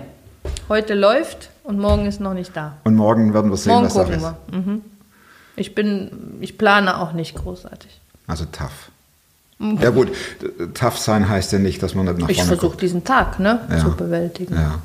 heute 0.71 0.95
läuft 0.95 1.51
und 1.65 1.79
morgen 1.79 2.07
ist 2.07 2.19
noch 2.19 2.33
nicht 2.33 2.57
da. 2.57 2.79
und 2.85 2.95
morgen 2.97 3.35
werden 3.35 3.51
wir 3.51 3.59
sehen, 3.59 3.73
morgen 3.73 3.85
was 3.85 3.93
da 3.95 4.05
ist. 4.05 4.35
Mhm. 4.51 4.81
Ich 5.57 5.75
bin, 5.75 6.39
ich 6.41 6.57
plane 6.57 6.97
auch 6.99 7.13
nicht 7.13 7.35
großartig. 7.35 8.01
Also 8.27 8.47
tough. 8.47 8.91
Ja 9.83 9.91
gut, 9.91 10.09
tough 10.73 10.97
sein 10.97 11.29
heißt 11.29 11.53
ja 11.53 11.59
nicht, 11.59 11.83
dass 11.83 11.95
man 11.95 12.07
nicht 12.07 12.19
nach 12.21 12.25
Mhm. 12.29 12.31
Ich 12.31 12.39
vorne 12.39 12.57
versuche 12.57 12.79
diesen 12.79 13.05
Tag 13.05 13.39
ne, 13.39 13.61
Ja. 13.71 13.79
zu 13.81 13.91
bewältigen. 13.95 14.55
Ja, 14.55 14.79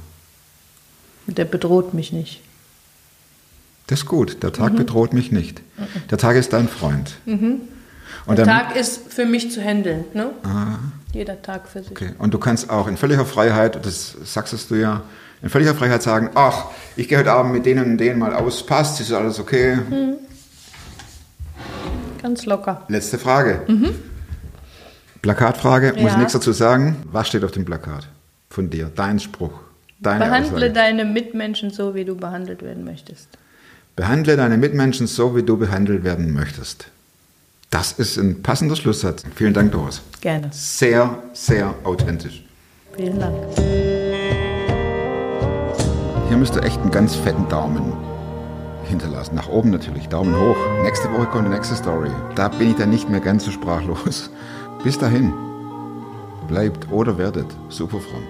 Der 1.28 1.46
bedroht 1.46 1.94
mich 1.94 2.12
nicht. 2.12 2.42
das 3.88 4.00
ist 4.02 4.06
gut. 4.08 4.44
Der 4.44 4.52
Tag 4.52 4.74
Mhm. 4.74 4.78
bedroht 4.80 5.14
mich 5.14 5.32
nicht. 5.32 5.62
Der 6.12 6.18
Tag 6.18 6.36
ist 6.36 6.52
dein 6.52 6.68
Freund. 6.68 7.16
Und 8.26 8.38
Der 8.40 8.46
Tag 8.46 8.76
ist 8.76 9.14
für 9.14 9.26
mich 9.26 9.52
zu 9.52 9.62
handeln. 9.64 10.06
Ne? 10.14 10.32
Jeder 11.14 11.42
Tag 11.42 11.68
für 11.68 11.82
sich. 11.82 11.92
Okay. 11.92 12.12
Und 12.18 12.34
du 12.34 12.40
kannst 12.40 12.70
auch 12.70 12.88
in 12.88 12.98
völliger 12.98 13.26
Freiheit, 13.26 13.86
das 13.86 14.16
sagst 14.26 14.70
du 14.72 14.76
ja, 14.76 15.04
in 15.42 15.50
völliger 15.50 15.76
Freiheit 15.76 16.02
sagen, 16.02 16.32
ach, 16.36 16.66
ich 16.96 17.08
gehe 17.08 17.18
heute 17.20 17.32
Abend 17.32 17.54
mit 17.54 17.66
denen 17.66 17.92
und 17.92 17.98
denen 17.98 18.20
mal 18.20 18.34
aus, 18.34 18.66
passt, 18.66 19.00
ist 19.00 19.14
alles 19.14 19.40
okay. 19.40 19.78
Ganz 22.22 22.46
locker. 22.46 22.82
Letzte 22.88 23.18
Frage. 23.20 23.62
Plakatfrage, 25.22 25.90
muss 25.94 25.98
ich 25.98 26.04
Ja. 26.08 26.18
nichts 26.18 26.34
dazu 26.34 26.52
sagen. 26.52 26.98
Was 27.12 27.28
steht 27.28 27.44
auf 27.44 27.52
dem 27.52 27.66
Plakat 27.66 28.08
von 28.50 28.70
dir? 28.70 28.92
Dein 28.96 29.20
Spruch, 29.20 29.52
deine 30.00 30.26
Behandle 30.26 30.56
Aussage. 30.56 30.74
deine 30.74 31.06
Mitmenschen 31.06 31.70
so, 31.70 31.94
wie 31.96 32.06
du 32.06 32.16
behandelt 32.16 32.64
werden 32.64 32.84
möchtest. 32.84 33.30
Behandle 33.96 34.36
deine 34.38 34.58
Mitmenschen 34.58 35.08
so, 35.08 35.36
wie 35.36 35.44
du 35.44 35.58
behandelt 35.58 36.04
werden 36.04 36.34
möchtest. 36.34 36.88
Das 37.70 37.92
ist 37.94 38.18
ein 38.18 38.42
passender 38.42 38.76
Schlusssatz. 38.76 39.24
Vielen 39.36 39.54
Dank, 39.54 39.72
Doris. 39.72 40.02
Gerne. 40.22 40.50
Sehr, 40.52 41.22
sehr 41.34 41.74
authentisch. 41.84 42.46
Vielen 42.96 43.20
Dank. 43.20 43.36
Hier 46.28 46.38
müsst 46.38 46.56
ihr 46.56 46.64
echt 46.64 46.80
einen 46.80 46.92
ganz 46.92 47.16
fetten 47.16 47.48
Daumen 47.50 47.94
hinterlassen. 48.88 49.36
Nach 49.36 49.50
oben 49.50 49.72
natürlich, 49.72 50.08
Daumen 50.08 50.36
hoch. 50.36 50.58
Nächste 50.84 51.12
Woche 51.12 51.26
kommt 51.28 51.48
die 51.48 51.52
nächste 51.52 51.76
Story. 51.76 52.10
Da 52.36 52.48
bin 52.48 52.72
ich 52.72 52.76
dann 52.78 52.90
nicht 52.90 53.10
mehr 53.10 53.20
ganz 53.20 53.46
so 53.46 53.52
sprachlos. 53.52 54.30
Bis 54.84 54.98
dahin, 54.98 55.34
bleibt 56.48 56.90
oder 56.92 57.18
werdet 57.18 57.48
super 57.70 58.00
fromm. 58.00 58.24